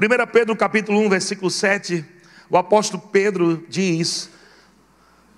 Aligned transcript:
1 0.00 0.26
Pedro 0.30 0.54
capítulo 0.54 1.00
1, 1.00 1.08
versículo 1.08 1.50
7, 1.50 2.04
o 2.48 2.56
apóstolo 2.56 3.02
Pedro 3.10 3.66
diz: 3.68 4.30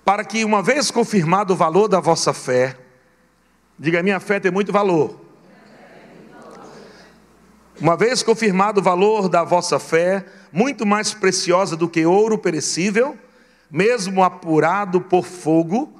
Para 0.04 0.22
que, 0.22 0.44
uma 0.44 0.62
vez 0.62 0.90
confirmado 0.90 1.54
o 1.54 1.56
valor 1.56 1.88
da 1.88 1.98
vossa 1.98 2.34
fé, 2.34 2.76
diga, 3.78 4.02
minha 4.02 4.20
fé 4.20 4.38
tem 4.38 4.50
muito 4.50 4.70
valor. 4.70 5.18
Uma 7.80 7.96
vez 7.96 8.22
confirmado 8.22 8.80
o 8.80 8.84
valor 8.84 9.30
da 9.30 9.42
vossa 9.44 9.78
fé, 9.78 10.26
muito 10.52 10.84
mais 10.84 11.14
preciosa 11.14 11.74
do 11.74 11.88
que 11.88 12.04
ouro 12.04 12.36
perecível, 12.36 13.16
mesmo 13.70 14.22
apurado 14.22 15.00
por 15.00 15.24
fogo, 15.24 15.98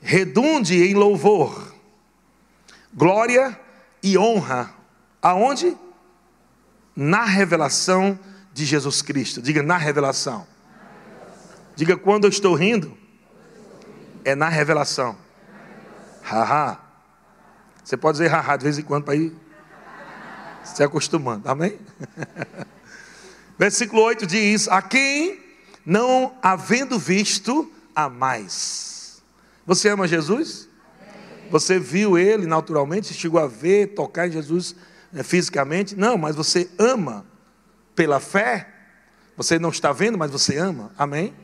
redunde 0.00 0.82
em 0.82 0.94
louvor, 0.94 1.74
glória 2.94 3.60
e 4.02 4.16
honra. 4.16 4.72
Aonde? 5.20 5.76
Na 6.94 7.24
revelação 7.24 8.18
de 8.52 8.64
Jesus 8.64 9.02
Cristo. 9.02 9.42
Diga 9.42 9.62
na 9.62 9.76
revelação. 9.76 10.46
Diga 11.74 11.96
quando 11.96 12.24
eu 12.24 12.30
estou 12.30 12.54
rindo, 12.54 12.96
é 14.24 14.34
na 14.34 14.48
revelação. 14.48 15.16
Haha. 16.22 16.78
Você 17.82 17.96
pode 17.96 18.18
dizer 18.18 18.30
haha 18.30 18.56
de 18.56 18.64
vez 18.64 18.78
em 18.78 18.82
quando 18.82 19.04
para 19.04 19.16
ir 19.16 19.34
se 20.62 20.82
acostumando. 20.82 21.48
Amém? 21.48 21.78
Versículo 23.58 24.02
8 24.02 24.26
diz: 24.26 24.68
A 24.68 24.80
quem 24.80 25.42
não 25.84 26.34
havendo 26.42 26.98
visto, 26.98 27.70
a 27.94 28.08
mais. 28.08 29.22
Você 29.66 29.88
ama 29.88 30.08
Jesus? 30.08 30.68
Você 31.50 31.78
viu 31.78 32.18
ele 32.18 32.46
naturalmente, 32.46 33.12
chegou 33.14 33.38
a 33.38 33.46
ver, 33.46 33.94
tocar 33.94 34.26
em 34.26 34.32
Jesus 34.32 34.74
fisicamente, 35.22 35.94
não, 35.94 36.18
mas 36.18 36.34
você 36.34 36.68
ama 36.78 37.24
pela 37.94 38.18
fé. 38.18 38.68
Você 39.36 39.58
não 39.58 39.70
está 39.70 39.92
vendo, 39.92 40.18
mas 40.18 40.30
você 40.30 40.56
ama. 40.56 40.92
Amém? 40.98 41.34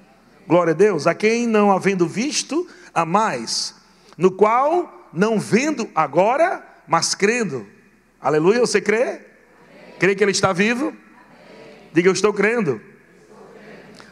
Glória 0.46 0.72
a 0.72 0.76
Deus. 0.76 1.06
A 1.06 1.14
quem 1.14 1.46
não 1.46 1.70
havendo 1.70 2.08
visto, 2.08 2.66
a 2.94 3.04
mais. 3.04 3.74
No 4.16 4.30
qual, 4.30 5.08
não 5.12 5.38
vendo 5.38 5.88
agora, 5.94 6.64
mas 6.86 7.14
crendo. 7.14 7.66
Aleluia, 8.20 8.60
você 8.60 8.80
crê? 8.80 9.02
Amém. 9.02 9.20
Crê 9.98 10.14
que 10.14 10.24
Ele 10.24 10.32
está 10.32 10.52
vivo? 10.52 10.88
Amém. 10.88 10.98
Diga, 11.92 12.08
eu 12.08 12.12
estou 12.12 12.32
crendo. 12.32 12.80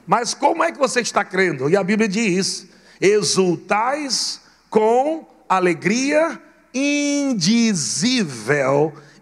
Mas 0.07 0.33
como 0.35 0.65
é 0.65 0.73
que 0.73 0.79
você 0.79 1.01
está 1.01 1.25
crendo? 1.25 1.69
E 1.69 1.77
a 1.77 1.85
Bíblia 1.85 2.09
diz: 2.09 2.69
exultais 3.01 4.41
com 4.71 5.27
alegria 5.49 6.41
indizível 6.73 7.87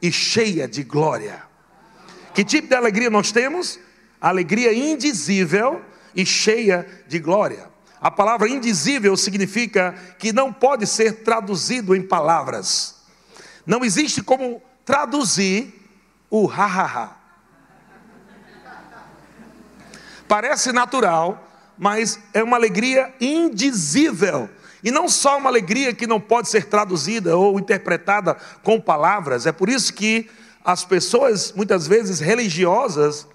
e 0.07 0.13
cheia 0.13 0.69
de 0.69 0.85
glória. 0.85 1.43
Que 2.33 2.45
tipo 2.45 2.69
de 2.69 2.75
alegria 2.77 3.11
nós 3.11 3.33
temos? 3.33 3.81
Alegria 4.21 4.73
indizível 4.73 5.83
e 6.15 6.25
cheia 6.25 6.87
de 7.09 7.19
glória. 7.19 7.69
A 8.01 8.11
palavra 8.11 8.49
indizível 8.49 9.17
significa 9.17 9.95
que 10.19 10.33
não 10.33 10.53
pode 10.53 10.87
ser 10.87 11.25
traduzido 11.25 11.95
em 11.95 12.03
palavras. 12.03 13.03
Não 13.67 13.85
existe 13.85 14.23
como 14.23 14.63
traduzir 14.85 15.75
o 16.31 16.49
ha-ha-ha. 16.49 17.17
Parece 20.29 20.71
natural, 20.71 21.51
mas 21.77 22.21
é 22.33 22.43
uma 22.45 22.57
alegria 22.57 23.13
indizível 23.21 24.49
e 24.87 24.91
não 24.93 25.09
só 25.09 25.37
uma 25.37 25.51
alegria 25.51 25.93
que 25.93 26.07
não 26.07 26.21
pode 26.21 26.49
ser 26.49 26.67
traduzida 26.67 27.37
ou 27.37 27.59
interpretada 27.59 28.37
com 28.63 28.81
palavras, 28.81 29.45
é 29.45 29.51
por 29.51 29.69
isso 29.69 29.93
que 29.93 30.31
as 30.65 30.85
pessoas, 30.85 31.53
muitas 31.53 31.89
vezes 31.89 32.21
religiosas, 32.21 33.27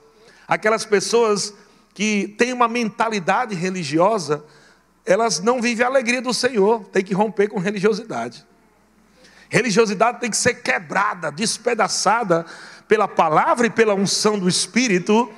aquelas 0.48 0.86
pessoas 0.86 1.54
que 1.94 2.34
têm 2.38 2.54
uma 2.54 2.70
mentalidade 2.70 3.54
religiosa, 3.54 4.46
elas 5.06 5.42
não 5.42 5.62
vivem 5.62 5.86
a 5.86 5.90
alegria 5.90 6.22
do 6.22 6.34
Senhor, 6.34 6.86
tem 6.86 7.04
que 7.04 7.14
romper 7.14 7.50
com 7.50 7.59
religiosidade. 7.59 8.46
Religiosidade 9.50 10.22
tem 10.22 10.30
que 10.30 10.38
ser 10.38 10.54
quebrada, 10.54 11.30
despedaçada 11.30 12.46
pela 12.88 13.09
palavra 13.09 13.68
e 13.68 13.70
pela 13.70 13.94
unção 13.94 14.40
do 14.40 14.48
Espírito, 14.48 15.30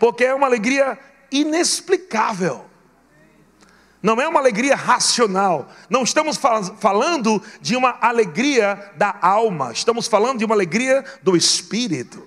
porque 0.00 0.24
é 0.24 0.34
uma 0.34 0.48
alegria 0.48 0.98
inexplicável 1.30 2.64
não 4.06 4.20
é 4.20 4.28
uma 4.28 4.38
alegria 4.38 4.76
racional, 4.76 5.66
não 5.90 6.04
estamos 6.04 6.38
falando 6.78 7.42
de 7.60 7.74
uma 7.74 7.98
alegria 8.00 8.92
da 8.96 9.12
alma, 9.20 9.72
estamos 9.72 10.06
falando 10.06 10.38
de 10.38 10.44
uma 10.44 10.54
alegria 10.54 11.04
do 11.24 11.36
espírito. 11.36 12.24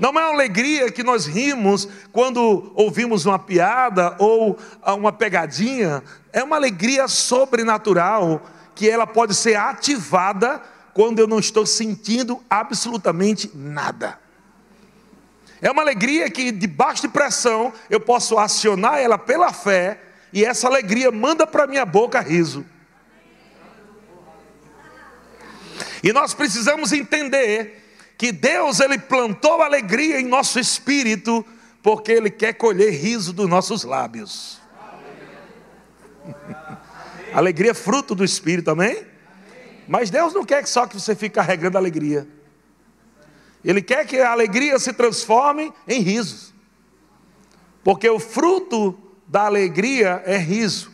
Não 0.00 0.08
é 0.08 0.12
uma 0.12 0.22
alegria 0.22 0.90
que 0.90 1.02
nós 1.02 1.26
rimos 1.26 1.86
quando 2.12 2.72
ouvimos 2.74 3.26
uma 3.26 3.38
piada 3.38 4.16
ou 4.18 4.58
uma 4.86 5.12
pegadinha, 5.12 6.02
é 6.32 6.42
uma 6.42 6.56
alegria 6.56 7.06
sobrenatural 7.06 8.40
que 8.74 8.88
ela 8.88 9.06
pode 9.06 9.34
ser 9.34 9.54
ativada 9.54 10.62
quando 10.94 11.18
eu 11.18 11.26
não 11.26 11.38
estou 11.38 11.66
sentindo 11.66 12.42
absolutamente 12.48 13.50
nada. 13.54 14.18
É 15.60 15.70
uma 15.70 15.82
alegria 15.82 16.30
que, 16.30 16.50
debaixo 16.50 17.02
de 17.02 17.08
pressão, 17.08 17.70
eu 17.90 18.00
posso 18.00 18.38
acionar 18.38 18.98
ela 18.98 19.18
pela 19.18 19.52
fé 19.52 20.11
e 20.32 20.44
essa 20.44 20.66
alegria 20.66 21.10
manda 21.10 21.46
para 21.46 21.66
minha 21.66 21.84
boca 21.84 22.20
riso. 22.20 22.64
E 26.02 26.12
nós 26.12 26.34
precisamos 26.34 26.92
entender 26.92 27.80
que 28.16 28.32
Deus 28.32 28.80
ele 28.80 28.98
plantou 28.98 29.62
alegria 29.62 30.20
em 30.20 30.26
nosso 30.26 30.58
espírito, 30.58 31.44
porque 31.82 32.12
ele 32.12 32.30
quer 32.30 32.54
colher 32.54 32.92
riso 32.92 33.32
dos 33.32 33.48
nossos 33.48 33.84
lábios. 33.84 34.60
alegria 37.32 37.72
é 37.72 37.74
fruto 37.74 38.14
do 38.14 38.24
espírito, 38.24 38.70
amém? 38.70 39.06
Mas 39.86 40.10
Deus 40.10 40.32
não 40.32 40.44
quer 40.44 40.66
só 40.66 40.86
que 40.86 40.98
você 40.98 41.14
fique 41.14 41.34
carregando 41.34 41.76
alegria. 41.76 42.26
Ele 43.64 43.82
quer 43.82 44.06
que 44.06 44.18
a 44.18 44.32
alegria 44.32 44.78
se 44.78 44.92
transforme 44.92 45.72
em 45.86 46.00
risos. 46.00 46.52
Porque 47.84 48.08
o 48.08 48.18
fruto 48.18 48.96
da 49.26 49.46
alegria 49.46 50.22
é 50.26 50.36
riso. 50.36 50.92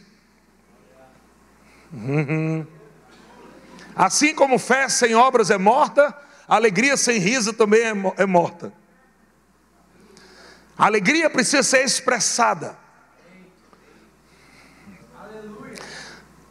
Uhum. 1.93 2.67
Assim 3.95 4.35
como 4.35 4.59
fé 4.59 4.89
sem 4.89 5.15
obras 5.15 5.51
é 5.51 5.59
morta, 5.59 6.17
alegria 6.47 6.97
sem 6.97 7.19
riso 7.19 7.53
também 7.53 7.83
é, 7.83 7.93
é 8.23 8.27
morta. 8.27 8.73
A 10.77 10.87
alegria 10.87 11.29
precisa 11.29 11.63
ser 11.63 11.85
expressada. 11.85 12.77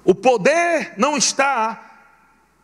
O 0.03 0.13
poder 0.13 0.93
não 0.97 1.17
está 1.17 1.87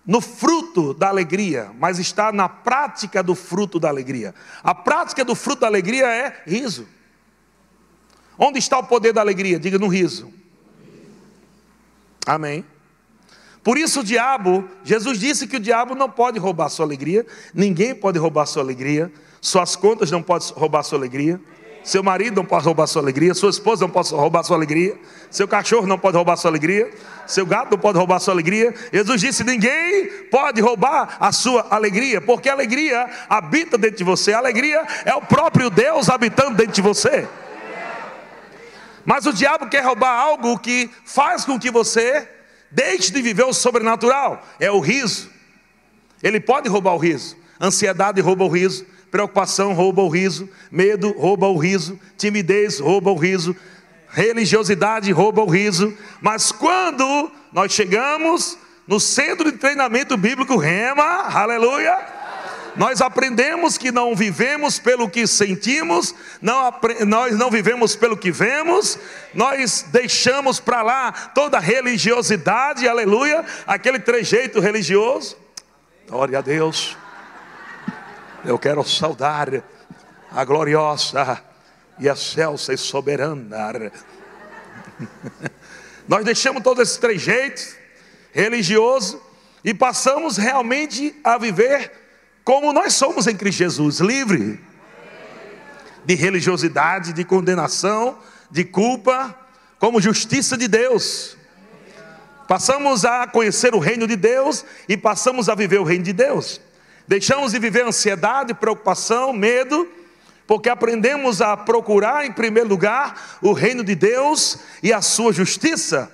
no 0.05 0.19
fruto 0.19 0.93
da 0.93 1.07
alegria, 1.07 1.71
mas 1.79 1.97
está 1.97 2.31
na 2.31 2.49
prática 2.49 3.23
do 3.23 3.35
fruto 3.35 3.79
da 3.79 3.87
alegria. 3.87 4.35
A 4.61 4.75
prática 4.75 5.23
do 5.23 5.33
fruto 5.33 5.61
da 5.61 5.67
alegria 5.67 6.07
é 6.07 6.43
riso. 6.45 6.87
Onde 8.37 8.59
está 8.59 8.79
o 8.79 8.83
poder 8.83 9.13
da 9.13 9.21
alegria? 9.21 9.59
Diga 9.59 9.77
no 9.77 9.87
riso. 9.87 10.31
Amém. 12.25 12.65
Por 13.63 13.77
isso 13.77 14.01
o 14.01 14.03
diabo, 14.03 14.67
Jesus 14.83 15.19
disse 15.19 15.47
que 15.47 15.55
o 15.55 15.59
diabo 15.59 15.95
não 15.95 16.09
pode 16.09 16.37
roubar 16.37 16.69
sua 16.69 16.85
alegria, 16.85 17.25
ninguém 17.53 17.95
pode 17.95 18.19
roubar 18.19 18.45
sua 18.45 18.61
alegria, 18.61 19.11
suas 19.39 19.75
contas 19.75 20.11
não 20.11 20.21
podem 20.21 20.49
roubar 20.53 20.83
sua 20.83 20.97
alegria, 20.97 21.39
seu 21.81 22.03
marido 22.03 22.35
não 22.35 22.45
pode 22.45 22.65
roubar 22.65 22.87
sua 22.87 23.01
alegria, 23.01 23.33
sua 23.33 23.49
esposa 23.49 23.85
não 23.85 23.89
pode 23.89 24.09
roubar 24.09 24.43
sua 24.43 24.57
alegria, 24.57 24.97
seu 25.29 25.47
cachorro 25.47 25.87
não 25.87 25.97
pode 25.97 26.15
roubar 26.15 26.35
sua 26.35 26.51
alegria, 26.51 26.89
seu 27.25 27.45
gato 27.45 27.71
não 27.71 27.77
pode 27.77 27.97
roubar 27.97 28.19
sua 28.19 28.33
alegria. 28.33 28.73
Jesus 28.91 29.21
disse: 29.21 29.43
ninguém 29.45 30.09
pode 30.29 30.61
roubar 30.61 31.17
a 31.19 31.31
sua 31.31 31.67
alegria, 31.69 32.19
porque 32.19 32.49
a 32.49 32.53
alegria 32.53 33.09
habita 33.29 33.77
dentro 33.77 33.97
de 33.97 34.03
você, 34.03 34.33
a 34.33 34.37
alegria 34.39 34.85
é 35.05 35.13
o 35.13 35.21
próprio 35.21 35.69
Deus 35.69 36.09
habitando 36.09 36.55
dentro 36.55 36.73
de 36.73 36.81
você. 36.81 37.27
Mas 39.05 39.25
o 39.25 39.33
diabo 39.33 39.67
quer 39.67 39.83
roubar 39.83 40.11
algo 40.11 40.57
que 40.57 40.89
faz 41.05 41.43
com 41.45 41.59
que 41.59 41.69
você 41.69 42.27
deixe 42.71 43.11
de 43.11 43.21
viver 43.21 43.43
o 43.43 43.53
sobrenatural. 43.53 44.45
É 44.59 44.71
o 44.71 44.79
riso. 44.79 45.29
Ele 46.21 46.39
pode 46.39 46.69
roubar 46.69 46.93
o 46.93 46.97
riso. 46.97 47.37
Ansiedade 47.59 48.21
rouba 48.21 48.45
o 48.45 48.49
riso. 48.49 48.85
Preocupação 49.11 49.73
rouba 49.73 50.01
o 50.01 50.09
riso. 50.09 50.49
Medo 50.71 51.11
rouba 51.11 51.47
o 51.47 51.57
riso. 51.57 51.99
Timidez 52.17 52.79
rouba 52.79 53.11
o 53.11 53.17
riso. 53.17 53.55
Religiosidade 54.09 55.11
rouba 55.11 55.41
o 55.41 55.49
riso. 55.49 55.95
Mas 56.21 56.51
quando 56.51 57.31
nós 57.51 57.71
chegamos 57.71 58.57
no 58.87 58.99
centro 58.99 59.51
de 59.51 59.57
treinamento 59.57 60.15
bíblico 60.17 60.57
Rema, 60.57 61.03
aleluia 61.03 62.12
nós 62.75 63.01
aprendemos 63.01 63.77
que 63.77 63.91
não 63.91 64.15
vivemos 64.15 64.79
pelo 64.79 65.09
que 65.09 65.27
sentimos, 65.27 66.15
não, 66.41 66.73
nós 67.05 67.37
não 67.37 67.51
vivemos 67.51 67.95
pelo 67.95 68.17
que 68.17 68.31
vemos, 68.31 68.97
nós 69.33 69.85
deixamos 69.91 70.59
para 70.59 70.81
lá 70.81 71.11
toda 71.11 71.57
a 71.57 71.61
religiosidade, 71.61 72.87
aleluia, 72.87 73.45
aquele 73.67 73.99
trejeito 73.99 74.59
religioso. 74.59 75.37
Glória 76.07 76.39
a 76.39 76.41
Deus. 76.41 76.97
Eu 78.43 78.57
quero 78.57 78.83
saudar 78.83 79.63
a 80.31 80.43
gloriosa 80.43 81.41
e 81.99 82.07
excelsa 82.07 82.73
e 82.73 82.77
soberana. 82.77 83.91
Nós 86.07 86.25
deixamos 86.25 86.61
todos 86.61 86.83
esses 86.83 86.97
trejeitos 86.97 87.75
religioso 88.33 89.21
e 89.63 89.73
passamos 89.73 90.37
realmente 90.37 91.15
a 91.23 91.37
viver 91.37 92.02
como 92.43 92.73
nós 92.73 92.93
somos 92.93 93.25
em 93.27 93.35
Cristo 93.35 93.59
Jesus, 93.59 93.99
livre 93.99 94.59
de 96.05 96.15
religiosidade, 96.15 97.13
de 97.13 97.23
condenação, 97.23 98.17
de 98.51 98.65
culpa, 98.65 99.33
como 99.79 100.01
justiça 100.01 100.57
de 100.57 100.67
Deus. 100.67 101.37
Passamos 102.47 103.05
a 103.05 103.25
conhecer 103.25 103.73
o 103.73 103.79
reino 103.79 104.05
de 104.05 104.17
Deus 104.17 104.65
e 104.89 104.97
passamos 104.97 105.47
a 105.47 105.55
viver 105.55 105.79
o 105.79 105.83
reino 105.83 106.03
de 106.03 106.11
Deus. 106.11 106.59
Deixamos 107.07 107.53
de 107.53 107.59
viver 107.59 107.85
ansiedade, 107.85 108.53
preocupação, 108.53 109.31
medo, 109.31 109.87
porque 110.45 110.67
aprendemos 110.67 111.41
a 111.41 111.55
procurar 111.55 112.25
em 112.25 112.31
primeiro 112.33 112.67
lugar 112.67 113.37
o 113.41 113.53
reino 113.53 113.83
de 113.83 113.95
Deus 113.95 114.59
e 114.81 114.91
a 114.91 115.01
sua 115.01 115.31
justiça. 115.31 116.11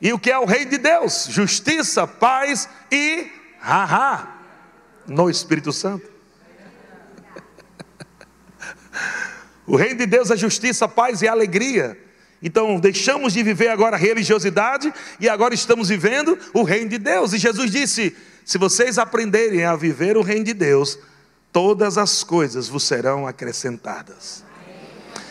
E 0.00 0.12
o 0.12 0.18
que 0.18 0.30
é 0.30 0.38
o 0.38 0.46
reino 0.46 0.70
de 0.70 0.78
Deus? 0.78 1.26
Justiça, 1.28 2.06
paz 2.06 2.66
e 2.90 3.30
haha 3.60 4.41
no 5.06 5.28
Espírito 5.30 5.72
Santo. 5.72 6.10
O 9.66 9.76
reino 9.76 9.98
de 9.98 10.06
Deus 10.06 10.30
é 10.30 10.36
justiça, 10.36 10.88
paz 10.88 11.22
e 11.22 11.28
alegria. 11.28 11.98
Então, 12.42 12.80
deixamos 12.80 13.32
de 13.32 13.42
viver 13.42 13.68
agora 13.68 13.96
a 13.96 13.98
religiosidade 13.98 14.92
e 15.20 15.28
agora 15.28 15.54
estamos 15.54 15.88
vivendo 15.88 16.36
o 16.52 16.64
reino 16.64 16.90
de 16.90 16.98
Deus. 16.98 17.32
E 17.32 17.38
Jesus 17.38 17.70
disse: 17.70 18.16
se 18.44 18.58
vocês 18.58 18.98
aprenderem 18.98 19.64
a 19.64 19.76
viver 19.76 20.16
o 20.16 20.22
reino 20.22 20.44
de 20.44 20.52
Deus, 20.52 20.98
todas 21.52 21.96
as 21.96 22.24
coisas 22.24 22.68
vos 22.68 22.82
serão 22.82 23.26
acrescentadas. 23.26 24.44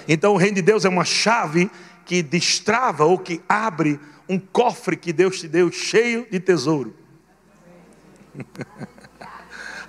Então, 0.07 0.33
o 0.33 0.38
reino 0.38 0.56
de 0.56 0.62
Deus 0.62 0.85
é 0.85 0.89
uma 0.89 1.06
chave 1.06 1.69
que 2.06 2.24
destrava 2.24 3.06
ou 3.06 3.17
que 3.17 3.41
abre 3.47 4.00
um 4.27 4.39
cofre 4.39 4.95
que 4.95 5.12
Deus 5.12 5.39
te 5.41 5.47
deu 5.47 5.71
cheio 5.71 6.25
de 6.31 6.39
tesouro. 6.39 6.95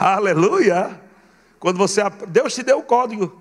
Aleluia! 0.02 1.00
Quando 1.60 1.78
você 1.78 2.02
Deus 2.26 2.52
te 2.52 2.64
deu 2.64 2.80
o 2.80 2.82
código. 2.82 3.40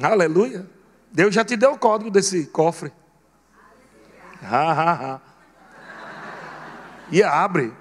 Aleluia! 0.00 0.70
Deus 1.10 1.34
já 1.34 1.44
te 1.44 1.56
deu 1.56 1.72
o 1.72 1.78
código 1.78 2.12
desse 2.12 2.46
cofre. 2.46 2.92
Ha, 4.40 4.72
ha, 4.72 4.92
ha. 4.92 5.20
E 7.10 7.24
abre. 7.24 7.72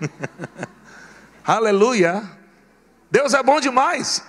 Aleluia. 1.46 2.22
Deus 3.10 3.32
é 3.32 3.42
bom 3.42 3.58
demais. 3.58 4.22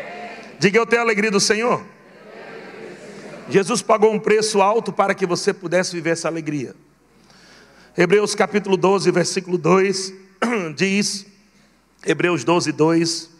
Diga 0.58 0.78
eu 0.78 0.86
tenho 0.86 1.02
alegria 1.02 1.30
do 1.30 1.40
Senhor. 1.40 1.84
Jesus 3.50 3.82
pagou 3.82 4.10
um 4.10 4.18
preço 4.18 4.62
alto 4.62 4.90
para 4.90 5.14
que 5.14 5.26
você 5.26 5.52
pudesse 5.52 5.92
viver 5.92 6.10
essa 6.10 6.28
alegria. 6.28 6.74
Hebreus 7.94 8.34
capítulo 8.34 8.78
12, 8.78 9.10
versículo 9.10 9.58
2 9.58 10.25
diz, 10.76 11.26
Hebreus 12.04 12.44
12, 12.44 12.72
2, 12.72 13.30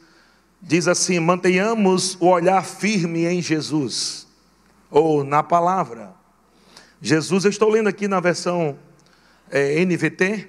diz 0.61 0.89
assim: 0.89 1.21
mantenhamos 1.21 2.17
o 2.21 2.27
olhar 2.27 2.65
firme 2.65 3.25
em 3.27 3.41
Jesus, 3.41 4.27
ou 4.91 5.25
na 5.25 5.43
palavra. 5.43 6.15
Jesus, 7.01 7.45
eu 7.45 7.51
estou 7.51 7.69
lendo 7.69 7.89
aqui 7.89 8.09
na 8.09 8.21
versão 8.21 8.79
é, 9.51 9.85
NVT, 9.85 10.49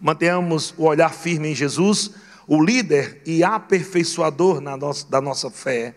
mantenhamos 0.00 0.74
o 0.76 0.84
olhar 0.84 1.12
firme 1.12 1.48
em 1.48 1.54
Jesus, 1.54 2.12
o 2.46 2.62
líder 2.62 3.20
e 3.26 3.42
aperfeiçoador 3.42 4.60
nossa, 4.60 5.08
da 5.08 5.20
nossa 5.20 5.50
fé. 5.50 5.96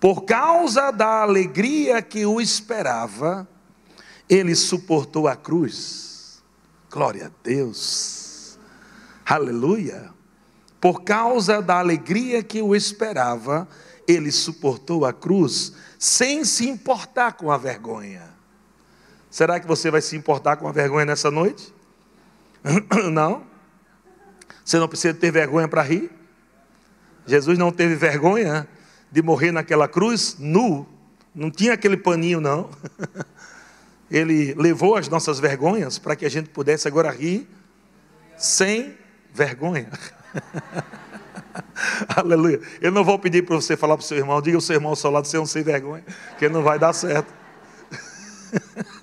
Por 0.00 0.22
causa 0.24 0.90
da 0.90 1.22
alegria 1.22 2.02
que 2.02 2.26
o 2.26 2.40
esperava, 2.40 3.48
ele 4.28 4.54
suportou 4.54 5.28
a 5.28 5.36
cruz. 5.36 6.42
Glória 6.90 7.26
a 7.26 7.30
Deus. 7.44 8.21
Aleluia. 9.24 10.10
Por 10.80 11.02
causa 11.02 11.62
da 11.62 11.78
alegria 11.78 12.42
que 12.42 12.60
o 12.60 12.74
esperava, 12.74 13.68
ele 14.06 14.32
suportou 14.32 15.04
a 15.04 15.12
cruz 15.12 15.74
sem 15.98 16.44
se 16.44 16.68
importar 16.68 17.34
com 17.34 17.50
a 17.50 17.56
vergonha. 17.56 18.28
Será 19.30 19.60
que 19.60 19.66
você 19.66 19.90
vai 19.90 20.00
se 20.00 20.16
importar 20.16 20.56
com 20.56 20.66
a 20.66 20.72
vergonha 20.72 21.06
nessa 21.06 21.30
noite? 21.30 21.72
Não. 23.12 23.50
Você 24.64 24.78
não 24.78 24.86
precisa 24.86 25.12
ter 25.12 25.32
vergonha 25.32 25.66
para 25.66 25.82
rir. 25.82 26.10
Jesus 27.26 27.58
não 27.58 27.72
teve 27.72 27.96
vergonha 27.96 28.68
de 29.10 29.20
morrer 29.20 29.50
naquela 29.50 29.88
cruz 29.88 30.36
nu. 30.38 30.86
Não 31.34 31.50
tinha 31.50 31.72
aquele 31.72 31.96
paninho, 31.96 32.40
não. 32.40 32.70
Ele 34.10 34.54
levou 34.54 34.94
as 34.96 35.08
nossas 35.08 35.40
vergonhas 35.40 35.98
para 35.98 36.14
que 36.14 36.24
a 36.24 36.28
gente 36.28 36.50
pudesse 36.50 36.86
agora 36.86 37.10
rir 37.10 37.48
sem 38.36 38.96
vergonha. 39.32 39.90
Aleluia. 42.16 42.60
Eu 42.80 42.90
não 42.90 43.04
vou 43.04 43.18
pedir 43.18 43.42
para 43.42 43.56
você 43.56 43.76
falar 43.76 43.96
para 43.96 44.04
o 44.04 44.06
seu 44.06 44.16
irmão, 44.16 44.40
diga 44.40 44.58
o 44.58 44.60
seu 44.60 44.74
irmão 44.74 44.90
ao 44.90 44.96
seu 44.96 45.10
lado, 45.10 45.26
você 45.26 45.38
um 45.38 45.46
sem 45.46 45.62
vergonha, 45.62 46.04
que 46.38 46.48
não 46.48 46.62
vai 46.62 46.78
dar 46.78 46.92
certo. 46.92 47.32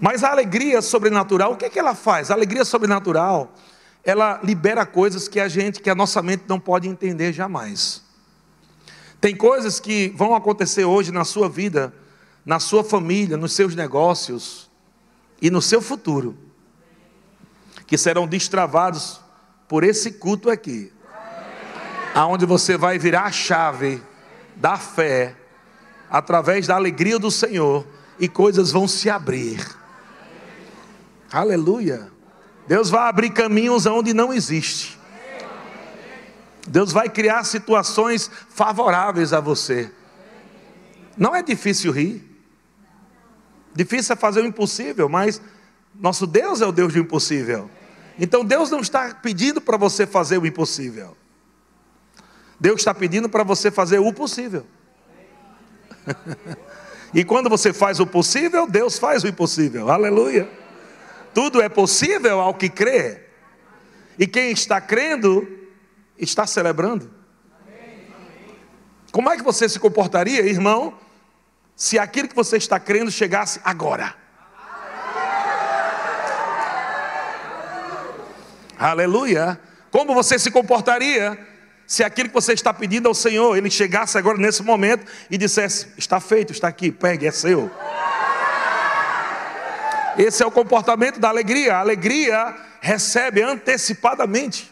Mas 0.00 0.22
a 0.22 0.30
alegria 0.30 0.80
sobrenatural, 0.80 1.52
o 1.52 1.56
que, 1.56 1.64
é 1.64 1.70
que 1.70 1.78
ela 1.78 1.94
faz? 1.94 2.30
A 2.30 2.34
alegria 2.34 2.64
sobrenatural, 2.64 3.52
ela 4.04 4.40
libera 4.44 4.86
coisas 4.86 5.26
que 5.26 5.40
a 5.40 5.48
gente, 5.48 5.80
que 5.80 5.90
a 5.90 5.94
nossa 5.94 6.22
mente 6.22 6.44
não 6.46 6.60
pode 6.60 6.88
entender 6.88 7.32
jamais. 7.32 8.02
Tem 9.20 9.34
coisas 9.34 9.80
que 9.80 10.08
vão 10.16 10.34
acontecer 10.34 10.84
hoje 10.84 11.10
na 11.10 11.24
sua 11.24 11.48
vida, 11.48 11.92
na 12.46 12.60
sua 12.60 12.84
família, 12.84 13.36
nos 13.36 13.52
seus 13.52 13.74
negócios 13.74 14.70
e 15.42 15.50
no 15.50 15.60
seu 15.60 15.82
futuro, 15.82 16.38
que 17.88 17.96
serão 17.96 18.26
destravados 18.26 19.18
por 19.66 19.82
esse 19.82 20.12
culto 20.12 20.50
aqui, 20.50 20.92
aonde 22.14 22.44
você 22.44 22.76
vai 22.76 22.98
virar 22.98 23.24
a 23.24 23.32
chave 23.32 24.02
da 24.54 24.76
fé 24.76 25.34
através 26.10 26.66
da 26.66 26.76
alegria 26.76 27.18
do 27.18 27.30
Senhor 27.30 27.86
e 28.20 28.28
coisas 28.28 28.70
vão 28.70 28.86
se 28.86 29.08
abrir. 29.08 29.66
Aleluia. 31.32 32.12
Deus 32.66 32.90
vai 32.90 33.08
abrir 33.08 33.30
caminhos 33.30 33.86
onde 33.86 34.12
não 34.12 34.34
existe. 34.34 34.98
Deus 36.66 36.92
vai 36.92 37.08
criar 37.08 37.44
situações 37.44 38.30
favoráveis 38.50 39.32
a 39.32 39.40
você. 39.40 39.90
Não 41.16 41.34
é 41.34 41.42
difícil 41.42 41.90
rir. 41.90 42.22
Difícil 43.74 44.12
é 44.12 44.16
fazer 44.16 44.42
o 44.42 44.46
impossível, 44.46 45.08
mas 45.08 45.40
nosso 45.94 46.26
Deus 46.26 46.60
é 46.60 46.66
o 46.66 46.72
Deus 46.72 46.92
do 46.92 46.98
impossível. 46.98 47.70
Então 48.18 48.44
Deus 48.44 48.70
não 48.70 48.80
está 48.80 49.14
pedindo 49.14 49.60
para 49.60 49.76
você 49.76 50.06
fazer 50.06 50.38
o 50.38 50.46
impossível. 50.46 51.16
Deus 52.58 52.80
está 52.80 52.92
pedindo 52.92 53.28
para 53.28 53.44
você 53.44 53.70
fazer 53.70 53.98
o 53.98 54.12
possível. 54.12 54.66
e 57.14 57.24
quando 57.24 57.48
você 57.48 57.72
faz 57.72 58.00
o 58.00 58.06
possível, 58.06 58.66
Deus 58.68 58.98
faz 58.98 59.22
o 59.22 59.28
impossível. 59.28 59.90
Aleluia. 59.90 60.50
Tudo 61.32 61.62
é 61.62 61.68
possível 61.68 62.40
ao 62.40 62.54
que 62.54 62.68
crê. 62.68 63.22
E 64.18 64.26
quem 64.26 64.50
está 64.50 64.80
crendo, 64.80 65.46
está 66.18 66.44
celebrando. 66.44 67.18
Como 69.12 69.30
é 69.30 69.36
que 69.36 69.42
você 69.44 69.68
se 69.68 69.78
comportaria, 69.78 70.40
irmão, 70.40 70.98
se 71.76 71.98
aquilo 71.98 72.28
que 72.28 72.34
você 72.34 72.56
está 72.56 72.80
crendo 72.80 73.10
chegasse 73.10 73.60
agora? 73.64 74.16
Aleluia. 78.78 79.58
Como 79.90 80.14
você 80.14 80.38
se 80.38 80.50
comportaria 80.50 81.36
se 81.86 82.04
aquilo 82.04 82.28
que 82.28 82.34
você 82.34 82.52
está 82.52 82.72
pedindo 82.72 83.08
ao 83.08 83.14
Senhor, 83.14 83.56
ele 83.56 83.70
chegasse 83.70 84.16
agora 84.16 84.38
nesse 84.38 84.62
momento 84.62 85.04
e 85.30 85.36
dissesse: 85.36 85.88
Está 85.96 86.20
feito, 86.20 86.52
está 86.52 86.68
aqui, 86.68 86.92
pegue, 86.92 87.26
é 87.26 87.32
seu. 87.32 87.70
Esse 90.16 90.42
é 90.42 90.46
o 90.46 90.50
comportamento 90.50 91.18
da 91.18 91.28
alegria. 91.28 91.76
A 91.76 91.80
alegria 91.80 92.54
recebe 92.80 93.42
antecipadamente. 93.42 94.70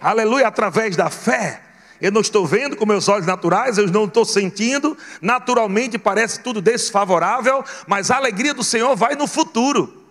Aleluia, 0.00 0.46
através 0.46 0.94
da 0.94 1.08
fé. 1.08 1.62
Eu 2.00 2.12
não 2.12 2.20
estou 2.20 2.46
vendo 2.46 2.76
com 2.76 2.84
meus 2.84 3.08
olhos 3.08 3.26
naturais, 3.26 3.78
eu 3.78 3.86
não 3.86 4.04
estou 4.04 4.24
sentindo. 4.24 4.96
Naturalmente 5.20 5.98
parece 5.98 6.40
tudo 6.40 6.60
desfavorável, 6.60 7.64
mas 7.86 8.10
a 8.10 8.16
alegria 8.16 8.52
do 8.52 8.62
Senhor 8.62 8.94
vai 8.94 9.14
no 9.14 9.26
futuro. 9.26 10.05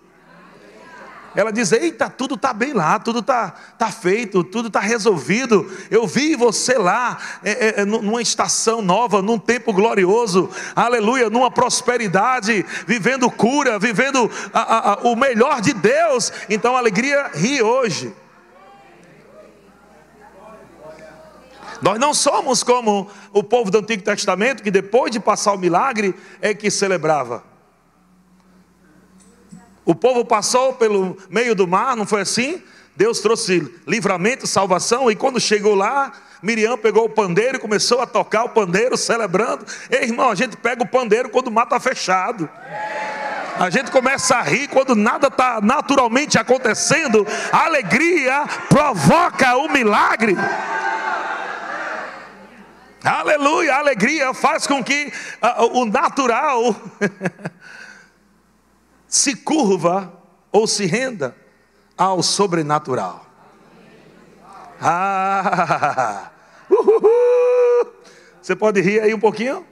Ela 1.36 1.52
diz: 1.52 1.70
Eita, 1.70 2.08
tudo 2.08 2.34
está 2.34 2.54
bem 2.54 2.72
lá, 2.72 2.98
tudo 2.98 3.18
está 3.18 3.52
tá 3.76 3.92
feito, 3.92 4.42
tudo 4.42 4.68
está 4.68 4.80
resolvido. 4.80 5.70
Eu 5.90 6.06
vi 6.06 6.34
você 6.34 6.78
lá, 6.78 7.18
é, 7.44 7.82
é, 7.82 7.84
numa 7.84 8.22
estação 8.22 8.80
nova, 8.80 9.20
num 9.20 9.38
tempo 9.38 9.70
glorioso, 9.70 10.48
aleluia, 10.74 11.28
numa 11.28 11.50
prosperidade, 11.50 12.64
vivendo 12.86 13.30
cura, 13.30 13.78
vivendo 13.78 14.30
a, 14.50 14.60
a, 14.60 14.92
a, 14.94 14.96
o 15.02 15.14
melhor 15.14 15.60
de 15.60 15.74
Deus. 15.74 16.32
Então 16.48 16.74
a 16.74 16.78
alegria 16.78 17.30
ri 17.34 17.62
hoje. 17.62 18.14
Nós 21.82 21.98
não 21.98 22.14
somos 22.14 22.62
como 22.62 23.10
o 23.30 23.44
povo 23.44 23.70
do 23.70 23.78
Antigo 23.78 24.02
Testamento, 24.02 24.62
que 24.62 24.70
depois 24.70 25.12
de 25.12 25.20
passar 25.20 25.52
o 25.52 25.58
milagre 25.58 26.14
é 26.40 26.54
que 26.54 26.70
celebrava. 26.70 27.55
O 29.86 29.94
povo 29.94 30.24
passou 30.24 30.72
pelo 30.72 31.16
meio 31.30 31.54
do 31.54 31.66
mar, 31.66 31.96
não 31.96 32.04
foi 32.04 32.22
assim? 32.22 32.60
Deus 32.96 33.20
trouxe 33.20 33.72
livramento, 33.86 34.44
salvação, 34.44 35.08
e 35.08 35.14
quando 35.14 35.38
chegou 35.38 35.76
lá, 35.76 36.12
Miriam 36.42 36.76
pegou 36.76 37.04
o 37.04 37.08
pandeiro 37.08 37.56
e 37.56 37.60
começou 37.60 38.00
a 38.00 38.06
tocar 38.06 38.44
o 38.44 38.48
pandeiro, 38.48 38.96
celebrando. 38.96 39.64
Ei, 39.88 40.02
irmão, 40.02 40.30
a 40.30 40.34
gente 40.34 40.56
pega 40.56 40.82
o 40.82 40.88
pandeiro 40.88 41.28
quando 41.28 41.46
o 41.46 41.52
mar 41.52 41.64
está 41.64 41.78
fechado. 41.78 42.50
A 43.60 43.70
gente 43.70 43.92
começa 43.92 44.36
a 44.36 44.42
rir 44.42 44.68
quando 44.68 44.96
nada 44.96 45.28
está 45.28 45.60
naturalmente 45.62 46.36
acontecendo. 46.36 47.24
A 47.52 47.66
alegria 47.66 48.44
provoca 48.68 49.56
o 49.56 49.68
milagre. 49.68 50.36
Aleluia, 53.04 53.74
a 53.74 53.78
alegria 53.78 54.34
faz 54.34 54.66
com 54.66 54.82
que 54.82 55.12
uh, 55.40 55.78
o 55.78 55.86
natural 55.86 56.74
se 59.08 59.36
curva 59.36 60.12
ou 60.50 60.66
se 60.66 60.86
renda 60.86 61.36
ao 61.96 62.22
sobrenatural. 62.22 63.24
Ah, 64.80 66.30
Você 68.42 68.54
pode 68.54 68.80
rir 68.80 69.00
aí 69.00 69.12
um 69.12 69.18
pouquinho? 69.18 69.66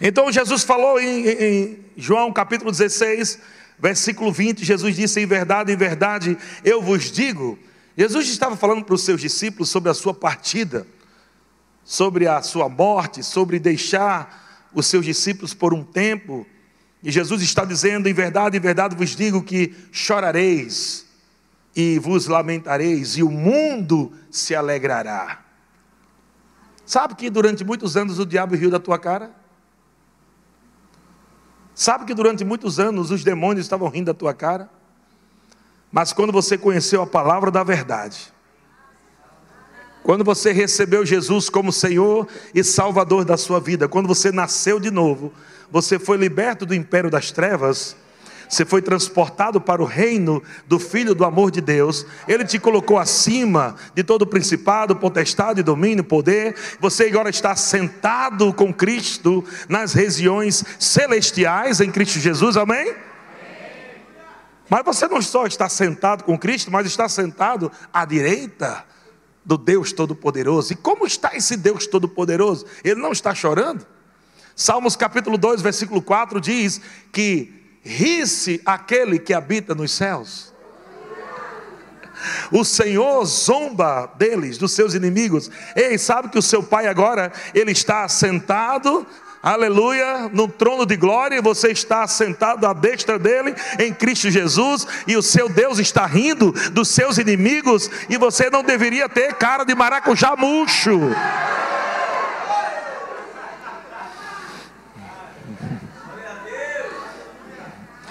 Então 0.00 0.30
Jesus 0.30 0.62
falou 0.62 1.00
em, 1.00 1.26
em, 1.26 1.84
João 1.96 2.32
capítulo 2.32 2.70
16, 2.70 3.38
versículo 3.78 4.30
20: 4.30 4.64
Jesus 4.64 4.96
disse: 4.96 5.20
Em 5.20 5.26
verdade, 5.26 5.72
em 5.72 5.76
verdade, 5.76 6.36
eu 6.62 6.82
vos 6.82 7.10
digo. 7.10 7.58
Jesus 7.96 8.28
estava 8.28 8.56
falando 8.56 8.84
para 8.84 8.94
os 8.94 9.02
seus 9.02 9.20
discípulos 9.20 9.70
sobre 9.70 9.88
a 9.88 9.94
sua 9.94 10.12
partida, 10.12 10.86
sobre 11.84 12.26
a 12.26 12.42
sua 12.42 12.68
morte, 12.68 13.22
sobre 13.22 13.58
deixar 13.58 14.43
os 14.74 14.86
seus 14.86 15.04
discípulos 15.04 15.54
por 15.54 15.72
um 15.72 15.84
tempo. 15.84 16.46
E 17.02 17.10
Jesus 17.10 17.42
está 17.42 17.64
dizendo: 17.64 18.08
Em 18.08 18.12
verdade, 18.12 18.56
em 18.56 18.60
verdade 18.60 18.96
vos 18.96 19.14
digo 19.14 19.42
que 19.42 19.74
chorareis 19.92 21.06
e 21.76 21.98
vos 21.98 22.26
lamentareis, 22.26 23.16
e 23.16 23.22
o 23.22 23.30
mundo 23.30 24.12
se 24.30 24.54
alegrará. 24.54 25.42
Sabe 26.86 27.14
que 27.14 27.30
durante 27.30 27.64
muitos 27.64 27.96
anos 27.96 28.18
o 28.18 28.26
diabo 28.26 28.54
riu 28.54 28.70
da 28.70 28.78
tua 28.78 28.98
cara? 28.98 29.34
Sabe 31.74 32.04
que 32.04 32.14
durante 32.14 32.44
muitos 32.44 32.78
anos 32.78 33.10
os 33.10 33.24
demônios 33.24 33.66
estavam 33.66 33.88
rindo 33.88 34.06
da 34.06 34.14
tua 34.14 34.32
cara? 34.32 34.70
Mas 35.90 36.12
quando 36.12 36.32
você 36.32 36.58
conheceu 36.58 37.02
a 37.02 37.06
palavra 37.06 37.50
da 37.50 37.64
verdade, 37.64 38.33
quando 40.04 40.22
você 40.22 40.52
recebeu 40.52 41.04
Jesus 41.04 41.48
como 41.48 41.72
Senhor 41.72 42.28
e 42.54 42.62
Salvador 42.62 43.24
da 43.24 43.36
sua 43.36 43.58
vida, 43.58 43.88
quando 43.88 44.06
você 44.06 44.30
nasceu 44.30 44.78
de 44.78 44.92
novo, 44.92 45.32
você 45.68 45.98
foi 45.98 46.16
liberto 46.16 46.64
do 46.64 46.74
império 46.74 47.10
das 47.10 47.32
trevas 47.32 47.96
você 48.48 48.64
foi 48.64 48.82
transportado 48.82 49.60
para 49.60 49.82
o 49.82 49.84
reino 49.84 50.42
do 50.66 50.78
Filho 50.78 51.14
do 51.14 51.24
amor 51.24 51.50
de 51.50 51.60
Deus. 51.60 52.06
Ele 52.28 52.44
te 52.44 52.58
colocou 52.58 52.98
acima 52.98 53.74
de 53.94 54.04
todo 54.04 54.26
principado, 54.26 54.94
potestade, 54.94 55.62
domínio, 55.62 56.04
poder. 56.04 56.54
Você 56.78 57.04
agora 57.04 57.30
está 57.30 57.56
sentado 57.56 58.52
com 58.52 58.72
Cristo 58.72 59.44
nas 59.68 59.92
regiões 59.92 60.64
celestiais 60.78 61.80
em 61.80 61.90
Cristo 61.90 62.18
Jesus. 62.18 62.56
Amém? 62.56 62.94
Mas 64.68 64.84
você 64.84 65.06
não 65.06 65.20
só 65.20 65.46
está 65.46 65.68
sentado 65.68 66.24
com 66.24 66.38
Cristo, 66.38 66.70
mas 66.70 66.86
está 66.86 67.08
sentado 67.08 67.70
à 67.92 68.04
direita 68.04 68.84
do 69.44 69.56
Deus 69.56 69.92
Todo-Poderoso. 69.92 70.72
E 70.72 70.76
como 70.76 71.06
está 71.06 71.36
esse 71.36 71.56
Deus 71.56 71.86
Todo-Poderoso? 71.86 72.66
Ele 72.82 73.00
não 73.00 73.12
está 73.12 73.34
chorando? 73.34 73.86
Salmos 74.56 74.96
capítulo 74.96 75.36
2, 75.36 75.60
versículo 75.62 76.00
4 76.00 76.40
diz 76.40 76.80
que 77.12 77.52
ri-se 77.82 78.60
aquele 78.64 79.18
que 79.18 79.34
habita 79.34 79.74
nos 79.74 79.92
céus. 79.92 80.54
O 82.50 82.64
Senhor 82.64 83.24
zomba 83.26 84.06
deles, 84.16 84.56
dos 84.56 84.72
seus 84.72 84.94
inimigos. 84.94 85.50
Ei, 85.74 85.98
sabe 85.98 86.28
que 86.28 86.38
o 86.38 86.42
seu 86.42 86.62
pai 86.62 86.86
agora, 86.86 87.32
ele 87.52 87.72
está 87.72 88.08
sentado, 88.08 89.06
aleluia, 89.52 90.30
no 90.32 90.48
trono 90.48 90.86
de 90.86 90.96
glória, 90.96 91.42
você 91.42 91.70
está 91.70 92.06
sentado 92.06 92.66
à 92.66 92.72
destra 92.72 93.18
dele, 93.18 93.54
em 93.78 93.92
Cristo 93.92 94.30
Jesus, 94.30 94.86
e 95.06 95.16
o 95.16 95.22
seu 95.22 95.48
Deus 95.48 95.78
está 95.78 96.06
rindo 96.06 96.52
dos 96.72 96.88
seus 96.88 97.18
inimigos, 97.18 97.90
e 98.08 98.16
você 98.16 98.48
não 98.48 98.62
deveria 98.62 99.08
ter 99.08 99.34
cara 99.34 99.64
de 99.64 99.74
maracujá 99.74 100.34
murcho. 100.36 100.98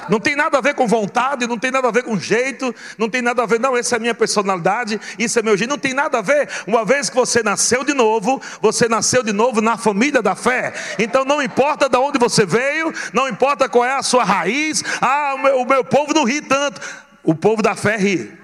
Não 0.10 0.20
tem 0.20 0.36
nada 0.36 0.58
a 0.58 0.62
ver 0.62 0.74
com 0.76 0.88
vontade, 0.88 1.48
não 1.48 1.58
tem 1.58 1.72
nada 1.72 1.88
a 1.88 1.92
ver 1.92 2.04
com 2.04 2.20
jeito, 2.20 2.74
não 2.98 3.10
tem 3.10 3.22
nada 3.22 3.44
a 3.44 3.46
ver, 3.46 3.60
não, 3.60 3.76
essa 3.76 3.96
é 3.96 3.98
a 3.98 4.00
minha 4.00 4.14
personalidade, 4.14 5.00
isso 5.18 5.40
é 5.40 5.42
meu 5.42 5.58
jeito, 5.58 5.70
não 5.70 5.78
tem 5.78 5.94
nada 5.94 6.20
a 6.20 6.22
ver. 6.22 6.50
Uma 6.68 6.86
vez 6.86 7.10
que 7.10 7.16
você 7.16 7.42
nasceu 7.44 7.84
de 7.84 7.94
novo, 7.94 8.42
você 8.62 8.88
nasceu 8.88 9.24
de 9.24 9.32
novo 9.32 9.62
na 9.62 9.78
família 9.78 10.22
da 10.22 10.36
fé. 10.36 10.74
Então 11.00 11.26
não 11.26 11.42
importa 11.42 11.90
de 11.90 11.98
onde 11.98 12.20
você 12.20 12.46
veio, 12.46 12.94
não 13.14 13.28
importa 13.28 13.70
qual 13.70 13.86
é 13.86 13.94
a 13.94 14.04
sua 14.04 14.24
raiz, 14.24 14.84
ah, 15.02 15.34
o 15.36 15.38
meu, 15.40 15.62
o 15.62 15.66
meu 15.66 15.84
povo 15.84 16.14
não 16.14 16.24
ri 16.24 16.42
tanto. 16.42 16.82
O 17.24 17.34
povo 17.34 17.62
da 17.62 17.74
fé 17.74 17.96
ri. 17.96 18.38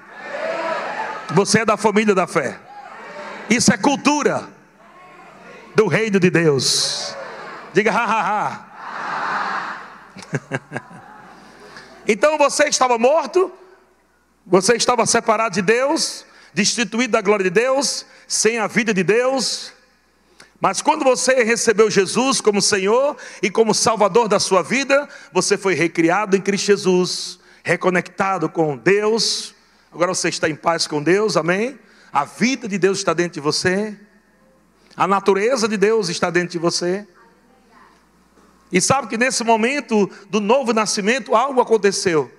Você 1.34 1.60
é 1.60 1.66
da 1.66 1.76
família 1.76 2.16
da 2.16 2.26
fé. 2.26 2.58
Isso 3.50 3.74
é 3.74 3.78
cultura 3.78 4.48
do 5.76 5.88
reino 5.88 6.20
de 6.20 6.30
Deus. 6.30 7.16
Diga 7.74 7.92
ha 7.92 8.06
ha 8.06 8.22
ha. 8.22 8.66
Então 12.12 12.40
você 12.40 12.64
estava 12.64 12.98
morto, 12.98 13.52
você 14.44 14.76
estava 14.76 15.06
separado 15.06 15.54
de 15.54 15.62
Deus, 15.62 16.26
destituído 16.52 17.12
da 17.12 17.22
glória 17.22 17.44
de 17.44 17.52
Deus, 17.52 18.04
sem 18.28 18.58
a 18.58 18.66
vida 18.66 18.92
de 18.92 19.04
Deus. 19.04 19.72
Mas 20.60 20.82
quando 20.82 21.04
você 21.04 21.44
recebeu 21.44 21.88
Jesus 21.92 22.42
como 22.42 22.64
Senhor 22.64 23.16
e 23.44 23.52
como 23.52 23.76
Salvador 23.76 24.28
da 24.28 24.40
sua 24.40 24.64
vida, 24.64 25.08
você 25.32 25.56
foi 25.56 25.76
recriado 25.76 26.36
em 26.36 26.42
Cristo 26.42 26.66
Jesus, 26.66 27.40
reconectado 27.64 28.50
com 28.50 28.76
Deus. 28.76 29.54
Agora 29.92 30.12
você 30.12 30.30
está 30.30 30.50
em 30.50 30.56
paz 30.56 30.88
com 30.88 31.04
Deus, 31.04 31.38
amém? 31.38 31.78
A 32.12 32.26
vida 32.26 32.68
de 32.68 32.80
Deus 32.80 32.98
está 32.98 33.14
dentro 33.14 33.34
de 33.34 33.40
você, 33.40 33.96
a 34.98 35.06
natureza 35.06 35.68
de 35.68 35.78
Deus 35.78 36.10
está 36.10 36.32
dentro 36.32 36.54
de 36.54 36.58
você. 36.58 37.08
E 38.72 38.80
sabe 38.80 39.08
que 39.08 39.18
nesse 39.18 39.44
momento 39.44 40.10
do 40.30 40.40
novo 40.40 40.74
nascimento 40.74 41.36
algo 41.36 41.60
aconteceu. 41.60 42.32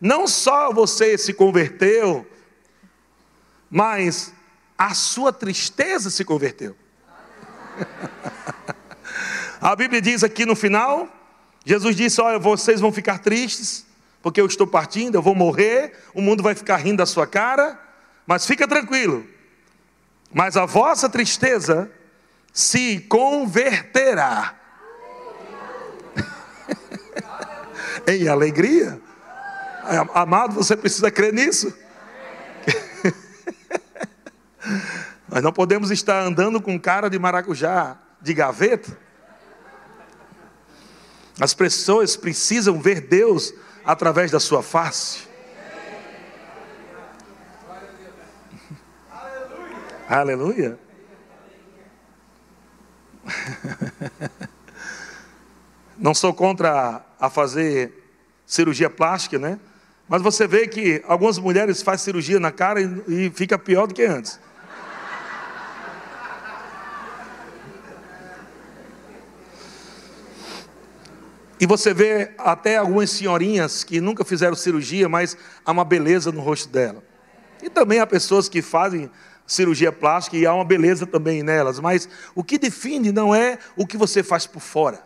Não 0.00 0.26
só 0.26 0.72
você 0.72 1.16
se 1.16 1.32
converteu, 1.32 2.26
mas 3.70 4.32
a 4.76 4.94
sua 4.94 5.32
tristeza 5.32 6.10
se 6.10 6.24
converteu. 6.24 6.76
a 9.60 9.74
Bíblia 9.76 10.00
diz 10.00 10.24
aqui 10.24 10.44
no 10.44 10.56
final: 10.56 11.08
Jesus 11.64 11.94
disse: 11.96 12.20
Olha, 12.20 12.38
vocês 12.38 12.80
vão 12.80 12.92
ficar 12.92 13.18
tristes, 13.20 13.86
porque 14.22 14.40
eu 14.40 14.46
estou 14.46 14.66
partindo, 14.66 15.14
eu 15.14 15.22
vou 15.22 15.34
morrer, 15.34 15.96
o 16.12 16.20
mundo 16.20 16.42
vai 16.42 16.54
ficar 16.54 16.76
rindo 16.76 16.98
da 16.98 17.06
sua 17.06 17.26
cara, 17.26 17.80
mas 18.26 18.44
fica 18.44 18.66
tranquilo, 18.66 19.24
mas 20.34 20.56
a 20.56 20.66
vossa 20.66 21.08
tristeza 21.08 21.90
se 22.52 23.00
converterá 23.08 24.65
em 28.06 28.28
alegria. 28.28 29.00
Amado, 30.14 30.54
você 30.54 30.76
precisa 30.76 31.10
crer 31.10 31.32
nisso. 31.32 31.74
Nós 35.28 35.42
não 35.42 35.52
podemos 35.52 35.90
estar 35.90 36.22
andando 36.22 36.60
com 36.60 36.78
cara 36.78 37.08
de 37.08 37.18
maracujá 37.18 37.96
de 38.20 38.34
gaveta. 38.34 38.96
As 41.40 41.52
pessoas 41.52 42.16
precisam 42.16 42.80
ver 42.80 43.02
Deus 43.02 43.52
através 43.84 44.30
da 44.30 44.40
sua 44.40 44.62
face. 44.62 45.26
Aleluia. 50.08 50.78
Não 55.98 56.14
sou 56.14 56.32
contra 56.32 57.04
a 57.20 57.30
fazer 57.30 57.92
cirurgia 58.46 58.88
plástica, 58.88 59.38
né? 59.38 59.58
Mas 60.08 60.22
você 60.22 60.46
vê 60.46 60.68
que 60.68 61.02
algumas 61.06 61.38
mulheres 61.38 61.82
fazem 61.82 62.04
cirurgia 62.04 62.38
na 62.38 62.52
cara 62.52 62.80
e, 62.80 63.26
e 63.26 63.30
fica 63.30 63.58
pior 63.58 63.86
do 63.86 63.94
que 63.94 64.04
antes. 64.04 64.38
E 71.58 71.66
você 71.66 71.94
vê 71.94 72.32
até 72.36 72.76
algumas 72.76 73.10
senhorinhas 73.10 73.82
que 73.82 74.00
nunca 74.00 74.24
fizeram 74.24 74.54
cirurgia, 74.54 75.08
mas 75.08 75.36
há 75.64 75.72
uma 75.72 75.84
beleza 75.84 76.30
no 76.30 76.40
rosto 76.40 76.68
dela. 76.68 77.02
E 77.62 77.70
também 77.70 77.98
há 77.98 78.06
pessoas 78.06 78.48
que 78.48 78.60
fazem 78.60 79.10
cirurgia 79.46 79.90
plástica 79.90 80.36
e 80.36 80.44
há 80.44 80.52
uma 80.52 80.64
beleza 80.64 81.06
também 81.06 81.42
nelas, 81.42 81.80
mas 81.80 82.08
o 82.34 82.44
que 82.44 82.58
define 82.58 83.10
não 83.10 83.34
é 83.34 83.58
o 83.76 83.86
que 83.86 83.96
você 83.96 84.22
faz 84.22 84.46
por 84.46 84.60
fora. 84.60 85.05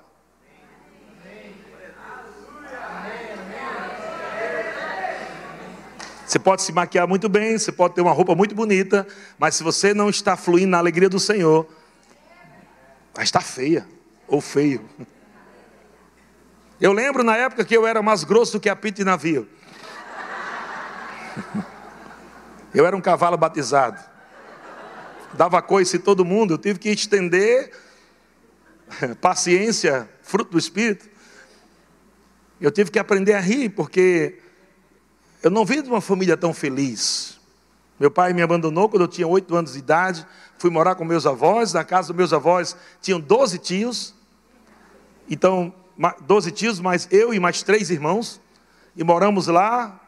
Você 6.30 6.38
pode 6.38 6.62
se 6.62 6.72
maquiar 6.72 7.08
muito 7.08 7.28
bem, 7.28 7.58
você 7.58 7.72
pode 7.72 7.96
ter 7.96 8.00
uma 8.00 8.12
roupa 8.12 8.37
muito 8.37 8.54
bonita, 8.54 9.04
mas 9.37 9.56
se 9.56 9.64
você 9.64 9.92
não 9.92 10.08
está 10.08 10.37
fluindo 10.37 10.68
na 10.68 10.78
alegria 10.78 11.08
do 11.08 11.18
Senhor, 11.18 11.66
vai 13.12 13.25
estar 13.25 13.40
feia 13.40 13.84
ou 14.28 14.40
feio. 14.40 14.88
Eu 16.80 16.92
lembro 16.92 17.25
na 17.25 17.37
época 17.37 17.64
que 17.64 17.76
eu 17.76 17.84
era 17.84 18.00
mais 18.00 18.22
grosso 18.22 18.52
do 18.52 18.60
que 18.60 18.68
a 18.68 18.76
pita 18.76 18.99
de 18.99 19.04
navio. 19.04 19.49
Eu 22.72 22.87
era 22.87 22.96
um 22.96 23.00
cavalo 23.00 23.37
batizado. 23.37 24.00
Dava 25.34 25.60
coice 25.60 25.96
em 25.96 26.00
todo 26.00 26.25
mundo, 26.25 26.54
eu 26.54 26.58
tive 26.58 26.78
que 26.78 26.90
estender 26.90 27.72
paciência, 29.20 30.08
fruto 30.22 30.52
do 30.52 30.58
Espírito. 30.58 31.08
Eu 32.60 32.70
tive 32.70 32.92
que 32.92 33.00
aprender 33.00 33.32
a 33.32 33.40
rir, 33.40 33.70
porque 33.70 34.38
eu 35.42 35.50
não 35.50 35.64
vim 35.64 35.82
de 35.82 35.88
uma 35.88 36.00
família 36.00 36.37
tão 36.37 36.52
feliz. 36.52 37.38
Meu 37.99 38.11
pai 38.11 38.32
me 38.32 38.42
abandonou 38.42 38.88
quando 38.88 39.02
eu 39.02 39.09
tinha 39.09 39.26
oito 39.26 39.54
anos 39.54 39.75
de 39.75 39.78
idade. 39.78 40.26
Fui 40.59 40.70
morar 40.70 40.94
com 40.94 41.04
meus 41.04 41.26
avós. 41.26 41.73
Na 41.73 41.85
casa 41.85 42.09
dos 42.09 42.16
meus 42.16 42.32
avós 42.32 42.76
tinham 43.00 43.20
doze 43.20 43.59
tios. 43.59 44.14
Então, 45.28 45.73
doze 46.23 46.50
tios, 46.50 46.80
mais 46.80 47.06
eu 47.11 47.32
e 47.32 47.38
mais 47.38 47.62
três 47.62 47.90
irmãos. 47.90 48.40
E 48.97 49.04
moramos 49.04 49.47
lá 49.47 50.00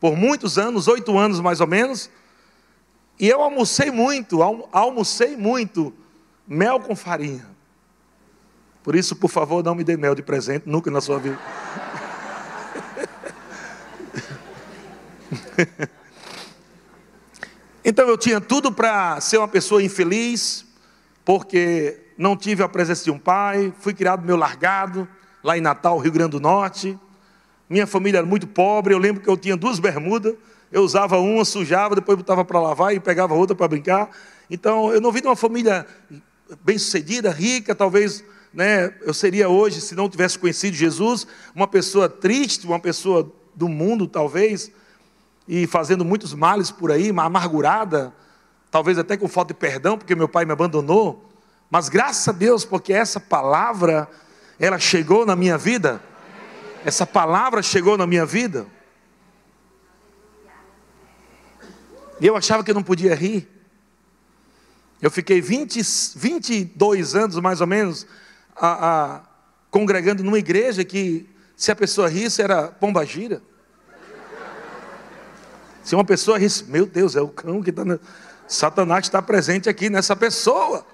por 0.00 0.16
muitos 0.16 0.58
anos, 0.58 0.86
oito 0.88 1.16
anos 1.18 1.40
mais 1.40 1.60
ou 1.60 1.66
menos. 1.66 2.10
E 3.18 3.28
eu 3.28 3.40
almocei 3.40 3.90
muito, 3.90 4.42
almocei 4.72 5.36
muito 5.36 5.94
mel 6.46 6.80
com 6.80 6.96
farinha. 6.96 7.46
Por 8.82 8.94
isso, 8.94 9.16
por 9.16 9.30
favor, 9.30 9.64
não 9.64 9.74
me 9.74 9.82
dê 9.82 9.96
mel 9.96 10.14
de 10.14 10.22
presente, 10.22 10.68
nunca 10.68 10.90
na 10.90 11.00
sua 11.00 11.18
vida. 11.18 11.38
então 17.84 18.08
eu 18.08 18.16
tinha 18.16 18.40
tudo 18.40 18.72
para 18.72 19.20
ser 19.20 19.38
uma 19.38 19.48
pessoa 19.48 19.82
infeliz, 19.82 20.64
porque 21.24 22.00
não 22.16 22.36
tive 22.36 22.62
a 22.62 22.68
presença 22.68 23.04
de 23.04 23.10
um 23.10 23.18
pai, 23.18 23.72
fui 23.80 23.92
criado 23.94 24.24
meu 24.24 24.36
largado, 24.36 25.08
lá 25.42 25.58
em 25.58 25.60
Natal, 25.60 25.98
Rio 25.98 26.12
Grande 26.12 26.32
do 26.32 26.40
Norte. 26.40 26.98
Minha 27.68 27.86
família 27.86 28.18
era 28.18 28.26
muito 28.26 28.46
pobre, 28.46 28.94
eu 28.94 28.98
lembro 28.98 29.22
que 29.22 29.28
eu 29.28 29.36
tinha 29.36 29.56
duas 29.56 29.78
bermudas, 29.78 30.34
eu 30.70 30.82
usava 30.82 31.18
uma, 31.18 31.44
sujava, 31.44 31.94
depois 31.94 32.16
botava 32.16 32.44
para 32.44 32.60
lavar 32.60 32.94
e 32.94 33.00
pegava 33.00 33.34
outra 33.34 33.54
para 33.54 33.68
brincar. 33.68 34.10
Então, 34.50 34.92
eu 34.92 35.00
não 35.00 35.10
vim 35.10 35.20
de 35.20 35.26
uma 35.26 35.36
família 35.36 35.86
bem-sucedida, 36.62 37.30
rica, 37.30 37.74
talvez 37.74 38.24
né, 38.52 38.94
eu 39.02 39.12
seria 39.12 39.48
hoje, 39.48 39.80
se 39.80 39.94
não 39.94 40.08
tivesse 40.08 40.38
conhecido 40.38 40.76
Jesus, 40.76 41.26
uma 41.54 41.66
pessoa 41.66 42.08
triste, 42.08 42.66
uma 42.66 42.78
pessoa 42.78 43.32
do 43.54 43.68
mundo, 43.68 44.06
talvez, 44.06 44.70
e 45.46 45.66
fazendo 45.66 46.04
muitos 46.04 46.34
males 46.34 46.70
por 46.70 46.90
aí, 46.90 47.10
amargurada, 47.10 48.12
talvez 48.70 48.98
até 48.98 49.16
com 49.16 49.28
falta 49.28 49.52
de 49.52 49.60
perdão, 49.60 49.98
porque 49.98 50.14
meu 50.14 50.28
pai 50.28 50.44
me 50.44 50.52
abandonou. 50.52 51.30
Mas 51.70 51.88
graças 51.88 52.26
a 52.28 52.32
Deus, 52.32 52.64
porque 52.64 52.92
essa 52.92 53.20
palavra, 53.20 54.08
ela 54.58 54.78
chegou 54.78 55.26
na 55.26 55.36
minha 55.36 55.58
vida. 55.58 56.00
Essa 56.84 57.06
palavra 57.06 57.62
chegou 57.62 57.96
na 57.96 58.06
minha 58.06 58.26
vida. 58.26 58.66
E 62.20 62.26
eu 62.26 62.36
achava 62.36 62.62
que 62.62 62.70
eu 62.70 62.74
não 62.74 62.82
podia 62.82 63.14
rir. 63.14 63.48
Eu 65.02 65.10
fiquei 65.10 65.40
20, 65.40 65.82
22 66.16 67.14
anos, 67.14 67.38
mais 67.40 67.60
ou 67.60 67.66
menos, 67.66 68.06
a, 68.56 68.68
a, 68.90 69.20
congregando 69.70 70.22
numa 70.22 70.38
igreja 70.38 70.84
que, 70.84 71.28
se 71.56 71.70
a 71.70 71.76
pessoa 71.76 72.08
risse, 72.08 72.40
era 72.40 72.68
pomba 72.68 73.04
gira. 73.04 73.42
Se 75.84 75.94
uma 75.94 76.04
pessoa 76.04 76.38
meu 76.66 76.86
Deus, 76.86 77.14
é 77.14 77.20
o 77.20 77.28
cão 77.28 77.62
que 77.62 77.68
está. 77.68 77.84
Na... 77.84 77.98
Satanás 78.48 79.04
está 79.04 79.22
presente 79.22 79.68
aqui 79.68 79.88
nessa 79.88 80.16
pessoa. 80.16 80.84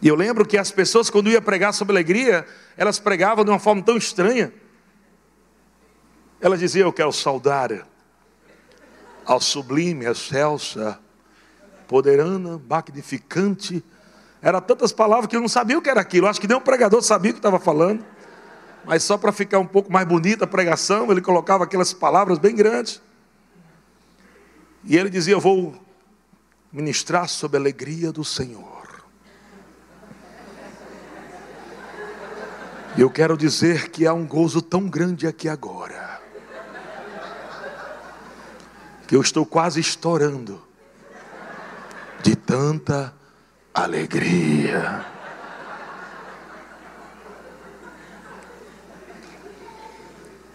E 0.00 0.08
eu 0.08 0.14
lembro 0.14 0.44
que 0.44 0.58
as 0.58 0.70
pessoas, 0.70 1.08
quando 1.08 1.30
ia 1.30 1.40
pregar 1.40 1.72
sobre 1.72 1.92
alegria, 1.92 2.46
elas 2.76 2.98
pregavam 2.98 3.44
de 3.44 3.50
uma 3.50 3.58
forma 3.58 3.82
tão 3.82 3.96
estranha. 3.96 4.52
Ela 6.40 6.58
dizia: 6.58 6.82
Eu 6.82 6.92
quero 6.92 7.12
saudar 7.12 7.86
ao 9.24 9.40
sublime, 9.40 10.04
excelsa, 10.04 10.98
poderana, 11.88 12.60
magnificante. 12.68 13.82
Era 14.42 14.60
tantas 14.60 14.92
palavras 14.92 15.28
que 15.28 15.36
eu 15.36 15.40
não 15.40 15.48
sabia 15.48 15.78
o 15.78 15.82
que 15.82 15.88
era 15.88 16.00
aquilo. 16.00 16.26
Acho 16.26 16.40
que 16.40 16.48
nem 16.48 16.56
o 16.56 16.60
pregador 16.60 17.00
sabia 17.00 17.30
o 17.30 17.34
que 17.34 17.38
estava 17.38 17.60
falando. 17.60 18.04
Mas 18.84 19.02
só 19.02 19.16
para 19.16 19.32
ficar 19.32 19.58
um 19.58 19.66
pouco 19.66 19.92
mais 19.92 20.06
bonita 20.06 20.44
a 20.44 20.48
pregação, 20.48 21.10
ele 21.10 21.20
colocava 21.20 21.64
aquelas 21.64 21.92
palavras 21.92 22.38
bem 22.38 22.54
grandes. 22.54 23.00
E 24.84 24.96
ele 24.96 25.08
dizia: 25.08 25.34
Eu 25.34 25.40
vou 25.40 25.74
ministrar 26.72 27.28
sobre 27.28 27.56
a 27.56 27.60
alegria 27.60 28.10
do 28.10 28.24
Senhor. 28.24 29.04
E 32.96 33.00
eu 33.00 33.08
quero 33.08 33.36
dizer 33.36 33.90
que 33.90 34.06
há 34.06 34.12
um 34.12 34.26
gozo 34.26 34.60
tão 34.60 34.88
grande 34.88 35.26
aqui 35.26 35.48
agora 35.48 36.20
que 39.12 39.16
eu 39.16 39.20
estou 39.20 39.44
quase 39.44 39.78
estourando 39.78 40.62
de 42.22 42.34
tanta 42.34 43.14
alegria. 43.74 45.11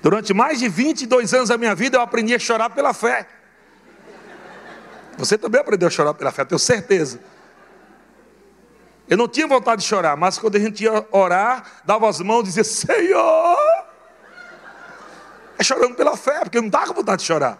Durante 0.08 0.34
mais 0.34 0.60
de 0.60 0.70
22 0.70 1.34
anos 1.34 1.50
da 1.50 1.58
minha 1.58 1.76
vida, 1.76 1.98
eu 1.98 2.02
aprendi 2.02 2.34
a 2.34 2.40
chorar 2.40 2.70
pela 2.70 2.94
fé. 2.94 3.28
Você 5.18 5.38
também 5.38 5.60
aprendeu 5.60 5.90
a 5.90 5.92
chorar 5.92 6.14
pela 6.14 6.32
fé, 6.32 6.46
tenho 6.46 6.58
certeza. 6.58 7.20
Eu 9.06 9.18
não 9.18 9.28
tinha 9.28 9.46
vontade 9.46 9.82
de 9.82 9.88
chorar, 9.90 10.16
mas 10.16 10.38
quando 10.38 10.56
a 10.56 10.60
gente 10.60 10.82
ia 10.82 11.06
orar, 11.12 11.82
dava 11.84 12.08
as 12.08 12.22
mãos 12.22 12.44
e 12.44 12.44
dizia: 12.44 12.64
Senhor! 12.64 13.58
É 15.60 15.64
chorando 15.66 15.96
pela 15.96 16.16
fé, 16.16 16.40
porque 16.40 16.62
não 16.62 16.68
estava 16.68 16.88
com 16.88 16.94
vontade 16.94 17.24
de 17.24 17.28
chorar. 17.28 17.60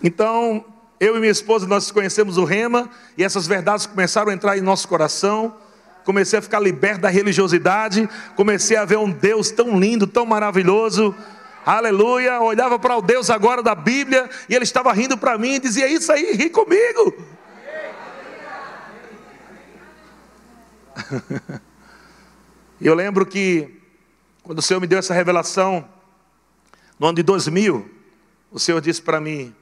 Então, 0.00 0.64
eu 1.00 1.16
e 1.16 1.18
minha 1.18 1.32
esposa, 1.32 1.66
nós 1.66 1.90
conhecemos 1.90 2.36
o 2.38 2.44
Rema, 2.44 2.88
e 3.18 3.24
essas 3.24 3.48
verdades 3.48 3.84
começaram 3.84 4.30
a 4.30 4.32
entrar 4.32 4.56
em 4.56 4.60
nosso 4.60 4.86
coração. 4.86 5.58
Comecei 6.04 6.38
a 6.38 6.42
ficar 6.42 6.60
liberto 6.60 7.02
da 7.02 7.08
religiosidade, 7.08 8.08
comecei 8.34 8.76
a 8.76 8.84
ver 8.84 8.98
um 8.98 9.10
Deus 9.10 9.50
tão 9.50 9.78
lindo, 9.78 10.06
tão 10.06 10.24
maravilhoso. 10.26 11.14
Aleluia! 11.64 12.40
Olhava 12.40 12.78
para 12.78 12.96
o 12.96 13.02
Deus 13.02 13.30
agora 13.30 13.62
da 13.62 13.74
Bíblia 13.74 14.28
e 14.48 14.54
ele 14.54 14.64
estava 14.64 14.92
rindo 14.92 15.16
para 15.18 15.36
mim 15.38 15.54
e 15.54 15.60
dizia: 15.60 15.86
Isso 15.86 16.10
aí, 16.10 16.32
ri 16.32 16.50
comigo. 16.50 17.14
Eu 22.80 22.94
lembro 22.94 23.26
que, 23.26 23.78
quando 24.42 24.58
o 24.58 24.62
Senhor 24.62 24.80
me 24.80 24.86
deu 24.86 24.98
essa 24.98 25.12
revelação, 25.12 25.86
no 26.98 27.08
ano 27.08 27.16
de 27.16 27.22
2000, 27.22 27.90
o 28.50 28.58
Senhor 28.58 28.80
disse 28.80 29.02
para 29.02 29.20
mim: 29.20 29.54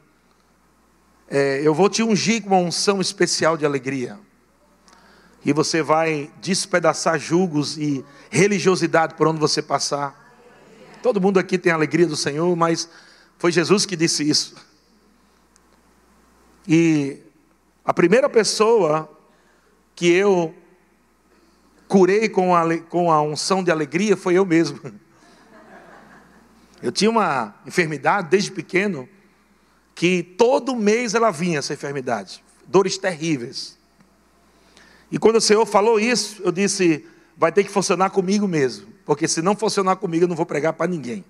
é, 1.31 1.61
eu 1.63 1.75
vou 1.75 1.91
te 1.91 2.03
ungir 2.03 2.43
com 2.43 2.49
uma 2.49 2.59
unção 2.59 3.01
especial 3.01 3.57
de 3.57 3.67
alegria. 3.67 4.19
E 5.45 5.53
você 5.53 5.83
vai 5.83 6.31
despedaçar 6.41 7.19
julgos 7.19 7.79
e 7.79 8.05
religiosidade 8.31 9.15
por 9.15 9.27
onde 9.29 9.39
você 9.39 9.63
passar. 9.63 10.27
Todo 11.03 11.21
mundo 11.21 11.39
aqui 11.39 11.57
tem 11.57 11.73
a 11.73 11.75
alegria 11.75 12.07
do 12.07 12.17
Senhor, 12.17 12.55
mas 12.57 12.89
foi 13.39 13.53
Jesus 13.53 13.87
que 13.87 13.97
disse 13.97 14.29
isso. 14.29 14.57
E 16.67 17.23
a 17.85 17.95
primeira 17.95 18.29
pessoa 18.29 19.09
que 19.95 20.09
eu 20.09 20.55
curei 21.87 22.29
com 22.29 22.55
a, 22.55 22.79
com 22.81 23.11
a 23.11 23.23
unção 23.23 23.65
de 23.65 23.71
alegria 23.71 24.17
foi 24.17 24.35
eu 24.35 24.45
mesmo. 24.45 24.79
Eu 26.83 26.93
tinha 26.93 27.11
uma 27.11 27.55
enfermidade 27.67 28.29
desde 28.29 28.51
pequeno 28.51 29.09
que 29.95 30.23
todo 30.23 30.77
mês 30.77 31.15
ela 31.15 31.31
vinha, 31.31 31.59
essa 31.59 31.73
enfermidade, 31.73 32.45
dores 32.67 32.99
terríveis. 32.99 33.78
E 35.11 35.19
quando 35.19 35.37
o 35.37 35.41
Senhor 35.41 35.65
falou 35.67 35.99
isso, 35.99 36.43
eu 36.43 36.53
disse: 36.53 37.07
vai 37.37 37.53
ter 37.53 37.65
que 37.65 37.71
funcionar 37.71 38.11
comigo 38.11 38.47
mesmo, 38.47 38.89
porque 39.05 39.29
se 39.29 39.41
não 39.41 39.57
funcionar 39.57 39.97
comigo, 39.97 40.25
eu 40.25 40.29
não 40.29 40.37
vou 40.37 40.47
pregar 40.47 40.73
para 40.73 40.91
ninguém. 40.91 41.25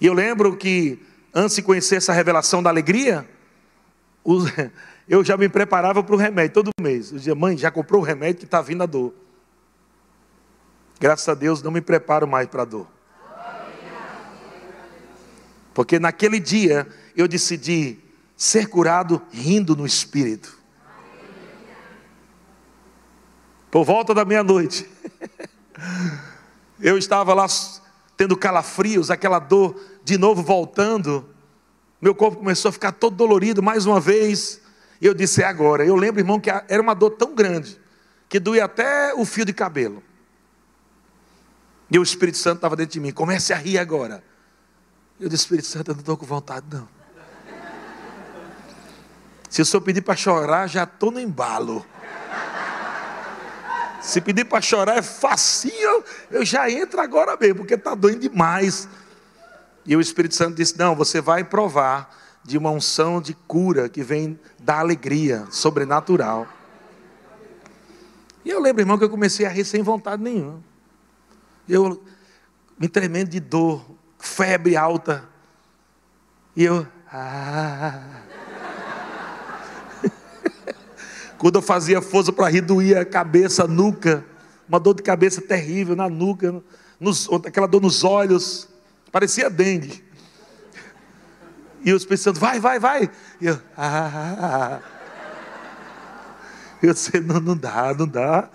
E 0.00 0.06
eu 0.06 0.14
lembro 0.14 0.56
que, 0.56 0.98
antes 1.34 1.56
de 1.56 1.62
conhecer 1.62 1.96
essa 1.96 2.12
revelação 2.12 2.62
da 2.62 2.70
alegria, 2.70 3.28
eu 5.08 5.24
já 5.24 5.36
me 5.36 5.48
preparava 5.48 6.02
para 6.02 6.14
o 6.14 6.18
remédio 6.18 6.54
todo 6.54 6.70
mês. 6.80 7.10
Eu 7.10 7.18
dizia, 7.18 7.34
mãe, 7.34 7.56
já 7.56 7.70
comprou 7.70 8.00
o 8.00 8.04
remédio 8.04 8.40
que 8.40 8.44
está 8.44 8.60
vindo 8.60 8.82
a 8.82 8.86
dor. 8.86 9.14
Graças 11.00 11.28
a 11.28 11.34
Deus 11.34 11.62
não 11.62 11.70
me 11.70 11.80
preparo 11.80 12.26
mais 12.26 12.48
para 12.48 12.62
a 12.62 12.64
dor. 12.64 12.88
Porque 15.72 15.98
naquele 15.98 16.40
dia 16.40 16.88
eu 17.16 17.28
decidi 17.28 17.98
ser 18.36 18.66
curado 18.66 19.22
rindo 19.30 19.76
no 19.76 19.86
espírito. 19.86 20.57
Por 23.70 23.84
volta 23.84 24.14
da 24.14 24.24
meia-noite, 24.24 24.88
eu 26.80 26.96
estava 26.96 27.34
lá 27.34 27.46
tendo 28.16 28.36
calafrios, 28.36 29.10
aquela 29.10 29.38
dor 29.38 29.78
de 30.02 30.16
novo 30.16 30.42
voltando. 30.42 31.28
Meu 32.00 32.14
corpo 32.14 32.38
começou 32.38 32.70
a 32.70 32.72
ficar 32.72 32.92
todo 32.92 33.14
dolorido 33.14 33.62
mais 33.62 33.84
uma 33.84 34.00
vez. 34.00 34.60
E 35.00 35.06
eu 35.06 35.12
disse: 35.12 35.42
é 35.42 35.46
agora. 35.46 35.84
Eu 35.84 35.94
lembro, 35.96 36.20
irmão, 36.20 36.40
que 36.40 36.50
era 36.50 36.80
uma 36.80 36.94
dor 36.94 37.10
tão 37.10 37.34
grande 37.34 37.78
que 38.28 38.40
doía 38.40 38.64
até 38.64 39.12
o 39.14 39.24
fio 39.24 39.44
de 39.44 39.52
cabelo. 39.52 40.02
E 41.90 41.98
o 41.98 42.02
Espírito 42.02 42.38
Santo 42.38 42.56
estava 42.56 42.76
dentro 42.76 42.94
de 42.94 43.00
mim. 43.00 43.12
Comece 43.12 43.52
a 43.52 43.56
rir 43.56 43.78
agora. 43.78 44.22
Eu 45.20 45.28
disse: 45.28 45.44
Espírito 45.44 45.66
Santo, 45.66 45.90
eu 45.90 45.94
não 45.94 46.00
estou 46.00 46.16
com 46.16 46.24
vontade, 46.24 46.66
não. 46.70 46.88
Se 49.50 49.62
o 49.62 49.64
senhor 49.64 49.80
pedir 49.82 50.02
para 50.02 50.14
chorar, 50.14 50.66
já 50.66 50.84
estou 50.84 51.10
no 51.10 51.20
embalo. 51.20 51.84
Se 54.00 54.20
pedir 54.20 54.44
para 54.44 54.60
chorar 54.60 54.98
é 54.98 55.02
facinho, 55.02 56.04
eu 56.30 56.44
já 56.44 56.70
entro 56.70 57.00
agora 57.00 57.36
mesmo, 57.36 57.56
porque 57.56 57.74
está 57.74 57.94
doendo 57.94 58.20
demais. 58.20 58.88
E 59.84 59.96
o 59.96 60.00
Espírito 60.00 60.34
Santo 60.34 60.56
disse: 60.56 60.78
Não, 60.78 60.94
você 60.94 61.20
vai 61.20 61.42
provar 61.42 62.16
de 62.44 62.56
uma 62.56 62.70
unção 62.70 63.20
de 63.20 63.34
cura 63.34 63.88
que 63.88 64.02
vem 64.02 64.38
da 64.58 64.78
alegria 64.78 65.46
sobrenatural. 65.50 66.46
E 68.44 68.50
eu 68.50 68.60
lembro, 68.60 68.82
irmão, 68.82 68.96
que 68.96 69.04
eu 69.04 69.10
comecei 69.10 69.44
a 69.44 69.50
rir 69.50 69.64
sem 69.64 69.82
vontade 69.82 70.22
nenhuma. 70.22 70.62
Eu 71.68 72.02
me 72.78 72.88
tremendo 72.88 73.28
de 73.28 73.40
dor, 73.40 73.84
febre 74.18 74.76
alta. 74.76 75.28
E 76.56 76.64
eu. 76.64 76.86
Ah. 77.12 78.27
Quando 81.38 81.54
eu 81.54 81.62
fazia 81.62 82.02
força 82.02 82.32
para 82.32 82.48
rir, 82.48 82.62
doía 82.62 83.00
a 83.00 83.04
cabeça, 83.04 83.64
a 83.64 83.68
nuca. 83.68 84.24
Uma 84.68 84.80
dor 84.80 84.94
de 84.94 85.02
cabeça 85.02 85.40
terrível 85.40 85.96
na 85.96 86.08
nuca, 86.08 86.62
nos, 87.00 87.28
aquela 87.46 87.66
dor 87.66 87.80
nos 87.80 88.02
olhos. 88.04 88.68
Parecia 89.10 89.48
dengue. 89.48 90.04
E 91.84 91.90
eu 91.90 92.00
pensando, 92.00 92.40
vai, 92.40 92.58
vai, 92.58 92.78
vai. 92.78 93.10
E 93.40 93.46
eu, 93.46 93.58
ah. 93.76 94.80
Eu 96.82 96.92
disse, 96.92 97.18
não, 97.20 97.40
não 97.40 97.56
dá, 97.56 97.94
não 97.94 98.06
dá. 98.06 98.50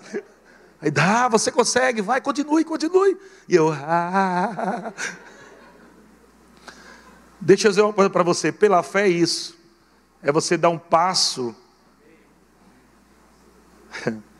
Aí 0.80 0.90
dá, 0.90 1.28
você 1.28 1.50
consegue, 1.50 2.02
vai, 2.02 2.20
continue, 2.20 2.64
continue. 2.64 3.16
E 3.48 3.56
eu, 3.56 3.72
ah. 3.72 4.92
Deixa 7.40 7.66
eu 7.66 7.70
dizer 7.70 7.82
uma 7.82 7.92
coisa 7.92 8.10
para 8.10 8.22
você, 8.22 8.52
pela 8.52 8.82
fé 8.82 9.06
é 9.06 9.08
isso. 9.08 9.58
É 10.22 10.30
você 10.30 10.56
dar 10.56 10.68
um 10.68 10.78
passo 10.78 11.56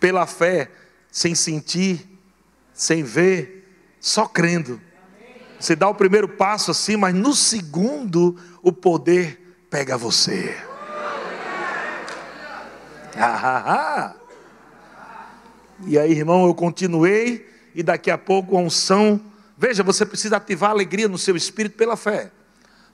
pela 0.01 0.27
fé, 0.27 0.71
sem 1.11 1.35
sentir, 1.35 2.07
sem 2.73 3.03
ver, 3.03 3.69
só 4.01 4.27
crendo. 4.27 4.81
Você 5.59 5.75
dá 5.75 5.89
o 5.89 5.95
primeiro 5.95 6.29
passo 6.29 6.71
assim, 6.71 6.97
mas 6.97 7.15
no 7.15 7.35
segundo 7.35 8.37
o 8.63 8.73
poder 8.73 9.41
pega 9.71 9.97
você. 9.97 10.55
Ah, 13.17 13.41
ah, 13.43 13.65
ah. 13.67 14.15
E 15.87 15.99
aí, 15.99 16.13
irmão, 16.13 16.47
eu 16.47 16.55
continuei 16.55 17.49
e 17.75 17.83
daqui 17.83 18.11
a 18.11 18.19
pouco 18.19 18.57
a 18.57 18.61
unção. 18.61 19.21
Veja, 19.57 19.83
você 19.83 20.05
precisa 20.05 20.37
ativar 20.37 20.71
a 20.71 20.73
alegria 20.73 21.09
no 21.09 21.19
seu 21.19 21.37
espírito 21.37 21.77
pela 21.77 21.97
fé. 21.97 22.31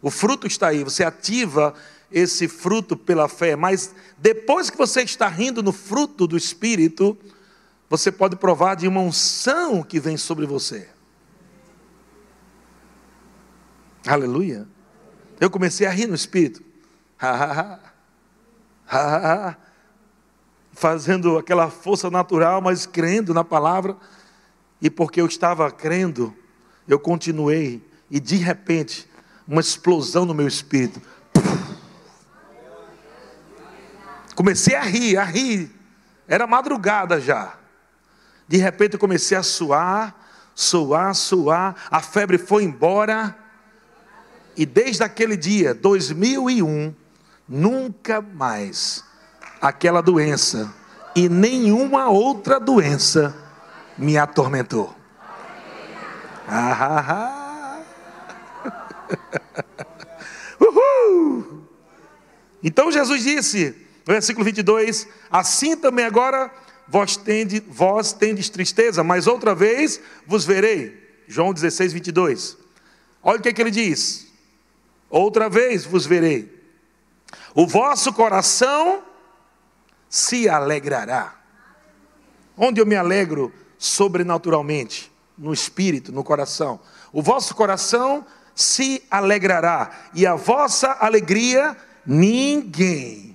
O 0.02 0.10
fruto 0.10 0.46
está 0.46 0.68
aí, 0.68 0.82
você 0.82 1.04
ativa 1.04 1.74
esse 2.10 2.48
fruto 2.48 2.96
pela 2.96 3.28
fé, 3.28 3.54
mas 3.54 3.94
depois 4.18 4.68
que 4.68 4.76
você 4.76 5.02
está 5.02 5.28
rindo 5.28 5.62
no 5.62 5.72
fruto 5.72 6.26
do 6.26 6.36
espírito, 6.36 7.16
você 7.88 8.10
pode 8.10 8.36
provar 8.36 8.74
de 8.76 8.88
uma 8.88 9.00
unção 9.00 9.82
que 9.82 10.00
vem 10.00 10.16
sobre 10.16 10.46
você. 10.46 10.88
Aleluia. 14.06 14.66
Eu 15.38 15.50
comecei 15.50 15.86
a 15.86 15.90
rir 15.90 16.06
no 16.06 16.14
espírito. 16.14 16.62
Fazendo 20.72 21.36
aquela 21.38 21.70
força 21.70 22.10
natural, 22.10 22.60
mas 22.60 22.86
crendo 22.86 23.34
na 23.34 23.44
palavra. 23.44 23.96
E 24.80 24.88
porque 24.88 25.20
eu 25.20 25.26
estava 25.26 25.70
crendo, 25.70 26.34
eu 26.88 26.98
continuei. 26.98 27.82
E 28.10 28.18
de 28.18 28.36
repente, 28.36 29.08
uma 29.46 29.60
explosão 29.60 30.24
no 30.24 30.34
meu 30.34 30.48
espírito. 30.48 31.02
Comecei 34.40 34.74
a 34.74 34.80
rir, 34.80 35.18
a 35.18 35.24
rir. 35.24 35.70
Era 36.26 36.46
madrugada 36.46 37.20
já. 37.20 37.58
De 38.48 38.56
repente 38.56 38.94
eu 38.94 38.98
comecei 38.98 39.36
a 39.36 39.42
suar, 39.42 40.16
suar, 40.54 41.14
suar. 41.14 41.76
A 41.90 42.00
febre 42.00 42.38
foi 42.38 42.64
embora. 42.64 43.36
E 44.56 44.64
desde 44.64 45.02
aquele 45.02 45.36
dia, 45.36 45.74
2001, 45.74 46.94
nunca 47.46 48.22
mais 48.22 49.04
aquela 49.60 50.00
doença 50.00 50.72
e 51.14 51.28
nenhuma 51.28 52.08
outra 52.08 52.58
doença 52.58 53.36
me 53.98 54.16
atormentou. 54.16 54.96
Ah, 56.48 56.78
ah, 56.80 57.82
ah. 58.64 58.74
Uhul. 60.58 61.62
Então 62.62 62.90
Jesus 62.90 63.22
disse, 63.22 63.89
versículo 64.12 64.44
22, 64.44 65.06
assim 65.30 65.76
também 65.76 66.04
agora 66.04 66.50
vós 66.86 67.16
tendes, 67.16 67.62
vós 67.68 68.12
tendes 68.12 68.48
tristeza, 68.48 69.04
mas 69.04 69.26
outra 69.26 69.54
vez 69.54 70.00
vos 70.26 70.44
verei. 70.44 70.98
João 71.28 71.52
16, 71.52 71.92
22. 71.92 72.56
Olha 73.22 73.38
o 73.38 73.42
que, 73.42 73.48
é 73.48 73.52
que 73.52 73.60
ele 73.60 73.70
diz: 73.70 74.26
outra 75.08 75.48
vez 75.48 75.84
vos 75.84 76.06
verei. 76.06 76.60
O 77.54 77.66
vosso 77.66 78.12
coração 78.12 79.02
se 80.08 80.48
alegrará. 80.48 81.36
Onde 82.56 82.80
eu 82.80 82.86
me 82.86 82.96
alegro 82.96 83.52
sobrenaturalmente? 83.78 85.10
No 85.38 85.52
espírito, 85.52 86.12
no 86.12 86.22
coração. 86.22 86.80
O 87.12 87.22
vosso 87.22 87.54
coração 87.54 88.26
se 88.54 89.02
alegrará, 89.10 89.90
e 90.12 90.26
a 90.26 90.34
vossa 90.34 90.92
alegria 91.00 91.76
ninguém, 92.04 93.29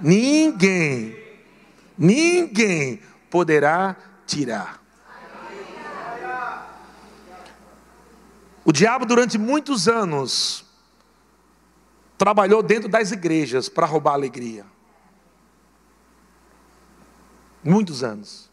ninguém, 0.00 1.16
ninguém 1.96 3.00
poderá 3.30 3.96
tirar. 4.26 4.80
O 8.64 8.72
diabo, 8.72 9.06
durante 9.06 9.38
muitos 9.38 9.88
anos, 9.88 10.64
trabalhou 12.16 12.62
dentro 12.62 12.88
das 12.88 13.10
igrejas 13.10 13.68
para 13.68 13.86
roubar 13.86 14.12
alegria. 14.12 14.66
Muitos 17.64 18.02
anos. 18.02 18.50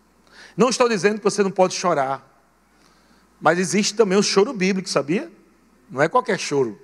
Não 0.55 0.69
estou 0.69 0.89
dizendo 0.89 1.17
que 1.17 1.23
você 1.23 1.43
não 1.43 1.51
pode 1.51 1.75
chorar. 1.75 2.25
Mas 3.39 3.59
existe 3.59 3.93
também 3.93 4.17
o 4.17 4.23
choro 4.23 4.53
bíblico, 4.53 4.89
sabia? 4.89 5.31
Não 5.89 6.01
é 6.01 6.09
qualquer 6.09 6.39
choro. 6.39 6.79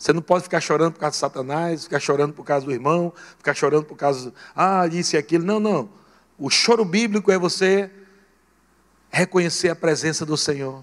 Você 0.00 0.14
não 0.14 0.22
pode 0.22 0.44
ficar 0.44 0.62
chorando 0.62 0.94
por 0.94 1.00
causa 1.00 1.12
de 1.12 1.18
Satanás, 1.18 1.84
ficar 1.84 2.00
chorando 2.00 2.32
por 2.32 2.42
causa 2.42 2.64
do 2.64 2.72
irmão, 2.72 3.12
ficar 3.36 3.52
chorando 3.52 3.84
por 3.84 3.96
causa, 3.96 4.32
ah, 4.56 4.86
isso 4.90 5.14
e 5.14 5.18
aquilo. 5.18 5.44
Não, 5.44 5.60
não. 5.60 5.90
O 6.38 6.48
choro 6.48 6.86
bíblico 6.86 7.30
é 7.30 7.38
você 7.38 7.90
reconhecer 9.10 9.68
a 9.68 9.76
presença 9.76 10.24
do 10.24 10.38
Senhor. 10.38 10.82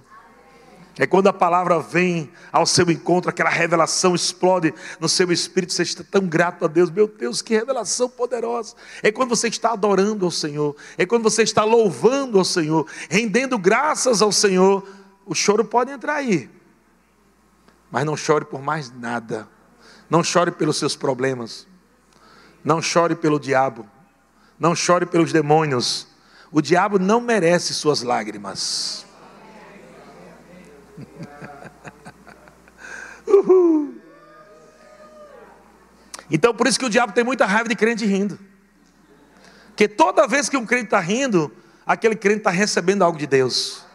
É 0.99 1.07
quando 1.07 1.25
a 1.25 1.33
palavra 1.33 1.79
vem 1.79 2.31
ao 2.51 2.67
seu 2.67 2.91
encontro, 2.91 3.31
aquela 3.31 3.49
revelação 3.49 4.13
explode 4.13 4.71
no 4.99 5.09
seu 5.09 5.31
espírito, 5.31 5.73
você 5.73 5.81
está 5.81 6.03
tão 6.03 6.27
grato 6.27 6.65
a 6.65 6.67
Deus, 6.67 6.91
meu 6.91 7.07
Deus, 7.07 7.41
que 7.41 7.55
revelação 7.55 8.07
poderosa. 8.07 8.75
É 9.01 9.11
quando 9.11 9.29
você 9.29 9.47
está 9.47 9.73
adorando 9.73 10.25
ao 10.25 10.31
Senhor, 10.31 10.75
é 10.95 11.07
quando 11.07 11.23
você 11.23 11.41
está 11.41 11.63
louvando 11.63 12.37
ao 12.37 12.45
Senhor, 12.45 12.85
rendendo 13.09 13.57
graças 13.57 14.21
ao 14.21 14.31
Senhor. 14.31 14.87
O 15.25 15.33
choro 15.33 15.65
pode 15.65 15.91
entrar 15.91 16.17
aí, 16.17 16.47
mas 17.91 18.05
não 18.05 18.17
chore 18.17 18.45
por 18.45 18.61
mais 18.61 18.91
nada, 18.91 19.47
não 20.09 20.23
chore 20.23 20.51
pelos 20.51 20.77
seus 20.77 20.95
problemas, 20.95 21.67
não 22.63 22.81
chore 22.81 23.15
pelo 23.15 23.39
diabo, 23.39 23.87
não 24.59 24.75
chore 24.75 25.05
pelos 25.05 25.31
demônios. 25.31 26.07
O 26.51 26.61
diabo 26.61 26.97
não 26.97 27.21
merece 27.21 27.73
suas 27.73 28.01
lágrimas. 28.01 29.05
Então, 36.29 36.53
por 36.53 36.67
isso 36.67 36.77
que 36.77 36.85
o 36.85 36.89
diabo 36.89 37.13
tem 37.13 37.23
muita 37.23 37.45
raiva 37.45 37.69
de 37.69 37.75
crente 37.75 38.05
rindo. 38.05 38.37
Porque 39.67 39.87
toda 39.87 40.27
vez 40.27 40.49
que 40.49 40.57
um 40.57 40.65
crente 40.65 40.85
está 40.85 40.99
rindo, 40.99 41.51
aquele 41.85 42.15
crente 42.15 42.39
está 42.39 42.49
recebendo 42.49 43.03
algo 43.03 43.17
de 43.17 43.27
Deus. 43.27 43.85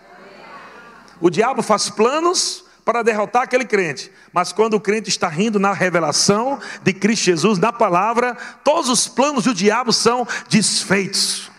O 1.21 1.29
diabo 1.29 1.63
faz 1.63 1.91
planos 1.91 2.62
para 2.85 3.03
derrotar 3.03 3.43
aquele 3.43 3.65
crente, 3.65 4.11
mas 4.33 4.53
quando 4.53 4.75
o 4.75 4.81
crente 4.81 5.09
está 5.09 5.29
rindo 5.29 5.61
na 5.61 5.73
revelação 5.73 6.61
de 6.83 6.93
Cristo 6.93 7.25
Jesus, 7.25 7.59
na 7.59 7.73
palavra, 7.73 8.37
todos 8.65 8.91
os 8.91 9.07
planos 9.07 9.45
do 9.45 9.55
diabo 9.55 9.93
são 9.93 10.27
desfeitos. 10.49 11.51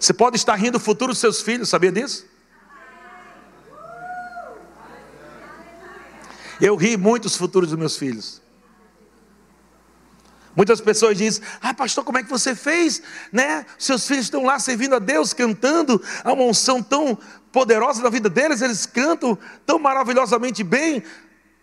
Você 0.00 0.12
pode 0.12 0.36
estar 0.36 0.54
rindo 0.54 0.72
do 0.72 0.80
futuro 0.80 1.12
dos 1.12 1.18
seus 1.18 1.42
filhos, 1.42 1.68
sabia 1.68 1.92
disso? 1.92 2.26
Eu 6.60 6.76
ri 6.76 6.96
muito 6.96 7.24
dos 7.24 7.36
futuros 7.36 7.70
dos 7.70 7.78
meus 7.78 7.96
filhos. 7.96 8.40
Muitas 10.54 10.80
pessoas 10.80 11.16
dizem: 11.16 11.42
Ah, 11.60 11.74
pastor, 11.74 12.04
como 12.04 12.18
é 12.18 12.22
que 12.22 12.30
você 12.30 12.54
fez? 12.54 13.02
Né? 13.32 13.64
Seus 13.78 14.06
filhos 14.06 14.26
estão 14.26 14.44
lá 14.44 14.58
servindo 14.58 14.94
a 14.94 14.98
Deus, 14.98 15.32
cantando, 15.32 16.02
há 16.22 16.32
uma 16.32 16.44
unção 16.44 16.82
tão 16.82 17.18
poderosa 17.52 18.02
na 18.02 18.08
vida 18.08 18.28
deles, 18.28 18.62
eles 18.62 18.86
cantam 18.86 19.38
tão 19.66 19.78
maravilhosamente 19.78 20.64
bem. 20.64 21.02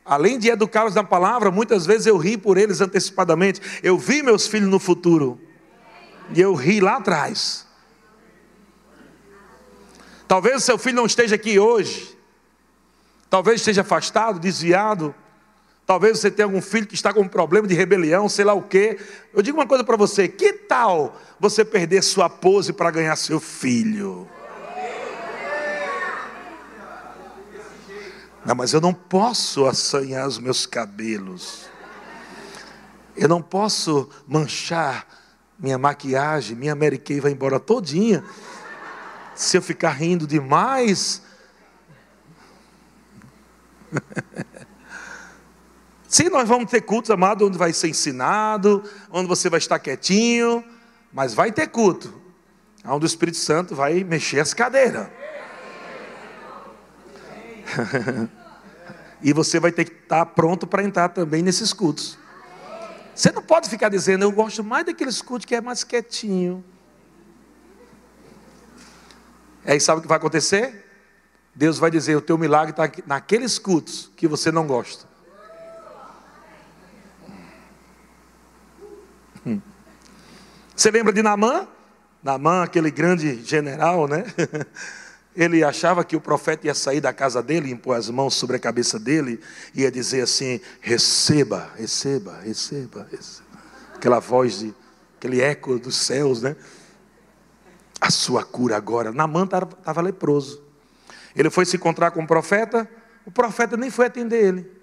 Além 0.05 0.39
de 0.39 0.49
educá-los 0.49 0.95
na 0.95 1.03
palavra, 1.03 1.51
muitas 1.51 1.85
vezes 1.85 2.07
eu 2.07 2.17
ri 2.17 2.37
por 2.37 2.57
eles 2.57 2.81
antecipadamente. 2.81 3.61
Eu 3.83 3.97
vi 3.97 4.23
meus 4.23 4.47
filhos 4.47 4.69
no 4.69 4.79
futuro, 4.79 5.39
e 6.33 6.39
eu 6.39 6.53
ri 6.53 6.79
lá 6.79 6.97
atrás. 6.97 7.67
Talvez 10.27 10.63
seu 10.63 10.77
filho 10.77 10.95
não 10.95 11.05
esteja 11.05 11.35
aqui 11.35 11.59
hoje, 11.59 12.15
talvez 13.29 13.61
esteja 13.61 13.81
afastado, 13.81 14.39
desviado, 14.39 15.13
Talvez 15.89 16.19
você 16.19 16.29
tenha 16.29 16.45
algum 16.45 16.61
filho 16.61 16.85
que 16.85 16.93
está 16.93 17.11
com 17.11 17.21
um 17.21 17.27
problema 17.27 17.67
de 17.67 17.73
rebelião, 17.73 18.29
sei 18.29 18.45
lá 18.45 18.53
o 18.53 18.61
quê. 18.61 18.99
Eu 19.33 19.41
digo 19.41 19.57
uma 19.57 19.65
coisa 19.65 19.83
para 19.83 19.97
você: 19.97 20.27
que 20.27 20.53
tal 20.53 21.19
você 21.39 21.65
perder 21.65 22.03
sua 22.03 22.29
pose 22.29 22.71
para 22.71 22.91
ganhar 22.91 23.15
seu 23.15 23.39
filho? 23.39 24.29
Não, 28.49 28.55
mas 28.55 28.73
eu 28.73 28.81
não 28.81 28.95
posso 28.95 29.67
assanhar 29.67 30.27
os 30.27 30.39
meus 30.39 30.65
cabelos. 30.65 31.69
Eu 33.15 33.29
não 33.29 33.43
posso 33.43 34.09
manchar 34.27 35.07
minha 35.59 35.77
maquiagem, 35.77 36.57
minha 36.57 36.73
Mary 36.73 36.97
Kay 36.97 37.19
vai 37.19 37.31
embora 37.31 37.59
todinha. 37.59 38.23
Se 39.35 39.55
eu 39.55 39.61
ficar 39.61 39.91
rindo 39.91 40.25
demais. 40.25 41.21
Sim, 46.09 46.29
nós 46.29 46.49
vamos 46.49 46.71
ter 46.71 46.81
cultos, 46.81 47.11
amado, 47.11 47.45
onde 47.45 47.55
vai 47.55 47.71
ser 47.71 47.89
ensinado, 47.89 48.83
onde 49.11 49.27
você 49.27 49.47
vai 49.47 49.59
estar 49.59 49.77
quietinho, 49.77 50.65
mas 51.13 51.35
vai 51.35 51.51
ter 51.51 51.67
culto, 51.67 52.11
onde 52.83 53.05
o 53.05 53.07
Espírito 53.07 53.37
Santo 53.37 53.75
vai 53.75 54.03
mexer 54.03 54.39
as 54.39 54.55
cadeiras. 54.55 55.07
e 59.21 59.33
você 59.33 59.59
vai 59.59 59.71
ter 59.71 59.85
que 59.85 59.91
estar 59.91 60.25
pronto 60.27 60.65
para 60.65 60.83
entrar 60.83 61.09
também 61.09 61.41
nesses 61.41 61.73
cultos. 61.73 62.17
Você 63.13 63.31
não 63.31 63.41
pode 63.41 63.69
ficar 63.69 63.89
dizendo, 63.89 64.23
eu 64.23 64.31
gosto 64.31 64.63
mais 64.63 64.85
daqueles 64.85 65.21
cultos 65.21 65.45
que 65.45 65.55
é 65.55 65.61
mais 65.61 65.83
quietinho. 65.83 66.63
Aí 69.65 69.79
sabe 69.79 69.99
o 69.99 70.01
que 70.01 70.07
vai 70.07 70.17
acontecer? 70.17 70.85
Deus 71.53 71.77
vai 71.77 71.91
dizer: 71.91 72.15
o 72.15 72.21
teu 72.21 72.37
milagre 72.37 72.71
está 72.71 72.89
naqueles 73.05 73.59
cultos 73.59 74.09
que 74.15 74.27
você 74.27 74.51
não 74.51 74.65
gosta. 74.65 75.09
Você 80.79 80.91
lembra 80.91 81.11
de 81.11 81.21
Namã? 81.21 81.67
Namã, 82.23 82.63
aquele 82.63 82.89
grande 82.89 83.43
general, 83.43 84.07
né? 84.07 84.23
Ele 85.35 85.63
achava 85.63 86.03
que 86.03 86.15
o 86.15 86.21
profeta 86.21 86.67
ia 86.67 86.73
sair 86.73 86.99
da 86.99 87.13
casa 87.13 87.41
dele, 87.41 87.71
impor 87.71 87.95
as 87.95 88.09
mãos 88.09 88.33
sobre 88.33 88.55
a 88.55 88.59
cabeça 88.59 88.99
dele, 88.99 89.39
e 89.73 89.81
ia 89.81 89.91
dizer 89.91 90.21
assim: 90.21 90.59
receba, 90.81 91.69
receba, 91.75 92.39
receba, 92.39 93.07
receba. 93.11 93.47
Aquela 93.95 94.19
voz, 94.19 94.59
de, 94.59 94.73
aquele 95.17 95.41
eco 95.41 95.77
dos 95.77 95.95
céus, 95.95 96.41
né? 96.41 96.55
A 98.01 98.09
sua 98.09 98.43
cura 98.43 98.75
agora. 98.75 99.11
Namã 99.11 99.43
estava 99.43 100.01
leproso. 100.01 100.63
Ele 101.35 101.49
foi 101.49 101.65
se 101.65 101.75
encontrar 101.75 102.11
com 102.11 102.23
o 102.23 102.27
profeta, 102.27 102.89
o 103.25 103.31
profeta 103.31 103.77
nem 103.77 103.91
foi 103.91 104.07
atender 104.07 104.43
ele. 104.43 104.79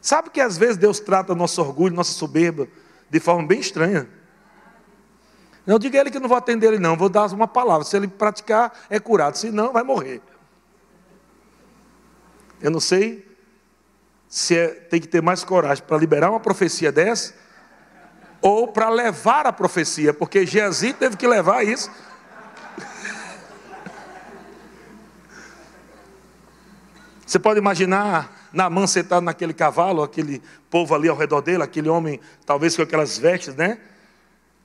Sabe 0.00 0.30
que 0.30 0.40
às 0.40 0.56
vezes 0.56 0.76
Deus 0.76 1.00
trata 1.00 1.34
nosso 1.34 1.60
orgulho, 1.60 1.94
nossa 1.94 2.12
soberba, 2.12 2.68
de 3.10 3.18
forma 3.18 3.46
bem 3.46 3.58
estranha. 3.58 4.08
Não 5.66 5.78
diga 5.80 5.98
a 5.98 6.02
ele 6.02 6.12
que 6.12 6.20
não 6.20 6.28
vou 6.28 6.38
atender 6.38 6.68
ele, 6.68 6.78
não, 6.78 6.96
vou 6.96 7.08
dar 7.08 7.26
uma 7.32 7.48
palavra. 7.48 7.84
Se 7.84 7.96
ele 7.96 8.06
praticar, 8.06 8.72
é 8.88 9.00
curado, 9.00 9.36
se 9.36 9.50
não, 9.50 9.72
vai 9.72 9.82
morrer. 9.82 10.22
Eu 12.60 12.70
não 12.70 12.78
sei 12.78 13.26
se 14.28 14.56
é, 14.56 14.68
tem 14.68 15.00
que 15.00 15.08
ter 15.08 15.20
mais 15.20 15.42
coragem 15.42 15.82
para 15.84 15.96
liberar 15.96 16.30
uma 16.30 16.38
profecia 16.38 16.92
dessa 16.92 17.34
ou 18.40 18.68
para 18.68 18.88
levar 18.88 19.44
a 19.46 19.52
profecia, 19.52 20.14
porque 20.14 20.46
Geazi 20.46 20.92
teve 20.92 21.16
que 21.16 21.26
levar 21.26 21.64
isso. 21.64 21.90
Você 27.26 27.40
pode 27.40 27.58
imaginar 27.58 28.48
Naamã 28.52 28.86
sentado 28.86 29.24
naquele 29.24 29.52
cavalo, 29.52 30.00
aquele 30.02 30.40
povo 30.70 30.94
ali 30.94 31.08
ao 31.08 31.16
redor 31.16 31.40
dele, 31.40 31.64
aquele 31.64 31.88
homem, 31.88 32.20
talvez 32.44 32.76
com 32.76 32.82
aquelas 32.82 33.18
vestes, 33.18 33.56
né? 33.56 33.80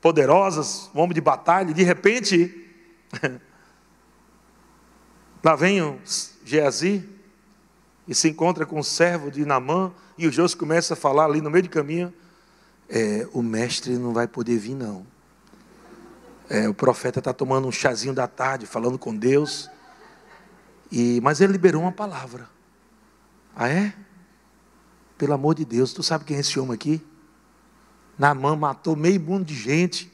Poderosas, 0.01 0.89
homem 0.93 1.13
de 1.13 1.21
batalha, 1.21 1.71
e 1.71 1.73
de 1.73 1.83
repente, 1.83 2.67
lá 5.43 5.55
vem 5.55 5.81
o 5.81 5.99
Geazi 6.43 7.07
e 8.07 8.15
se 8.15 8.27
encontra 8.27 8.65
com 8.65 8.79
o 8.79 8.83
servo 8.83 9.29
de 9.29 9.45
Namã, 9.45 9.93
e 10.17 10.27
o 10.27 10.31
José 10.31 10.57
começa 10.57 10.95
a 10.95 10.97
falar 10.97 11.25
ali 11.25 11.39
no 11.39 11.51
meio 11.51 11.63
do 11.63 11.69
caminho: 11.69 12.13
é, 12.89 13.27
o 13.31 13.41
mestre 13.41 13.97
não 13.97 14.11
vai 14.11 14.27
poder 14.27 14.57
vir, 14.57 14.75
não. 14.75 15.05
É, 16.49 16.67
o 16.67 16.73
profeta 16.73 17.19
está 17.19 17.31
tomando 17.31 17.67
um 17.67 17.71
chazinho 17.71 18.13
da 18.13 18.27
tarde, 18.27 18.65
falando 18.65 18.97
com 18.99 19.15
Deus, 19.15 19.69
e 20.91 21.21
mas 21.21 21.39
ele 21.39 21.53
liberou 21.53 21.83
uma 21.83 21.91
palavra. 21.91 22.49
Ah, 23.55 23.69
é? 23.69 23.93
Pelo 25.17 25.33
amor 25.33 25.55
de 25.55 25.63
Deus, 25.63 25.93
tu 25.93 26.01
sabe 26.01 26.25
quem 26.25 26.37
é 26.37 26.39
esse 26.39 26.59
homem 26.59 26.73
aqui? 26.73 27.01
Naamã 28.21 28.55
matou 28.55 28.95
meio 28.95 29.19
mundo 29.19 29.45
de 29.45 29.55
gente. 29.55 30.13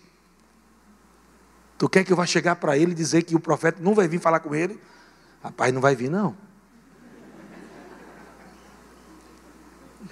Tu 1.78 1.90
quer 1.90 2.06
que 2.06 2.14
eu 2.14 2.16
vá 2.16 2.26
chegar 2.26 2.56
para 2.56 2.78
ele 2.78 2.94
e 2.94 2.96
dizer 2.96 3.24
que 3.24 3.36
o 3.36 3.40
profeta 3.40 3.84
não 3.84 3.94
vai 3.94 4.08
vir 4.08 4.18
falar 4.18 4.40
com 4.40 4.56
ele? 4.56 4.80
Rapaz, 5.44 5.74
não 5.74 5.82
vai 5.82 5.94
vir 5.94 6.10
não. 6.10 6.34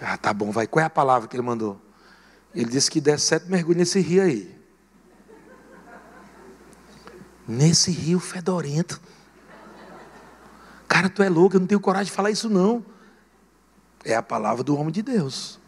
Ah, 0.01 0.17
tá 0.17 0.33
bom, 0.33 0.51
vai. 0.51 0.67
Qual 0.67 0.83
é 0.83 0.85
a 0.85 0.89
palavra 0.89 1.29
que 1.29 1.37
ele 1.37 1.41
mandou? 1.41 1.79
Ele 2.53 2.69
disse 2.69 2.91
que 2.91 2.99
der 2.99 3.17
sete 3.17 3.49
mergulhos 3.49 3.77
nesse 3.77 4.01
rio 4.01 4.23
aí. 4.23 4.53
Nesse 7.47 7.91
rio 7.91 8.19
fedorento. 8.19 8.99
Cara, 10.85 11.07
tu 11.07 11.23
é 11.23 11.29
louco, 11.29 11.55
eu 11.55 11.61
não 11.61 11.67
tenho 11.67 11.79
coragem 11.79 12.07
de 12.07 12.11
falar 12.11 12.29
isso 12.29 12.49
não. 12.49 12.85
É 14.03 14.15
a 14.15 14.21
palavra 14.21 14.65
do 14.65 14.75
homem 14.75 14.91
de 14.91 15.01
Deus. 15.01 15.63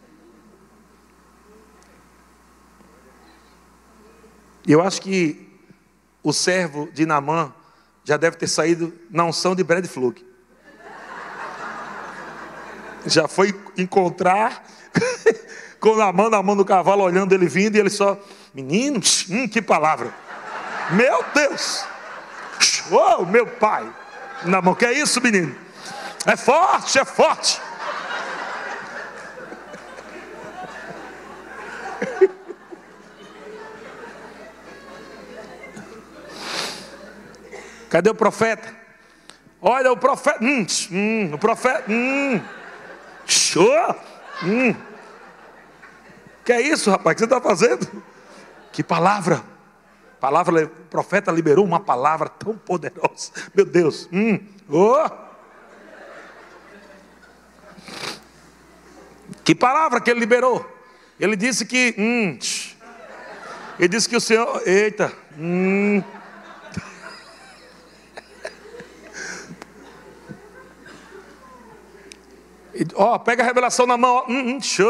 Eu 4.66 4.82
acho 4.82 5.00
que 5.00 5.48
o 6.22 6.32
servo 6.32 6.88
de 6.92 7.06
Namã 7.06 7.52
já 8.04 8.16
deve 8.16 8.36
ter 8.36 8.46
saído 8.46 8.92
na 9.10 9.24
unção 9.24 9.54
de 9.54 9.62
Brad 9.62 9.86
Fluke. 9.86 10.26
Já 13.06 13.28
foi 13.28 13.58
encontrar 13.76 14.64
com 15.80 15.96
Namã 15.96 16.28
na 16.28 16.42
mão 16.42 16.56
do 16.56 16.64
cavalo, 16.64 17.04
olhando 17.04 17.34
ele 17.34 17.46
vindo, 17.46 17.76
e 17.76 17.78
ele 17.78 17.90
só, 17.90 18.18
menino, 18.52 19.00
hum, 19.30 19.48
que 19.48 19.62
palavra. 19.62 20.12
Meu 20.90 21.24
Deus! 21.34 21.84
Oh, 22.90 23.24
meu 23.24 23.46
pai! 23.46 23.90
Namã, 24.44 24.74
que 24.74 24.84
é 24.84 24.92
isso, 24.92 25.20
menino? 25.20 25.54
É 26.26 26.36
forte, 26.36 26.98
é 26.98 27.04
forte. 27.04 27.60
Cadê 37.88 38.10
o 38.10 38.14
profeta? 38.14 38.74
Olha, 39.60 39.90
o 39.90 39.96
profeta. 39.96 40.38
Hum, 40.42 40.66
hum, 40.92 41.30
o 41.34 41.38
profeta. 41.38 41.84
Hum, 41.90 42.40
show. 43.26 43.96
Hum. 44.44 44.74
Que 46.44 46.52
é 46.52 46.60
isso, 46.60 46.90
rapaz? 46.90 47.14
O 47.14 47.16
que 47.16 47.20
você 47.20 47.24
está 47.24 47.40
fazendo? 47.40 48.02
Que 48.72 48.82
palavra. 48.82 49.42
Palavra, 50.20 50.64
o 50.64 50.68
profeta 50.68 51.30
liberou 51.30 51.64
uma 51.64 51.80
palavra 51.80 52.28
tão 52.28 52.56
poderosa. 52.56 53.32
Meu 53.54 53.64
Deus. 53.64 54.08
Hum. 54.12 54.40
Oh. 54.68 55.08
Que 59.44 59.54
palavra 59.54 60.00
que 60.00 60.10
ele 60.10 60.20
liberou? 60.20 60.64
Ele 61.18 61.36
disse 61.36 61.64
que. 61.64 61.94
Hum, 61.98 62.38
Ele 63.78 63.88
disse 63.88 64.08
que 64.08 64.16
o 64.16 64.20
Senhor. 64.20 64.62
Eita. 64.66 65.12
Hum. 65.38 66.02
Ó, 72.94 73.14
oh, 73.14 73.18
pega 73.18 73.42
a 73.42 73.46
revelação 73.46 73.86
na 73.86 73.96
mão. 73.96 74.24
Hum, 74.28 74.56
hum, 74.56 74.60
show. 74.60 74.88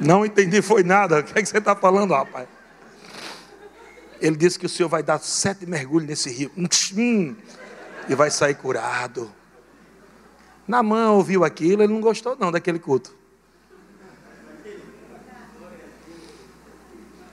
Não 0.00 0.24
entendi, 0.24 0.62
foi 0.62 0.82
nada. 0.82 1.20
O 1.20 1.22
que, 1.22 1.38
é 1.38 1.42
que 1.42 1.48
você 1.48 1.58
está 1.58 1.76
falando, 1.76 2.12
rapaz? 2.12 2.48
Ele 4.20 4.36
disse 4.36 4.58
que 4.58 4.66
o 4.66 4.68
Senhor 4.68 4.88
vai 4.88 5.02
dar 5.02 5.18
sete 5.18 5.66
mergulhos 5.66 6.08
nesse 6.08 6.30
rio. 6.30 6.50
Hum, 6.56 6.66
hum, 6.96 7.36
e 8.08 8.14
vai 8.14 8.30
sair 8.30 8.54
curado. 8.54 9.30
Na 10.66 10.82
mão 10.82 11.16
ouviu 11.16 11.44
aquilo, 11.44 11.82
ele 11.82 11.92
não 11.92 12.00
gostou 12.00 12.36
não 12.38 12.50
daquele 12.50 12.78
culto. 12.78 13.14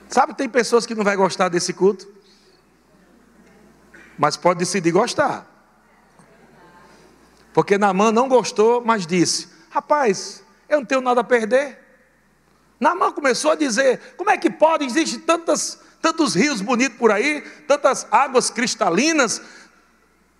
Sabe, 0.08 0.34
tem 0.34 0.48
pessoas 0.48 0.84
que 0.84 0.94
não 0.94 1.04
vai 1.04 1.16
gostar 1.16 1.48
desse 1.48 1.72
culto, 1.72 2.08
mas 4.20 4.36
pode 4.36 4.58
decidir 4.58 4.90
gostar. 4.90 5.46
Porque 7.54 7.78
Namã 7.78 8.12
não 8.12 8.28
gostou, 8.28 8.84
mas 8.84 9.06
disse: 9.06 9.48
Rapaz, 9.70 10.44
eu 10.68 10.80
não 10.80 10.84
tenho 10.84 11.00
nada 11.00 11.22
a 11.22 11.24
perder. 11.24 11.78
Namã 12.78 13.10
começou 13.12 13.52
a 13.52 13.54
dizer: 13.54 14.14
Como 14.18 14.28
é 14.28 14.36
que 14.36 14.50
pode? 14.50 14.84
Existem 14.84 15.20
tantas, 15.20 15.80
tantos 16.02 16.34
rios 16.34 16.60
bonitos 16.60 16.98
por 16.98 17.10
aí, 17.10 17.40
tantas 17.66 18.06
águas 18.10 18.50
cristalinas. 18.50 19.40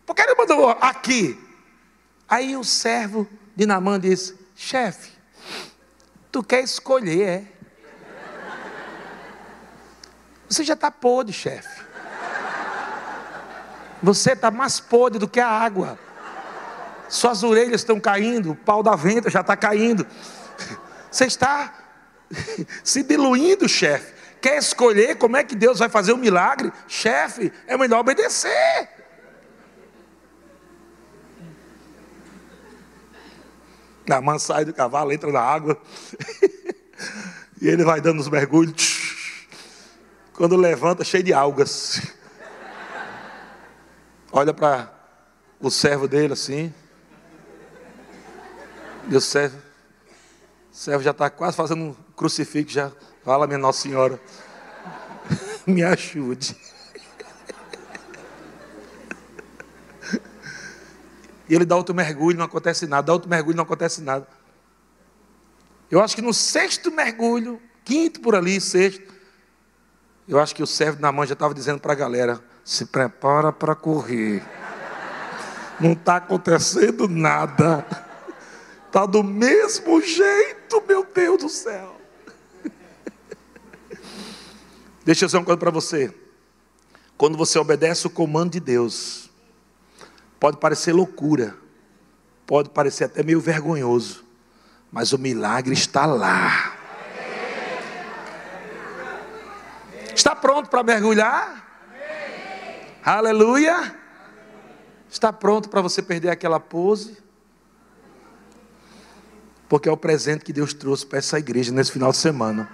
Por 0.05 0.15
que 0.15 0.21
ele 0.21 0.35
mandou 0.35 0.69
aqui? 0.69 1.41
Aí 2.29 2.59
o 2.59 2.63
servo 2.63 3.27
de 3.57 3.65
Namã 3.65 3.99
disse: 3.99 4.39
Chefe, 4.55 5.11
tu 6.31 6.43
quer 6.43 6.63
escolher, 6.63 7.27
é? 7.27 7.45
Você 10.51 10.65
já 10.65 10.75
está 10.75 10.91
podre, 10.91 11.33
chefe. 11.33 11.90
Você 14.03 14.33
está 14.33 14.51
mais 14.51 14.81
podre 14.81 15.19
do 15.19 15.29
que 15.29 15.41
a 15.41 15.49
água. 15.49 15.99
Suas 17.09 17.43
orelhas 17.43 17.81
estão 17.81 17.99
caindo, 17.99 18.53
o 18.53 18.55
pau 18.55 18.83
da 18.83 18.95
venta 18.95 19.29
já 19.29 19.41
está 19.41 19.57
caindo. 19.57 20.07
Você 21.11 21.25
está 21.25 21.75
se 22.85 23.03
diluindo, 23.03 23.69
chefe. 23.69 24.15
Quer 24.41 24.57
escolher 24.57 25.17
como 25.17 25.37
é 25.37 25.45
que 25.45 25.55
Deus 25.55 25.79
vai 25.79 25.89
fazer 25.89 26.13
o 26.13 26.15
um 26.15 26.19
milagre? 26.19 26.73
Chefe, 26.89 27.53
é 27.67 27.77
melhor 27.77 28.01
obedecer. 28.01 28.89
A 34.09 34.21
mãe 34.21 34.39
sai 34.39 34.65
do 34.65 34.73
cavalo, 34.73 35.13
entra 35.13 35.31
na 35.31 35.41
água. 35.41 35.81
e 37.61 37.69
ele 37.69 37.85
vai 37.85 38.01
dando 38.01 38.21
os 38.21 38.29
mergulhos. 38.29 39.47
Quando 40.33 40.57
levanta, 40.57 41.05
cheio 41.05 41.23
de 41.23 41.35
algas. 41.35 42.01
Olha 44.33 44.55
para 44.55 44.93
o 45.61 45.71
servo 45.71 46.07
dele 46.07 46.35
assim. 46.35 46.73
E 49.09 49.17
o 49.17 49.21
servo, 49.21 49.59
o 50.71 50.75
servo 50.75 51.03
já 51.03 51.11
está 51.11 51.29
quase 51.29 51.57
fazendo 51.57 51.83
um 51.83 51.95
crucifixo. 52.15 52.75
Já 52.75 52.93
fala, 53.25 53.47
minha 53.47 53.59
Nossa 53.59 53.83
Senhora, 53.83 54.21
me 55.67 55.83
ajude. 55.83 56.57
E 61.49 61.55
ele 61.55 61.65
dá 61.65 61.75
outro 61.75 61.93
mergulho, 61.93 62.39
não 62.39 62.45
acontece 62.45 62.87
nada. 62.87 63.09
Dá 63.09 63.13
outro 63.13 63.29
mergulho, 63.29 63.57
não 63.57 63.65
acontece 63.65 64.01
nada. 64.01 64.29
Eu 65.91 66.01
acho 66.01 66.15
que 66.15 66.23
no 66.23 66.33
sexto 66.33 66.93
mergulho, 66.93 67.61
quinto 67.85 68.21
por 68.21 68.37
ali, 68.37 68.61
sexto, 68.61 69.13
eu 70.29 70.39
acho 70.39 70.55
que 70.55 70.63
o 70.63 70.67
servo 70.67 71.01
na 71.01 71.11
mão 71.11 71.27
já 71.27 71.33
estava 71.33 71.53
dizendo 71.53 71.81
para 71.81 71.93
a 71.93 71.97
galera: 71.97 72.41
se 72.65 72.87
prepara 72.87 73.53
para 73.53 73.75
correr. 73.75 74.43
Não 75.81 75.93
está 75.93 76.17
acontecendo 76.17 77.09
nada. 77.09 77.87
Está 78.87 79.07
do 79.07 79.23
mesmo 79.23 80.01
jeito, 80.01 80.83
meu 80.87 81.05
Deus 81.05 81.39
do 81.39 81.49
céu. 81.49 81.97
Deixa 85.05 85.25
eu 85.25 85.27
dizer 85.27 85.39
uma 85.39 85.45
coisa 85.45 85.59
para 85.59 85.71
você. 85.71 86.13
Quando 87.17 87.39
você 87.39 87.59
obedece 87.59 88.07
o 88.07 88.11
comando 88.11 88.53
de 88.53 88.61
Deus, 88.61 89.31
pode 90.39 90.57
parecer 90.57 90.93
loucura, 90.93 91.55
pode 92.47 92.71
parecer 92.71 93.05
até 93.05 93.23
meio 93.23 93.41
vergonhoso, 93.41 94.25
mas 94.91 95.13
o 95.13 95.19
milagre 95.19 95.73
está 95.73 96.07
lá. 96.07 96.77
Está 100.15 100.35
pronto 100.35 100.69
para 100.69 100.83
mergulhar? 100.83 101.70
Aleluia. 103.05 103.97
Está 105.09 105.33
pronto 105.33 105.69
para 105.69 105.81
você 105.81 106.03
perder 106.03 106.29
aquela 106.29 106.61
pose? 106.61 107.17
Porque 109.69 109.89
é 109.89 109.93
o 109.93 109.97
presente 109.97 110.45
que 110.45 110.53
Deus 110.53 110.75
trouxe 110.75 111.07
para 111.07 111.19
essa 111.19 111.39
igreja 111.39 111.73
nesse 111.73 111.93
final 111.93 112.11
de 112.11 112.19
semana. 112.19 112.69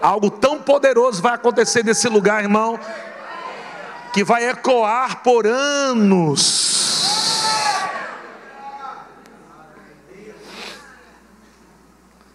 Algo 0.00 0.30
tão 0.30 0.60
poderoso 0.60 1.22
vai 1.22 1.32
acontecer 1.34 1.84
nesse 1.84 2.08
lugar, 2.08 2.42
irmão, 2.42 2.78
que 4.12 4.22
vai 4.22 4.48
ecoar 4.48 5.22
por 5.22 5.46
anos. 5.46 6.82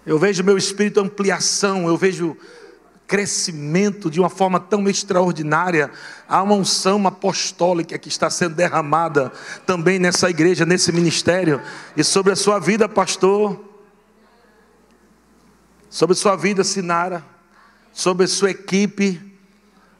Eu 0.06 0.18
vejo 0.18 0.44
meu 0.44 0.58
espírito 0.58 1.02
ampliação, 1.02 1.88
eu 1.88 1.98
vejo 1.98 2.38
crescimento 3.08 4.12
de 4.12 4.20
uma 4.20 4.30
forma 4.30 4.60
tão 4.60 4.88
extraordinária. 4.88 5.90
Há 6.28 6.44
uma 6.44 6.56
unção 6.56 7.08
apostólica 7.08 7.98
que 7.98 8.10
está 8.10 8.30
sendo 8.30 8.56
derramada 8.56 9.32
também 9.66 9.98
nessa 9.98 10.30
igreja, 10.30 10.66
nesse 10.66 10.92
ministério, 10.92 11.62
e 11.96 12.04
sobre 12.04 12.34
a 12.34 12.36
sua 12.36 12.60
vida, 12.60 12.90
pastor, 12.90 13.64
sobre 15.90 16.14
a 16.14 16.18
sua 16.18 16.36
vida, 16.36 16.64
Sinara, 16.64 17.24
sobre 17.94 18.26
a 18.26 18.28
sua 18.28 18.52
equipe. 18.52 19.40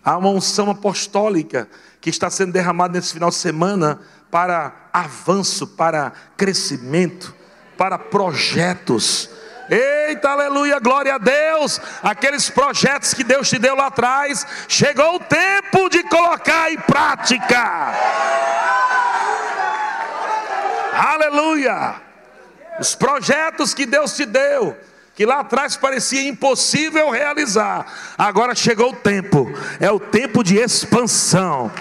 Há 0.04 0.18
uma 0.18 0.30
unção 0.30 0.70
apostólica 0.70 1.70
que 2.02 2.10
está 2.10 2.30
sendo 2.30 2.52
derramada 2.52 2.94
nesse 2.94 3.14
final 3.14 3.30
de 3.30 3.36
semana 3.36 4.02
para 4.30 4.90
avanço, 4.92 5.66
para 5.66 6.12
crescimento, 6.36 7.34
para 7.78 7.98
projetos 7.98 9.30
Eita, 9.70 10.30
aleluia, 10.30 10.80
glória 10.80 11.16
a 11.16 11.18
Deus. 11.18 11.82
Aqueles 12.02 12.50
projetos 12.50 13.14
que 13.14 13.24
Deus 13.24 13.50
te 13.50 13.60
deu 13.60 13.76
lá 13.76 13.88
atrás, 13.88 14.46
chegou 14.68 15.16
o 15.16 15.20
tempo 15.20 15.90
de 15.90 16.04
colocar 16.04 16.72
em 16.72 16.78
prática. 16.78 17.94
Aleluia. 20.94 21.96
Os 22.80 22.96
projetos 22.96 23.74
que 23.74 23.86
Deus 23.86 24.14
te 24.16 24.26
deu, 24.26 24.78
que 25.16 25.26
lá 25.26 25.40
atrás 25.40 25.76
parecia 25.76 26.28
impossível 26.28 27.10
realizar, 27.10 27.86
agora 28.18 28.54
chegou 28.56 28.92
o 28.92 28.96
tempo, 28.96 29.52
é 29.80 29.92
o 29.92 30.00
tempo 30.00 30.44
de 30.44 30.58
expansão. 30.58 31.72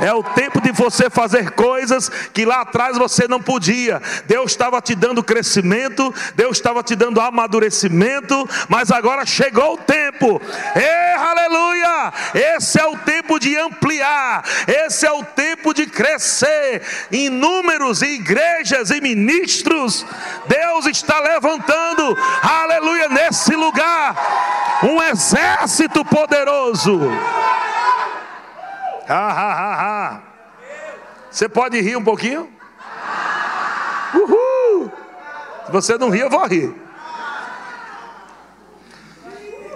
É 0.00 0.12
o 0.12 0.22
tempo 0.22 0.60
de 0.60 0.72
você 0.72 1.08
fazer 1.08 1.50
coisas 1.52 2.08
que 2.32 2.44
lá 2.44 2.62
atrás 2.62 2.98
você 2.98 3.28
não 3.28 3.40
podia. 3.40 4.02
Deus 4.26 4.50
estava 4.50 4.80
te 4.80 4.94
dando 4.94 5.22
crescimento, 5.22 6.12
Deus 6.34 6.56
estava 6.56 6.82
te 6.82 6.96
dando 6.96 7.20
amadurecimento, 7.20 8.48
mas 8.68 8.90
agora 8.90 9.24
chegou 9.24 9.74
o 9.74 9.78
tempo. 9.78 10.40
Ei, 10.74 11.12
aleluia! 11.14 12.12
Esse 12.34 12.80
é 12.80 12.86
o 12.86 12.96
tempo 12.96 13.38
de 13.38 13.56
ampliar, 13.56 14.44
esse 14.66 15.06
é 15.06 15.12
o 15.12 15.22
tempo 15.22 15.72
de 15.72 15.86
crescer 15.86 16.82
em 17.12 17.28
números, 17.28 18.02
em 18.02 18.14
igrejas 18.14 18.90
e 18.90 19.00
ministros. 19.00 20.04
Deus 20.46 20.86
está 20.86 21.20
levantando, 21.20 22.16
aleluia, 22.42 23.08
nesse 23.08 23.54
lugar, 23.54 24.80
um 24.82 25.02
exército 25.02 26.04
poderoso. 26.04 27.00
Ha, 29.08 29.30
ha, 29.30 29.52
ha, 29.52 29.74
ha. 29.82 30.22
Você 31.30 31.48
pode 31.48 31.80
rir 31.80 31.96
um 31.96 32.04
pouquinho? 32.04 32.50
Uhul! 34.14 34.92
Se 35.66 35.72
você 35.72 35.98
não 35.98 36.10
rir, 36.10 36.20
eu 36.20 36.30
vou 36.30 36.46
rir. 36.46 36.74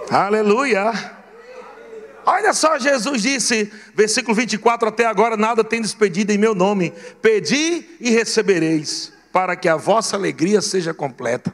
Aleluia! 0.09 0.91
Olha 2.25 2.53
só, 2.53 2.77
Jesus 2.79 3.21
disse, 3.21 3.71
versículo 3.93 4.35
24: 4.35 4.87
Até 4.87 5.05
agora 5.05 5.35
nada 5.35 5.63
tem 5.63 5.81
despedido 5.81 6.31
em 6.31 6.37
meu 6.37 6.55
nome. 6.55 6.93
Pedi 7.21 7.97
e 7.99 8.09
recebereis, 8.11 9.11
para 9.31 9.55
que 9.55 9.67
a 9.67 9.75
vossa 9.75 10.15
alegria 10.15 10.61
seja 10.61 10.93
completa. 10.93 11.53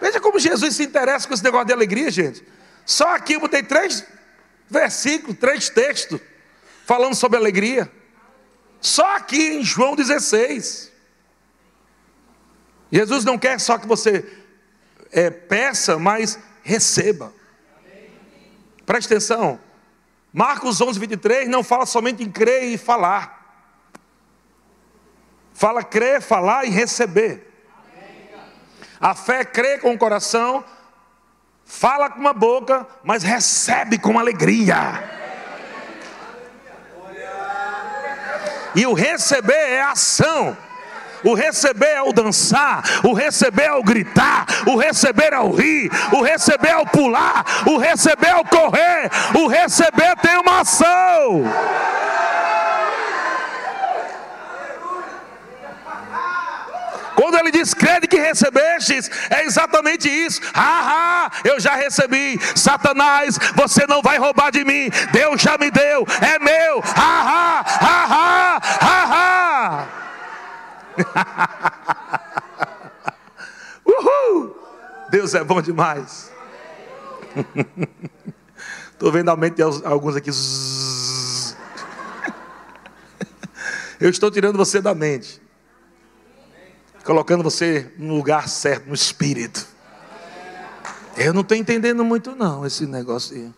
Veja 0.00 0.20
como 0.20 0.38
Jesus 0.38 0.76
se 0.76 0.82
interessa 0.82 1.26
com 1.26 1.34
esse 1.34 1.44
negócio 1.44 1.66
de 1.66 1.72
alegria, 1.72 2.10
gente. 2.10 2.44
Só 2.84 3.14
aqui 3.14 3.34
eu 3.34 3.40
botei 3.40 3.62
três 3.62 4.04
versículos, 4.68 5.38
três 5.38 5.68
textos 5.68 6.20
falando 6.84 7.14
sobre 7.14 7.38
alegria. 7.38 7.90
Só 8.80 9.16
aqui 9.16 9.54
em 9.54 9.62
João 9.62 9.94
16. 9.94 10.92
Jesus 12.90 13.24
não 13.24 13.38
quer 13.38 13.58
só 13.60 13.78
que 13.78 13.86
você 13.86 14.24
é, 15.10 15.30
peça, 15.30 15.98
mas 15.98 16.38
receba. 16.62 17.32
Preste 18.84 19.06
atenção. 19.06 19.60
Marcos 20.32 20.80
11, 20.80 20.98
23 20.98 21.48
não 21.48 21.62
fala 21.62 21.86
somente 21.86 22.22
em 22.22 22.30
crer 22.30 22.64
e 22.64 22.78
falar. 22.78 23.40
Fala 25.54 25.84
crer, 25.84 26.20
falar 26.20 26.64
e 26.64 26.70
receber. 26.70 27.48
A 29.00 29.14
fé 29.14 29.44
crê 29.44 29.78
com 29.78 29.92
o 29.92 29.98
coração, 29.98 30.64
fala 31.64 32.08
com 32.08 32.26
a 32.26 32.32
boca, 32.32 32.86
mas 33.02 33.22
recebe 33.22 33.98
com 33.98 34.18
alegria. 34.18 35.21
E 38.74 38.86
o 38.86 38.94
receber 38.94 39.52
é 39.52 39.82
ação. 39.82 40.56
O 41.24 41.34
receber 41.34 41.94
é 41.94 42.02
o 42.02 42.12
dançar, 42.12 42.82
o 43.04 43.12
receber 43.12 43.66
é 43.66 43.72
o 43.72 43.82
gritar, 43.82 44.44
o 44.66 44.76
receber 44.76 45.32
é 45.32 45.38
o 45.38 45.52
rir, 45.52 45.88
o 46.12 46.20
receber 46.20 46.70
é 46.70 46.76
o 46.78 46.86
pular, 46.86 47.44
o 47.64 47.78
receber 47.78 48.26
é 48.28 48.36
o 48.36 48.44
correr, 48.44 49.08
o 49.34 49.46
receber 49.46 50.16
tem 50.20 50.36
uma 50.38 50.60
ação. 50.62 51.44
Quando 57.14 57.36
ele 57.38 57.50
diz 57.50 57.74
crede 57.74 58.06
que 58.06 58.18
recebestes, 58.18 59.10
é 59.30 59.44
exatamente 59.44 60.08
isso. 60.08 60.40
Ah, 60.54 61.30
ah, 61.30 61.30
eu 61.44 61.60
já 61.60 61.74
recebi. 61.74 62.38
Satanás, 62.56 63.38
você 63.54 63.86
não 63.86 64.02
vai 64.02 64.18
roubar 64.18 64.50
de 64.50 64.64
mim. 64.64 64.90
Deus 65.12 65.40
já 65.40 65.56
me 65.58 65.70
deu, 65.70 66.06
é 66.20 66.38
meu. 66.38 66.82
Ah, 66.96 67.64
ah, 67.64 67.64
ah, 67.80 68.60
ah, 68.80 69.86
ah. 69.88 70.02
Uhul! 73.84 74.56
Deus 75.10 75.34
é 75.34 75.44
bom 75.44 75.60
demais. 75.60 76.32
Estou 78.92 79.10
vendo 79.10 79.30
a 79.30 79.36
mente 79.36 79.56
de 79.56 79.62
alguns 79.62 80.16
aqui. 80.16 80.30
Eu 84.00 84.08
estou 84.10 84.30
tirando 84.30 84.56
você 84.56 84.80
da 84.80 84.94
mente 84.94 85.42
colocando 87.02 87.42
você 87.42 87.90
no 87.98 88.14
lugar 88.14 88.48
certo, 88.48 88.86
no 88.86 88.94
espírito. 88.94 89.66
Eu 91.16 91.34
não 91.34 91.42
estou 91.42 91.56
entendendo 91.56 92.04
muito 92.04 92.34
não 92.34 92.64
esse 92.64 92.86
negócio. 92.86 93.52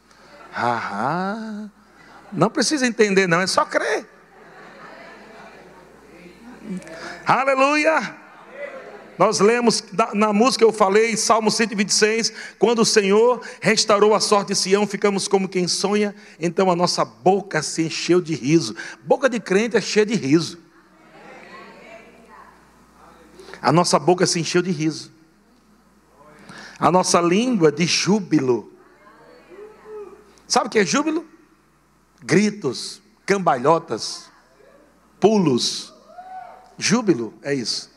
Ah, 0.53 1.69
não 2.33 2.51
precisa 2.51 2.87
entender 2.87 3.27
não, 3.27 3.41
é 3.41 3.47
só 3.47 3.65
crer. 3.65 4.07
Aleluia. 7.27 8.17
Nós 9.17 9.39
lemos 9.39 9.85
na, 10.13 10.33
música 10.33 10.65
eu 10.65 10.73
falei, 10.73 11.17
Salmo 11.17 11.49
126, 11.49 12.33
quando 12.59 12.81
o 12.81 12.85
Senhor 12.85 13.41
restaurou 13.61 14.13
a 14.13 14.19
sorte 14.19 14.49
de 14.49 14.57
Sião, 14.57 14.89
ficamos 14.89 15.29
como 15.29 15.49
quem 15.49 15.69
sonha, 15.69 16.13
então 16.41 16.69
a 16.69 16.75
nossa 16.75 17.05
boca 17.05 17.63
se 17.63 17.83
encheu 17.83 18.21
de 18.21 18.35
riso. 18.35 18.75
Boca 19.05 19.29
de 19.29 19.39
crente 19.39 19.77
é 19.77 19.81
cheia 19.81 20.05
de 20.05 20.17
riso 20.17 20.64
a 23.65 23.73
nossa 23.73 23.99
boca 23.99 24.27
se 24.27 24.39
encheu 24.39 24.61
de 24.61 24.71
riso, 24.71 25.11
a 26.79 26.91
nossa 26.91 27.19
língua 27.19 27.73
de 27.73 27.87
júbilo. 27.87 28.71
Sabe 30.47 30.67
o 30.67 30.71
que 30.71 30.81
é 30.81 30.85
júbilo? 30.85 31.25
Gritos, 32.23 33.01
cambalhotas, 33.25 34.31
pulos. 35.19 35.95
Júbilo 36.77 37.33
é 37.43 37.55
isso. 37.55 37.91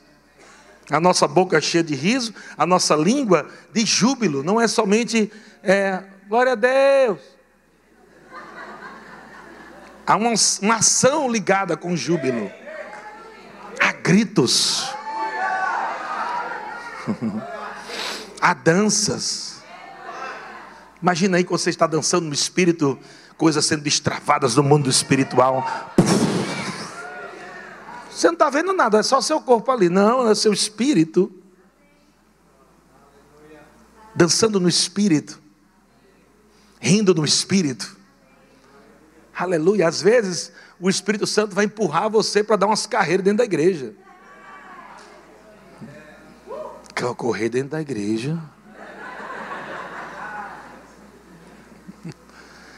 A 0.90 1.02
nossa 1.02 1.28
boca 1.28 1.60
cheia 1.60 1.84
de 1.84 1.96
riso, 1.96 2.34
a 2.58 2.66
nossa 2.66 2.96
língua 2.96 3.50
de 3.74 3.86
júbilo, 3.86 4.44
não 4.44 4.62
é 4.62 4.70
somente 4.70 5.30
é, 5.62 6.02
glória 6.30 6.54
a 6.54 6.56
Deus. 6.56 7.20
Há 10.06 10.16
uma, 10.16 10.32
uma 10.62 10.76
ação 10.76 11.30
ligada 11.30 11.76
com 11.76 11.94
júbilo. 11.94 12.50
Há 13.82 13.92
gritos. 13.92 14.96
Há 18.42 18.54
danças. 18.54 19.62
Imagina 21.02 21.38
aí 21.38 21.44
que 21.44 21.52
você 21.52 21.70
está 21.70 21.86
dançando 21.88 22.26
no 22.26 22.34
espírito, 22.34 22.98
coisas 23.38 23.66
sendo 23.66 23.84
destravadas 23.84 24.56
no 24.56 24.64
mundo 24.64 24.90
espiritual. 24.90 25.66
Você 28.10 28.28
não 28.28 28.34
está 28.34 28.50
vendo 28.50 28.74
nada, 28.74 29.00
é 29.00 29.04
só 29.04 29.22
seu 29.22 29.40
corpo 29.40 29.72
ali. 29.72 29.90
Não, 29.90 30.28
é 30.30 30.34
seu 30.34 30.52
espírito. 30.52 31.32
Dançando 34.16 34.60
no 34.60 34.68
espírito. 34.68 35.40
Rindo 36.80 37.14
no 37.14 37.24
espírito. 37.24 37.96
Aleluia. 39.36 39.88
Às 39.88 40.02
vezes 40.02 40.52
o 40.80 40.90
Espírito 40.90 41.28
Santo 41.28 41.54
vai 41.54 41.66
empurrar 41.66 42.10
você 42.10 42.44
para 42.44 42.56
dar 42.56 42.66
umas 42.66 42.88
carreiras 42.88 43.24
dentro 43.24 43.40
da 43.40 43.44
igreja. 43.44 43.94
Quer 46.98 47.14
correr 47.14 47.48
dentro 47.48 47.70
da 47.70 47.82
igreja? 47.82 48.42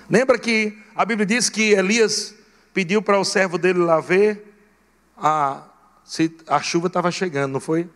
Lembra 0.09 0.37
que 0.37 0.77
a 0.93 1.05
Bíblia 1.05 1.25
diz 1.25 1.49
que 1.49 1.71
Elias 1.71 2.35
pediu 2.73 3.01
para 3.01 3.17
o 3.17 3.23
servo 3.23 3.57
dele 3.57 3.79
lá 3.79 4.01
ver 4.01 4.59
a, 5.15 5.63
se 6.03 6.35
a 6.47 6.61
chuva 6.61 6.87
estava 6.87 7.09
chegando, 7.11 7.53
não 7.53 7.61
foi? 7.61 7.89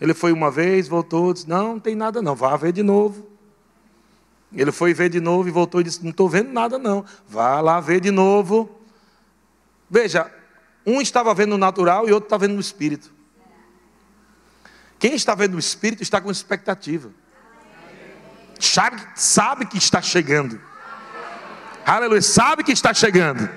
Ele 0.00 0.14
foi 0.14 0.32
uma 0.32 0.50
vez, 0.50 0.88
voltou, 0.88 1.34
disse: 1.34 1.46
Não, 1.46 1.74
não 1.74 1.80
tem 1.80 1.94
nada 1.94 2.22
não, 2.22 2.34
vá 2.34 2.56
ver 2.56 2.72
de 2.72 2.82
novo. 2.82 3.28
Ele 4.50 4.72
foi 4.72 4.94
ver 4.94 5.10
de 5.10 5.20
novo 5.20 5.50
e 5.50 5.52
voltou 5.52 5.82
e 5.82 5.84
disse: 5.84 6.02
Não 6.02 6.12
estou 6.12 6.30
vendo 6.30 6.50
nada 6.50 6.78
não, 6.78 7.04
vá 7.28 7.60
lá 7.60 7.78
ver 7.78 8.00
de 8.00 8.10
novo. 8.10 8.70
Veja, 9.90 10.32
um 10.86 10.98
estava 11.02 11.34
vendo 11.34 11.50
no 11.50 11.58
natural 11.58 12.08
e 12.08 12.12
outro 12.12 12.28
estava 12.28 12.46
vendo 12.46 12.54
no 12.54 12.60
espírito. 12.60 13.17
Quem 14.98 15.14
está 15.14 15.34
vendo 15.34 15.54
o 15.54 15.58
Espírito 15.58 16.02
está 16.02 16.20
com 16.20 16.30
expectativa. 16.30 17.10
Sabe, 18.58 19.00
sabe 19.14 19.66
que 19.66 19.78
está 19.78 20.02
chegando. 20.02 20.60
Aleluia, 21.86 22.20
sabe 22.20 22.64
que 22.64 22.72
está 22.72 22.92
chegando. 22.92 23.48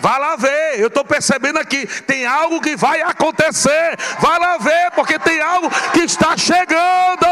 Vai 0.00 0.18
lá 0.18 0.36
ver, 0.36 0.80
eu 0.80 0.88
estou 0.88 1.04
percebendo 1.04 1.58
aqui, 1.58 1.86
tem 2.02 2.26
algo 2.26 2.60
que 2.60 2.76
vai 2.76 3.00
acontecer. 3.02 3.96
Vai 4.18 4.38
lá 4.38 4.58
ver, 4.58 4.90
porque 4.94 5.18
tem 5.18 5.40
algo 5.40 5.68
que 5.92 6.00
está 6.00 6.36
chegando. 6.36 7.26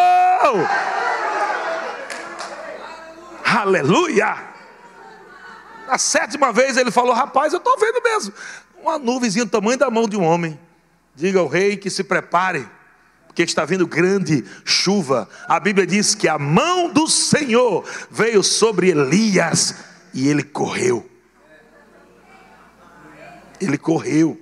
Aleluia. 3.44 4.36
Na 5.86 5.98
sétima 5.98 6.52
vez 6.52 6.76
ele 6.76 6.90
falou: 6.90 7.12
Rapaz, 7.12 7.52
eu 7.52 7.58
estou 7.58 7.78
vendo 7.78 8.02
mesmo. 8.02 8.32
Uma 8.82 8.98
nuvenzinha 8.98 9.44
do 9.44 9.50
tamanho 9.50 9.78
da 9.78 9.90
mão 9.90 10.08
de 10.08 10.16
um 10.16 10.24
homem. 10.24 10.58
Diga 11.14 11.38
ao 11.38 11.46
rei 11.46 11.76
que 11.76 11.90
se 11.90 12.02
prepare 12.02 12.68
porque 13.34 13.42
está 13.42 13.64
vindo 13.64 13.84
grande 13.84 14.44
chuva. 14.64 15.28
A 15.48 15.58
Bíblia 15.58 15.84
diz 15.84 16.14
que 16.14 16.28
a 16.28 16.38
mão 16.38 16.88
do 16.88 17.08
Senhor 17.08 17.84
veio 18.08 18.44
sobre 18.44 18.90
Elias 18.90 19.74
e 20.14 20.28
ele 20.28 20.44
correu. 20.44 21.04
Ele 23.60 23.76
correu. 23.76 24.38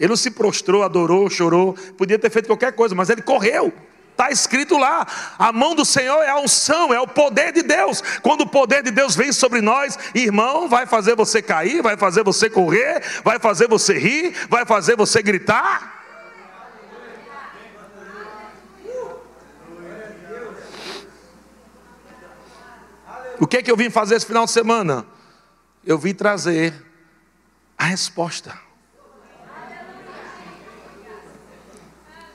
Ele 0.00 0.08
não 0.08 0.16
se 0.16 0.32
prostrou, 0.32 0.82
adorou, 0.82 1.30
chorou, 1.30 1.74
podia 1.96 2.18
ter 2.18 2.28
feito 2.28 2.48
qualquer 2.48 2.72
coisa, 2.72 2.92
mas 2.92 3.08
ele 3.08 3.22
correu. 3.22 3.72
Está 4.10 4.32
escrito 4.32 4.76
lá: 4.76 5.06
a 5.38 5.52
mão 5.52 5.72
do 5.72 5.84
Senhor 5.84 6.20
é 6.24 6.30
a 6.30 6.40
unção, 6.40 6.92
é 6.92 7.00
o 7.00 7.06
poder 7.06 7.52
de 7.52 7.62
Deus. 7.62 8.02
Quando 8.20 8.40
o 8.40 8.48
poder 8.48 8.82
de 8.82 8.90
Deus 8.90 9.14
vem 9.14 9.30
sobre 9.30 9.60
nós, 9.60 9.96
irmão, 10.12 10.68
vai 10.68 10.86
fazer 10.86 11.14
você 11.14 11.40
cair, 11.40 11.82
vai 11.82 11.96
fazer 11.96 12.24
você 12.24 12.50
correr, 12.50 13.00
vai 13.22 13.38
fazer 13.38 13.68
você 13.68 13.96
rir, 13.96 14.34
vai 14.48 14.66
fazer 14.66 14.96
você 14.96 15.22
gritar. 15.22 15.99
O 23.40 23.46
que 23.46 23.56
é 23.56 23.62
que 23.62 23.70
eu 23.70 23.76
vim 23.76 23.88
fazer 23.88 24.16
esse 24.16 24.26
final 24.26 24.44
de 24.44 24.50
semana? 24.50 25.06
Eu 25.82 25.96
vim 25.96 26.12
trazer 26.12 26.74
a 27.76 27.84
resposta. 27.84 28.56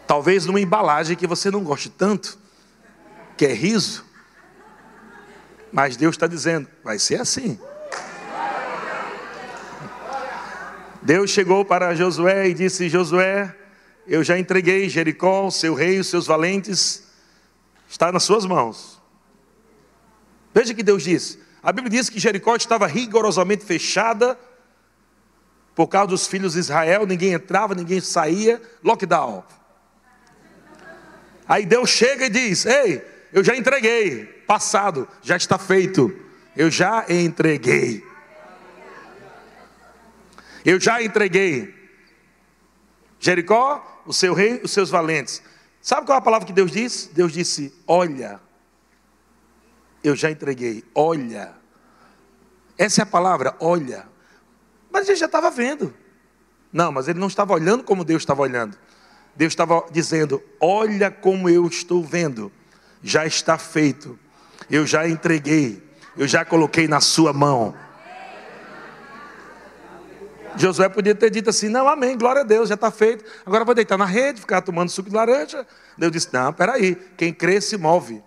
Talvez 0.07 0.47
numa 0.47 0.59
embalagem 0.59 1.15
que 1.15 1.27
você 1.27 1.51
não 1.51 1.63
goste 1.63 1.89
tanto, 1.89 2.39
que 3.37 3.45
é 3.45 3.53
riso. 3.53 4.03
Mas 5.71 5.95
Deus 5.95 6.15
está 6.15 6.25
dizendo, 6.25 6.67
vai 6.83 6.97
ser 6.97 7.21
assim. 7.21 7.59
Deus 11.03 11.29
chegou 11.29 11.63
para 11.63 11.93
Josué 11.93 12.49
e 12.49 12.53
disse: 12.55 12.89
Josué, 12.89 13.55
eu 14.07 14.23
já 14.23 14.39
entreguei 14.39 14.89
Jericó, 14.89 15.51
seu 15.51 15.75
rei, 15.75 15.99
os 15.99 16.07
seus 16.07 16.25
valentes, 16.25 17.03
está 17.87 18.11
nas 18.11 18.23
suas 18.23 18.43
mãos. 18.43 18.94
Veja 20.55 20.73
que 20.73 20.81
Deus 20.81 21.03
diz. 21.03 21.37
A 21.61 21.73
Bíblia 21.73 21.89
diz 21.89 22.09
que 22.09 22.17
Jericó 22.17 22.55
estava 22.55 22.87
rigorosamente 22.87 23.65
fechada 23.65 24.39
por 25.75 25.87
causa 25.87 26.07
dos 26.07 26.27
filhos 26.27 26.53
de 26.53 26.59
Israel, 26.59 27.05
ninguém 27.05 27.33
entrava, 27.33 27.75
ninguém 27.75 27.99
saía, 27.99 28.61
lockdown. 28.81 29.43
Aí 31.45 31.65
Deus 31.65 31.89
chega 31.89 32.27
e 32.27 32.29
diz: 32.29 32.65
Ei, 32.65 33.05
eu 33.33 33.43
já 33.43 33.53
entreguei, 33.53 34.23
passado, 34.47 35.05
já 35.21 35.35
está 35.35 35.57
feito, 35.57 36.17
eu 36.55 36.71
já 36.71 37.05
entreguei. 37.09 38.01
Eu 40.63 40.79
já 40.79 41.03
entreguei. 41.03 41.75
Jericó, 43.19 44.03
o 44.05 44.13
seu 44.13 44.33
rei, 44.33 44.61
os 44.63 44.71
seus 44.71 44.89
valentes. 44.89 45.41
Sabe 45.81 46.05
qual 46.05 46.15
é 46.15 46.19
a 46.19 46.23
palavra 46.23 46.47
que 46.47 46.53
Deus 46.53 46.71
disse? 46.71 47.13
Deus 47.13 47.33
disse: 47.33 47.73
Olha, 47.85 48.39
eu 50.07 50.15
já 50.15 50.29
entreguei, 50.29 50.83
olha. 50.93 51.53
Essa 52.77 53.01
é 53.01 53.03
a 53.03 53.07
palavra, 53.07 53.55
olha. 53.59 54.07
Mas 54.91 55.07
ele 55.07 55.17
já 55.17 55.25
estava 55.25 55.49
vendo. 55.49 55.93
Não, 56.71 56.91
mas 56.91 57.07
ele 57.07 57.19
não 57.19 57.27
estava 57.27 57.53
olhando 57.53 57.83
como 57.83 58.03
Deus 58.03 58.21
estava 58.21 58.41
olhando. 58.41 58.77
Deus 59.35 59.51
estava 59.51 59.85
dizendo: 59.91 60.41
Olha 60.59 61.09
como 61.09 61.49
eu 61.49 61.65
estou 61.67 62.03
vendo, 62.03 62.51
já 63.01 63.25
está 63.25 63.57
feito, 63.57 64.17
eu 64.69 64.85
já 64.85 65.07
entreguei, 65.07 65.83
eu 66.17 66.27
já 66.27 66.45
coloquei 66.45 66.87
na 66.87 67.01
sua 67.01 67.33
mão. 67.33 67.73
Josué 70.57 70.87
podia 70.87 71.15
ter 71.15 71.29
dito 71.29 71.49
assim: 71.49 71.67
Não, 71.67 71.87
amém, 71.87 72.17
glória 72.17 72.41
a 72.41 72.45
Deus, 72.45 72.69
já 72.69 72.75
está 72.75 72.91
feito. 72.91 73.25
Agora 73.45 73.65
vou 73.65 73.75
deitar 73.75 73.97
na 73.97 74.05
rede, 74.05 74.39
ficar 74.39 74.61
tomando 74.61 74.89
suco 74.89 75.09
de 75.09 75.15
laranja. 75.15 75.65
Deus 75.97 76.11
disse: 76.11 76.29
Não, 76.33 76.53
peraí, 76.53 76.95
quem 77.17 77.33
crê 77.33 77.59
se 77.59 77.77
move. 77.77 78.23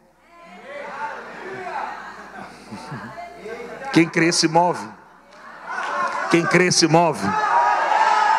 Quem 3.92 4.08
crê 4.08 4.32
se 4.32 4.48
move. 4.48 4.86
Quem 6.30 6.44
crê 6.44 6.70
se 6.70 6.86
move. 6.86 7.26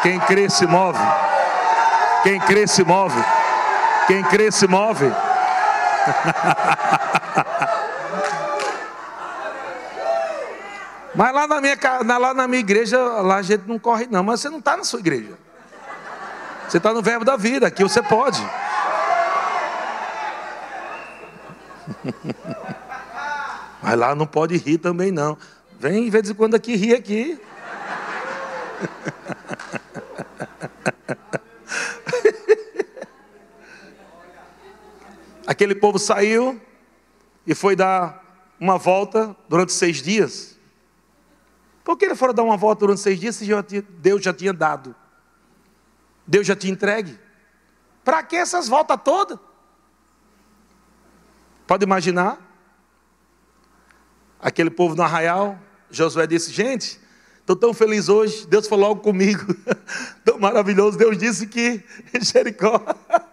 Quem 0.01 0.19
crê 0.19 0.49
se 0.49 0.65
move. 0.65 0.99
Quem 2.23 2.39
crê 2.39 2.67
se 2.67 2.83
move. 2.83 3.23
Quem 4.07 4.23
crê 4.23 4.51
se 4.51 4.67
move. 4.67 5.11
Mas 11.15 11.33
lá 11.33 11.47
na, 11.47 11.59
minha, 11.59 11.77
lá 12.19 12.33
na 12.33 12.47
minha 12.47 12.59
igreja, 12.59 12.97
lá 12.97 13.37
a 13.37 13.41
gente 13.41 13.63
não 13.67 13.79
corre, 13.79 14.07
não. 14.09 14.23
Mas 14.23 14.41
você 14.41 14.49
não 14.49 14.59
está 14.59 14.77
na 14.77 14.83
sua 14.83 14.99
igreja. 14.99 15.33
Você 16.67 16.77
está 16.77 16.93
no 16.93 17.01
verbo 17.01 17.25
da 17.25 17.35
vida, 17.35 17.67
aqui 17.67 17.83
você 17.83 18.01
pode. 18.01 18.41
Mas 23.89 23.97
lá 23.97 24.13
não 24.13 24.27
pode 24.27 24.55
rir 24.55 24.77
também, 24.77 25.11
não. 25.11 25.35
Vem 25.79 26.03
de 26.03 26.11
vez 26.11 26.29
em 26.29 26.35
quando 26.35 26.53
aqui 26.53 26.75
rir 26.75 26.93
aqui. 26.93 27.41
Aquele 35.47 35.73
povo 35.73 35.97
saiu 35.97 36.61
e 37.47 37.55
foi 37.55 37.75
dar 37.75 38.23
uma 38.59 38.77
volta 38.77 39.35
durante 39.47 39.73
seis 39.73 40.03
dias. 40.03 40.55
Por 41.83 41.97
que 41.97 42.05
ele 42.05 42.13
foram 42.13 42.35
dar 42.35 42.43
uma 42.43 42.57
volta 42.57 42.81
durante 42.81 43.01
seis 43.01 43.19
dias 43.19 43.37
se 43.37 43.47
Deus 43.97 44.23
já 44.23 44.31
tinha 44.31 44.53
dado? 44.53 44.95
Deus 46.27 46.45
já 46.45 46.55
tinha 46.55 46.71
entregue? 46.71 47.17
Para 48.03 48.21
que 48.21 48.35
essas 48.35 48.67
voltas 48.67 48.99
todas? 49.03 49.39
Pode 51.65 51.83
imaginar? 51.83 52.48
Aquele 54.41 54.69
povo 54.69 54.95
no 54.95 55.03
arraial, 55.03 55.59
Josué 55.91 56.25
disse: 56.25 56.51
Gente, 56.51 56.99
estou 57.39 57.55
tão 57.55 57.73
feliz 57.73 58.07
hoje, 58.07 58.47
Deus 58.47 58.67
falou 58.67 58.89
logo 58.89 59.01
comigo, 59.01 59.53
tão 60.23 60.39
maravilhoso. 60.39 60.97
Deus 60.97 61.17
disse 61.17 61.45
que 61.47 61.83
Jericó 62.21 62.81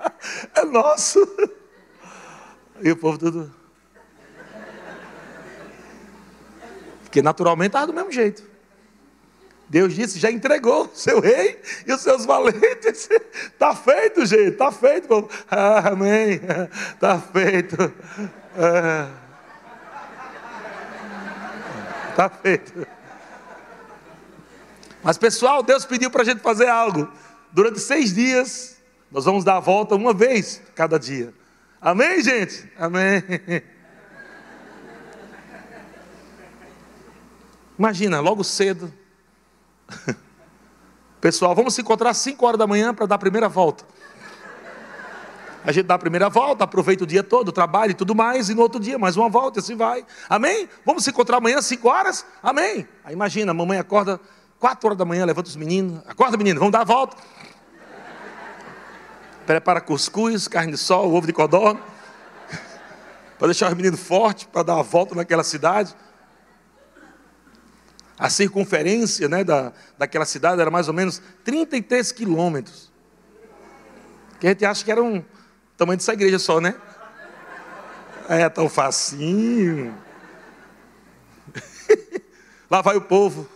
é 0.55 0.65
nosso. 0.65 1.21
E 2.83 2.91
o 2.91 2.97
povo 2.97 3.19
tudo. 3.19 3.55
Porque 7.05 7.23
naturalmente 7.23 7.69
estava 7.69 7.87
do 7.87 7.95
mesmo 7.95 8.11
jeito. 8.11 8.43
Deus 9.69 9.95
disse, 9.95 10.19
já 10.19 10.31
entregou 10.31 10.85
o 10.85 10.91
seu 10.95 11.21
rei 11.21 11.61
e 11.87 11.93
os 11.93 12.01
seus 12.01 12.25
valentes. 12.25 13.09
Está 13.53 13.75
feito, 13.75 14.25
gente, 14.25 14.53
está 14.53 14.71
feito. 14.71 15.09
Povo. 15.09 15.29
Ah, 15.51 15.89
amém. 15.89 16.41
Está 16.95 17.19
feito. 17.19 17.77
Está 22.17 22.31
feito. 22.31 22.87
Mas, 25.03 25.19
pessoal, 25.19 25.63
Deus 25.63 25.85
pediu 25.85 26.11
para 26.11 26.23
a 26.23 26.25
gente 26.25 26.41
fazer 26.41 26.67
algo. 26.67 27.13
Durante 27.53 27.79
seis 27.79 28.15
dias, 28.15 28.79
nós 29.13 29.27
vamos 29.27 29.45
dar 29.45 29.59
a 29.59 29.61
volta 29.61 29.95
uma 29.95 30.15
vez 30.15 30.63
cada 30.75 30.99
dia. 30.99 31.35
Amém, 31.79 32.23
gente? 32.23 32.73
Amém. 32.79 33.23
Imagina, 37.79 38.19
logo 38.21 38.43
cedo. 38.43 38.91
Pessoal, 41.21 41.55
vamos 41.55 41.75
se 41.75 41.83
encontrar 41.83 42.09
às 42.09 42.17
5 42.17 42.47
horas 42.47 42.59
da 42.59 42.67
manhã 42.67 42.95
para 42.95 43.05
dar 43.05 43.17
a 43.17 43.19
primeira 43.19 43.51
volta. 43.51 43.85
A 45.67 45.73
gente 45.73 45.87
dá 45.87 45.97
a 45.97 45.99
primeira 45.99 46.29
volta, 46.31 46.65
aproveita 46.65 47.05
o 47.05 47.07
dia 47.07 47.23
todo, 47.23 47.53
trabalha 47.53 47.91
e 47.91 47.95
tudo 47.95 48.15
mais, 48.15 48.49
e 48.49 48.55
no 48.55 48.63
outro 48.63 48.81
dia 48.81 48.99
mais 48.99 49.17
uma 49.17 49.29
volta, 49.29 49.59
e 49.59 49.61
assim 49.61 49.77
vai. 49.77 50.07
Amém? 50.29 50.69
Vamos 50.85 51.05
se 51.05 51.11
encontrar 51.11 51.39
amanhã 51.39 51.59
às 51.59 51.67
5 51.67 51.89
horas? 51.89 52.25
Amém? 52.43 52.87
Aí 53.05 53.13
imagina, 53.13 53.51
a 53.51 53.55
mamãe 53.55 53.79
acorda 53.79 54.21
4 54.61 54.87
horas 54.87 54.99
da 54.99 55.05
manhã, 55.05 55.25
levanta 55.27 55.49
os 55.49 55.57
meninos. 55.57 56.01
Acorda, 56.07 56.37
menino, 56.37 56.61
vamos 56.61 56.73
dar 56.73 56.81
a 56.83 56.85
volta 56.85 57.17
prepara 59.47 59.81
cuscuz, 59.81 60.49
carne 60.49 60.73
de 60.73 60.79
sol, 60.79 61.13
ovo 61.15 61.27
de 61.27 61.33
codorna, 61.33 61.81
para 63.39 63.47
deixar 63.47 63.69
os 63.69 63.75
meninos 63.75 64.01
fortes, 64.01 64.45
para 64.45 64.65
dar 64.65 64.81
a 64.81 64.83
volta 64.83 65.15
naquela 65.15 65.45
cidade. 65.45 65.95
A 68.19 68.29
circunferência 68.29 69.29
né, 69.29 69.45
da, 69.45 69.73
daquela 69.97 70.25
cidade 70.25 70.61
era 70.61 70.71
mais 70.71 70.89
ou 70.89 70.95
menos 70.95 71.23
33 71.45 72.13
quilômetros. 72.13 72.91
Que 74.41 74.49
a 74.49 74.51
gente 74.51 74.65
acha 74.65 74.85
que 74.85 74.91
era 74.91 75.03
um 75.03 75.23
tamanho 75.77 75.99
dessa 75.99 76.13
igreja 76.13 76.39
só, 76.39 76.61
né? 76.61 76.75
É 78.29 78.49
tão 78.49 78.69
facinho. 78.69 79.97
Lá 82.71 82.83
vai 82.83 82.97
o 82.97 83.03
povo 83.03 83.49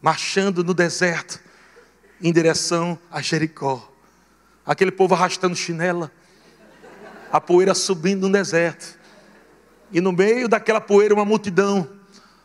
marchando 0.00 0.64
no 0.64 0.72
deserto 0.72 1.40
em 2.20 2.32
direção 2.32 2.98
a 3.10 3.20
Jericó 3.20 3.90
aquele 4.70 4.92
povo 4.92 5.14
arrastando 5.14 5.56
chinela, 5.56 6.12
a 7.32 7.40
poeira 7.40 7.74
subindo 7.74 8.28
no 8.28 8.32
deserto, 8.32 8.96
e 9.90 10.00
no 10.00 10.12
meio 10.12 10.48
daquela 10.48 10.80
poeira 10.80 11.12
uma 11.12 11.24
multidão, 11.24 11.88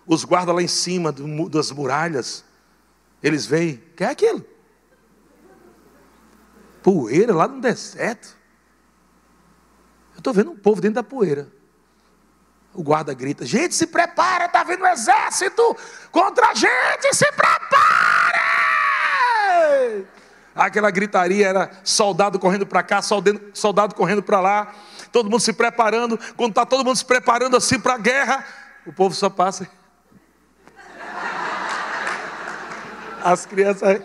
os 0.08 0.24
guardas 0.24 0.56
lá 0.56 0.62
em 0.62 0.68
cima 0.68 1.12
das 1.12 1.70
muralhas, 1.72 2.44
eles 3.22 3.46
veem, 3.46 3.80
que 3.96 4.04
é 4.04 4.08
aquilo? 4.08 4.44
Poeira 6.82 7.34
lá 7.34 7.48
no 7.48 7.62
deserto. 7.62 8.36
Estou 10.26 10.34
vendo 10.34 10.50
um 10.54 10.58
povo 10.58 10.82
dentro 10.82 10.96
da 10.96 11.04
poeira. 11.04 11.48
O 12.74 12.82
guarda 12.82 13.14
grita: 13.14 13.46
Gente, 13.46 13.76
se 13.76 13.86
prepara, 13.86 14.46
está 14.46 14.64
vindo 14.64 14.84
um 14.84 14.88
exército 14.88 15.78
contra 16.12 16.48
a 16.48 16.54
gente, 16.56 17.14
se 17.14 17.32
prepara! 17.32 17.76
aquela 20.56 20.90
gritaria 20.90 21.46
era 21.48 21.70
soldado 21.84 22.40
correndo 22.40 22.66
para 22.66 22.82
cá, 22.82 23.04
soldado, 23.04 23.40
soldado 23.54 23.94
correndo 23.94 24.24
para 24.24 24.40
lá, 24.40 24.74
todo 25.12 25.30
mundo 25.30 25.42
se 25.42 25.54
preparando. 25.54 26.18
Quando 26.36 26.54
está 26.54 26.66
todo 26.66 26.84
mundo 26.84 26.96
se 26.98 27.06
preparando 27.06 27.56
assim 27.56 27.80
para 27.80 27.94
a 27.94 28.00
guerra, 28.00 28.44
o 28.84 28.92
povo 28.92 29.14
só 29.14 29.30
passa. 29.30 29.70
As 33.24 33.46
crianças. 33.46 34.02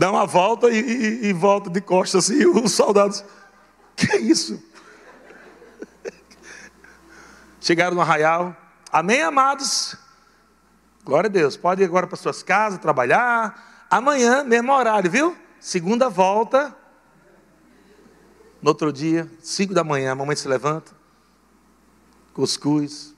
Dá 0.00 0.10
uma 0.10 0.24
volta 0.24 0.70
e, 0.70 0.80
e, 0.80 1.26
e 1.26 1.32
volta 1.34 1.68
de 1.68 1.78
costas 1.78 2.24
assim, 2.24 2.46
os 2.46 2.72
soldados. 2.72 3.22
Que 3.94 4.12
é 4.12 4.18
isso? 4.18 4.58
Chegaram 7.60 7.94
no 7.94 8.00
arraial. 8.00 8.56
Amém, 8.90 9.20
amados? 9.20 9.94
Glória 11.04 11.28
a 11.28 11.30
Deus. 11.30 11.54
Pode 11.54 11.82
ir 11.82 11.84
agora 11.84 12.06
para 12.06 12.16
suas 12.16 12.42
casas, 12.42 12.78
trabalhar. 12.78 13.86
Amanhã, 13.90 14.42
mesmo 14.42 14.72
horário, 14.72 15.10
viu? 15.10 15.36
Segunda 15.60 16.08
volta. 16.08 16.74
No 18.62 18.70
outro 18.70 18.90
dia, 18.90 19.30
cinco 19.42 19.74
da 19.74 19.84
manhã, 19.84 20.12
a 20.12 20.14
mamãe 20.14 20.34
se 20.34 20.48
levanta. 20.48 20.92
Cuscuz. 22.32 23.14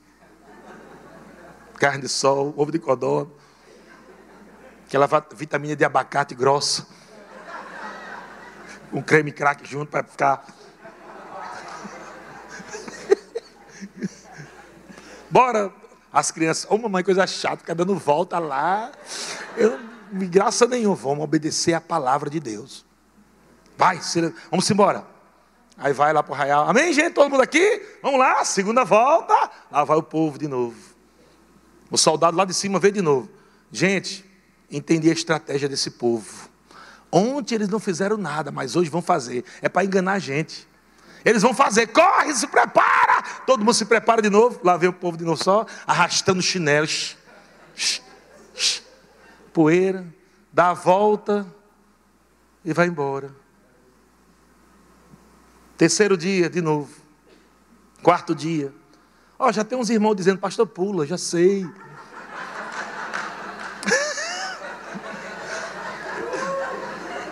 Carne 1.79 2.03
de 2.03 2.09
sol, 2.09 2.53
ovo 2.57 2.73
de 2.73 2.81
codorna. 2.81 3.31
Aquela 4.93 5.09
vitamina 5.35 5.75
de 5.75 5.87
abacate 5.87 6.35
grossa. 6.35 6.87
Um 8.93 9.01
creme 9.01 9.33
crack 9.33 9.67
junto 9.67 9.91
para 9.91 10.05
ficar 10.05 10.45
Bora, 15.31 15.73
As 16.13 16.31
crianças, 16.31 16.71
ô 16.71 16.75
oh, 16.75 16.77
mamãe, 16.77 17.03
coisa 17.03 17.27
chata, 17.27 17.57
fica 17.57 17.75
dando 17.75 17.97
volta 17.97 18.39
lá. 18.39 18.93
Eu, 19.57 19.81
graça 20.29 20.67
nenhuma, 20.67 20.95
vamos 20.95 21.25
obedecer 21.25 21.73
a 21.73 21.81
palavra 21.81 22.29
de 22.29 22.39
Deus. 22.39 22.85
Vai, 23.79 23.99
vamos 24.51 24.71
embora. 24.71 25.07
Aí 25.79 25.95
vai 25.95 26.13
lá 26.13 26.23
para 26.23 26.33
o 26.33 26.35
arraial. 26.35 26.69
Amém, 26.69 26.93
gente? 26.93 27.15
Todo 27.15 27.31
mundo 27.31 27.43
aqui? 27.43 27.83
Vamos 28.03 28.19
lá, 28.21 28.45
segunda 28.45 28.85
volta. 28.85 29.51
Lá 29.71 29.85
vai 29.85 29.97
o 29.97 30.03
povo 30.03 30.39
de 30.39 30.49
novo. 30.49 30.77
O 31.91 31.97
soldado 31.97 32.37
lá 32.37 32.45
de 32.45 32.53
cima 32.53 32.79
vê 32.79 32.91
de 32.91 33.01
novo. 33.01 33.31
Gente, 33.71 34.31
entendi 34.73 35.11
a 35.11 35.13
estratégia 35.13 35.69
desse 35.69 35.91
povo. 35.91 36.51
Ontem 37.11 37.57
eles 37.57 37.69
não 37.69 37.79
fizeram 37.79 38.17
nada, 38.17 38.51
mas 38.51 38.75
hoje 38.75 38.89
vão 38.89 39.03
fazer. 39.03 39.45
É 39.61 39.69
para 39.69 39.85
enganar 39.85 40.15
a 40.15 40.19
gente. 40.19 40.67
Eles 41.25 41.43
vão 41.43 41.55
fazer, 41.55 41.89
corre, 41.89 42.35
se 42.35 42.47
prepara. 42.47 43.23
Todo 43.47 43.61
mundo 43.61 43.75
se 43.75 43.85
prepara 43.85 44.23
de 44.23 44.31
novo. 44.31 44.59
Lá 44.65 44.77
vem 44.77 44.89
o 44.89 44.93
povo 44.93 45.17
de 45.17 45.25
novo 45.25 45.43
só, 45.43 45.67
arrastando 45.87 46.41
chinelos. 46.41 47.17
Poeira, 49.53 50.07
dá 50.53 50.71
a 50.71 50.75
volta 50.75 51.47
e 52.65 52.73
vai 52.73 52.87
embora. 52.87 53.31
Terceiro 55.77 56.17
dia, 56.17 56.49
de 56.49 56.61
novo. 56.61 56.91
Quarto 58.03 58.35
dia. 58.35 58.73
Ó, 59.39 59.49
oh, 59.49 59.53
já 59.53 59.65
tem 59.65 59.77
uns 59.77 59.91
irmãos 59.91 60.15
dizendo, 60.15 60.39
pastor, 60.39 60.67
pula, 60.67 61.07
já 61.07 61.19
sei. 61.19 61.67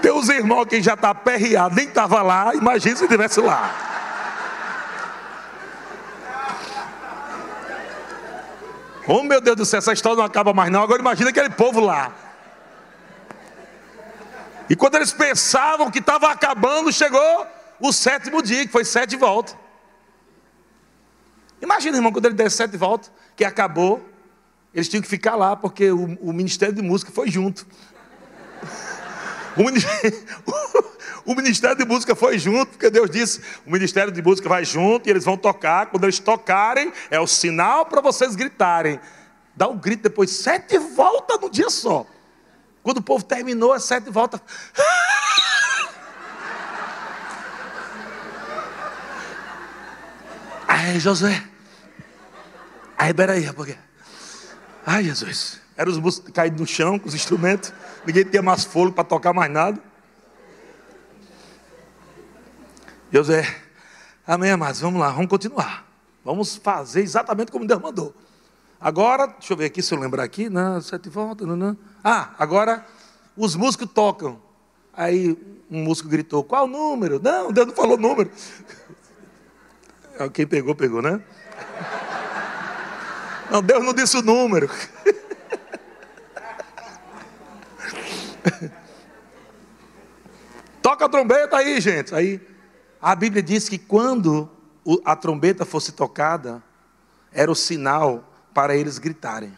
Tem 0.00 0.12
uns 0.12 0.28
irmãos 0.28 0.66
que 0.66 0.82
já 0.82 0.94
está 0.94 1.14
perreado, 1.14 1.74
nem 1.74 1.86
estava 1.86 2.22
lá, 2.22 2.54
imagina 2.54 2.96
se 2.96 3.04
estivesse 3.04 3.40
lá. 3.40 3.90
Oh 9.06 9.22
meu 9.22 9.40
Deus 9.40 9.56
do 9.56 9.64
céu, 9.64 9.78
essa 9.78 9.92
história 9.92 10.16
não 10.16 10.24
acaba 10.24 10.52
mais 10.52 10.70
não. 10.70 10.82
Agora 10.82 11.00
imagina 11.00 11.30
aquele 11.30 11.50
povo 11.50 11.80
lá. 11.80 12.12
E 14.68 14.76
quando 14.76 14.94
eles 14.94 15.12
pensavam 15.12 15.90
que 15.90 15.98
estava 15.98 16.30
acabando, 16.30 16.92
chegou 16.92 17.46
o 17.80 17.92
sétimo 17.92 18.40
dia, 18.40 18.64
que 18.64 18.70
foi 18.70 18.84
sete 18.84 19.16
voltas. 19.16 19.56
Imagina, 21.60 21.96
irmão, 21.96 22.12
quando 22.12 22.26
ele 22.26 22.34
der 22.34 22.50
sete 22.50 22.76
voltas, 22.76 23.10
que 23.34 23.44
acabou, 23.44 24.00
eles 24.72 24.88
tinham 24.88 25.02
que 25.02 25.08
ficar 25.08 25.34
lá, 25.34 25.56
porque 25.56 25.90
o, 25.90 26.16
o 26.20 26.32
Ministério 26.32 26.74
de 26.74 26.82
Música 26.82 27.10
foi 27.10 27.28
junto. 27.28 27.66
O 31.24 31.34
ministério, 31.34 31.76
de 31.76 31.84
Música 31.84 32.14
foi 32.14 32.38
junto, 32.38 32.70
porque 32.70 32.88
Deus 32.90 33.10
disse: 33.10 33.42
o 33.66 33.70
Ministério 33.70 34.12
de 34.12 34.22
Música 34.22 34.48
vai 34.48 34.64
junto 34.64 35.06
e 35.06 35.10
eles 35.10 35.24
vão 35.24 35.36
tocar. 35.36 35.86
Quando 35.86 36.04
eles 36.04 36.18
tocarem, 36.18 36.92
é 37.10 37.20
o 37.20 37.26
sinal 37.26 37.84
para 37.86 38.00
vocês 38.00 38.34
gritarem. 38.34 38.98
Dá 39.54 39.68
um 39.68 39.76
grito 39.76 40.02
depois, 40.04 40.30
sete 40.30 40.78
voltas 40.78 41.38
no 41.40 41.50
dia 41.50 41.68
só. 41.68 42.06
Quando 42.82 42.96
o 42.98 43.02
povo 43.02 43.22
terminou, 43.24 43.72
as 43.72 43.84
sete 43.84 44.08
voltas. 44.10 44.40
Ai, 50.66 50.98
Josué. 50.98 51.44
Ai, 52.96 53.12
peraí, 53.12 53.52
porque. 53.52 53.76
Ai, 54.92 55.04
Jesus. 55.04 55.60
Eram 55.76 55.92
os 55.92 55.98
músicos 55.98 56.32
caídos 56.32 56.60
no 56.60 56.66
chão 56.66 56.98
com 56.98 57.06
os 57.06 57.14
instrumentos. 57.14 57.72
Ninguém 58.04 58.24
tinha 58.24 58.42
mais 58.42 58.64
fôlego 58.64 58.92
para 58.92 59.04
tocar 59.04 59.32
mais 59.32 59.48
nada. 59.48 59.80
Josué. 63.12 63.46
Amém, 64.26 64.50
amados. 64.50 64.80
Vamos 64.80 65.00
lá, 65.00 65.10
vamos 65.12 65.30
continuar. 65.30 65.86
Vamos 66.24 66.56
fazer 66.56 67.02
exatamente 67.02 67.52
como 67.52 67.64
Deus 67.68 67.80
mandou. 67.80 68.12
Agora, 68.80 69.28
deixa 69.28 69.52
eu 69.52 69.56
ver 69.56 69.66
aqui 69.66 69.80
se 69.80 69.94
eu 69.94 70.00
lembrar 70.00 70.24
aqui. 70.24 70.50
Não, 70.50 70.80
sete 70.80 71.08
voltas. 71.08 71.46
Não, 71.46 71.54
não. 71.54 71.78
Ah, 72.02 72.34
agora 72.36 72.84
os 73.36 73.54
músicos 73.54 73.88
tocam. 73.94 74.42
Aí 74.92 75.38
um 75.70 75.84
músico 75.84 76.08
gritou: 76.08 76.42
Qual 76.42 76.64
o 76.64 76.68
número? 76.68 77.20
Não, 77.22 77.52
Deus 77.52 77.68
não 77.68 77.74
falou 77.76 77.96
número. 77.96 78.28
Ah, 80.18 80.28
quem 80.34 80.48
pegou, 80.48 80.74
pegou, 80.74 81.00
né? 81.00 81.22
Não, 83.50 83.60
Deus 83.60 83.84
não 83.84 83.92
disse 83.92 84.16
o 84.16 84.22
número. 84.22 84.70
Toca 90.80 91.04
a 91.04 91.08
trombeta 91.08 91.56
aí, 91.56 91.80
gente. 91.80 92.14
Aí 92.14 92.40
a 93.02 93.14
Bíblia 93.16 93.42
diz 93.42 93.68
que 93.68 93.76
quando 93.76 94.48
a 95.04 95.16
trombeta 95.16 95.64
fosse 95.64 95.92
tocada, 95.92 96.62
era 97.32 97.50
o 97.50 97.54
sinal 97.54 98.24
para 98.54 98.76
eles 98.76 98.98
gritarem. 98.98 99.56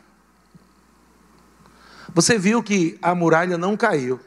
Você 2.15 2.39
viu 2.39 2.63
que 2.63 2.99
a 3.03 3.15
muralha 3.15 3.59
não 3.59 3.77
caiu 3.77 4.19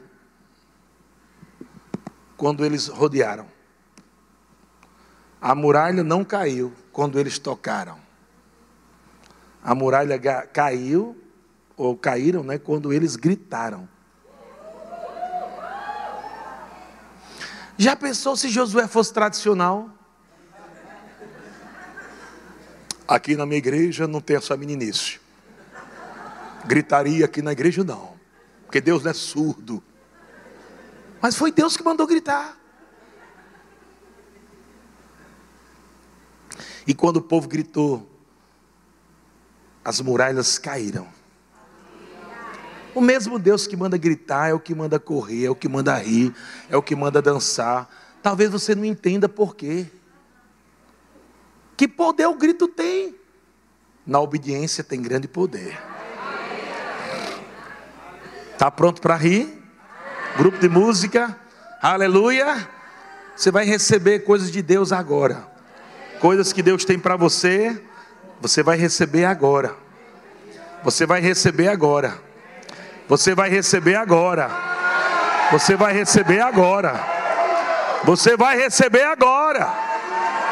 quando 2.36 2.64
eles 2.64 2.86
rodearam. 2.88 3.46
A 5.40 5.54
muralha 5.54 6.02
não 6.02 6.24
caiu 6.24 6.72
quando 6.92 7.18
eles 7.18 7.38
tocaram. 7.38 8.05
A 9.66 9.74
muralha 9.74 10.16
caiu, 10.52 11.20
ou 11.76 11.96
caíram, 11.96 12.44
né, 12.44 12.56
quando 12.56 12.92
eles 12.92 13.16
gritaram. 13.16 13.88
Já 17.76 17.96
pensou 17.96 18.36
se 18.36 18.48
Josué 18.48 18.86
fosse 18.86 19.12
tradicional? 19.12 19.90
Aqui 23.08 23.34
na 23.34 23.44
minha 23.44 23.58
igreja 23.58 24.06
não 24.06 24.20
tem 24.20 24.36
essa 24.36 24.56
meninice. 24.56 25.18
Gritaria 26.64 27.24
aqui 27.24 27.42
na 27.42 27.50
igreja 27.50 27.82
não, 27.82 28.14
porque 28.66 28.80
Deus 28.80 29.02
não 29.02 29.10
é 29.10 29.14
surdo. 29.14 29.82
Mas 31.20 31.34
foi 31.34 31.50
Deus 31.50 31.76
que 31.76 31.82
mandou 31.82 32.06
gritar. 32.06 32.56
E 36.86 36.94
quando 36.94 37.16
o 37.16 37.22
povo 37.22 37.48
gritou, 37.48 38.15
as 39.86 40.00
muralhas 40.00 40.58
caíram. 40.58 41.06
O 42.92 43.00
mesmo 43.00 43.38
Deus 43.38 43.68
que 43.68 43.76
manda 43.76 43.96
gritar 43.96 44.48
é 44.48 44.52
o 44.52 44.58
que 44.58 44.74
manda 44.74 44.98
correr, 44.98 45.44
é 45.44 45.50
o 45.50 45.54
que 45.54 45.68
manda 45.68 45.96
rir, 45.96 46.34
é 46.68 46.76
o 46.76 46.82
que 46.82 46.96
manda 46.96 47.22
dançar. 47.22 47.88
Talvez 48.20 48.50
você 48.50 48.74
não 48.74 48.84
entenda 48.84 49.28
por 49.28 49.54
quê. 49.54 49.86
Que 51.76 51.86
poder 51.86 52.26
o 52.26 52.34
grito 52.34 52.66
tem? 52.66 53.14
Na 54.04 54.18
obediência 54.18 54.82
tem 54.82 55.00
grande 55.00 55.28
poder. 55.28 55.80
Está 58.54 58.68
pronto 58.72 59.00
para 59.00 59.14
rir? 59.14 59.62
Grupo 60.36 60.58
de 60.58 60.68
música, 60.68 61.38
aleluia. 61.80 62.68
Você 63.36 63.52
vai 63.52 63.64
receber 63.64 64.24
coisas 64.24 64.50
de 64.50 64.62
Deus 64.62 64.90
agora. 64.90 65.46
Coisas 66.18 66.52
que 66.52 66.60
Deus 66.60 66.84
tem 66.84 66.98
para 66.98 67.14
você, 67.14 67.80
você 68.40 68.62
vai 68.62 68.76
receber 68.76 69.24
agora. 69.24 69.74
Você 70.84 71.06
vai 71.06 71.20
receber 71.20 71.68
agora. 71.68 72.18
Você 73.08 73.34
vai 73.34 73.48
receber 73.48 73.96
agora. 73.96 74.50
Você 75.50 75.76
vai 75.76 75.92
receber 75.92 76.40
agora. 76.40 76.94
Você 78.04 78.36
vai 78.36 78.56
receber 78.56 79.04
agora. 79.04 79.66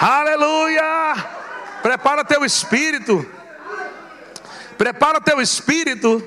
Aleluia! 0.01 1.14
Prepara 1.82 2.24
teu 2.24 2.45
espírito. 2.45 3.24
Prepara 4.76 5.20
teu 5.20 5.41
espírito. 5.41 6.22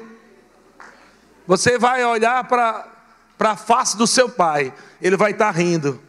Você 1.46 1.78
vai 1.78 2.04
olhar 2.04 2.44
para 2.44 2.86
a 3.40 3.56
face 3.56 3.98
do 3.98 4.06
seu 4.06 4.30
pai. 4.30 4.74
Ele 5.02 5.18
vai 5.18 5.32
estar 5.32 5.52
tá 5.54 5.60
rindo. 5.60 6.02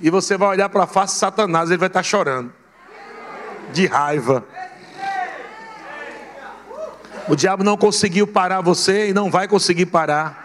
E 0.00 0.10
você 0.10 0.36
vai 0.36 0.48
olhar 0.48 0.68
para 0.68 0.84
a 0.84 0.86
face 0.86 1.14
de 1.14 1.20
Satanás, 1.20 1.70
ele 1.70 1.78
vai 1.78 1.86
estar 1.86 2.02
chorando. 2.02 2.52
De 3.72 3.86
raiva. 3.86 4.44
O 7.28 7.36
diabo 7.36 7.62
não 7.62 7.76
conseguiu 7.76 8.26
parar 8.26 8.60
você 8.60 9.08
e 9.08 9.12
não 9.12 9.30
vai 9.30 9.46
conseguir 9.48 9.86
parar. 9.86 10.42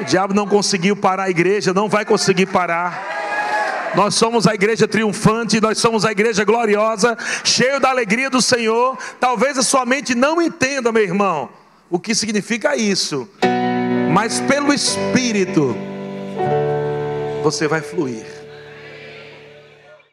O 0.00 0.04
diabo 0.04 0.34
não 0.34 0.46
conseguiu 0.46 0.96
parar 0.96 1.24
a 1.24 1.30
igreja, 1.30 1.72
não 1.74 1.88
vai 1.88 2.04
conseguir 2.04 2.46
parar. 2.46 3.16
Nós 3.94 4.14
somos 4.14 4.46
a 4.46 4.54
igreja 4.54 4.86
triunfante, 4.86 5.60
nós 5.60 5.78
somos 5.78 6.04
a 6.04 6.12
igreja 6.12 6.44
gloriosa, 6.44 7.16
cheio 7.42 7.80
da 7.80 7.88
alegria 7.88 8.28
do 8.28 8.42
Senhor. 8.42 8.98
Talvez 9.18 9.56
a 9.56 9.62
sua 9.62 9.86
mente 9.86 10.14
não 10.14 10.40
entenda, 10.40 10.92
meu 10.92 11.02
irmão, 11.02 11.48
o 11.88 11.98
que 11.98 12.14
significa 12.14 12.76
isso, 12.76 13.28
mas 14.12 14.38
pelo 14.40 14.72
Espírito 14.72 15.74
você 17.42 17.66
vai 17.66 17.80
fluir. 17.80 18.35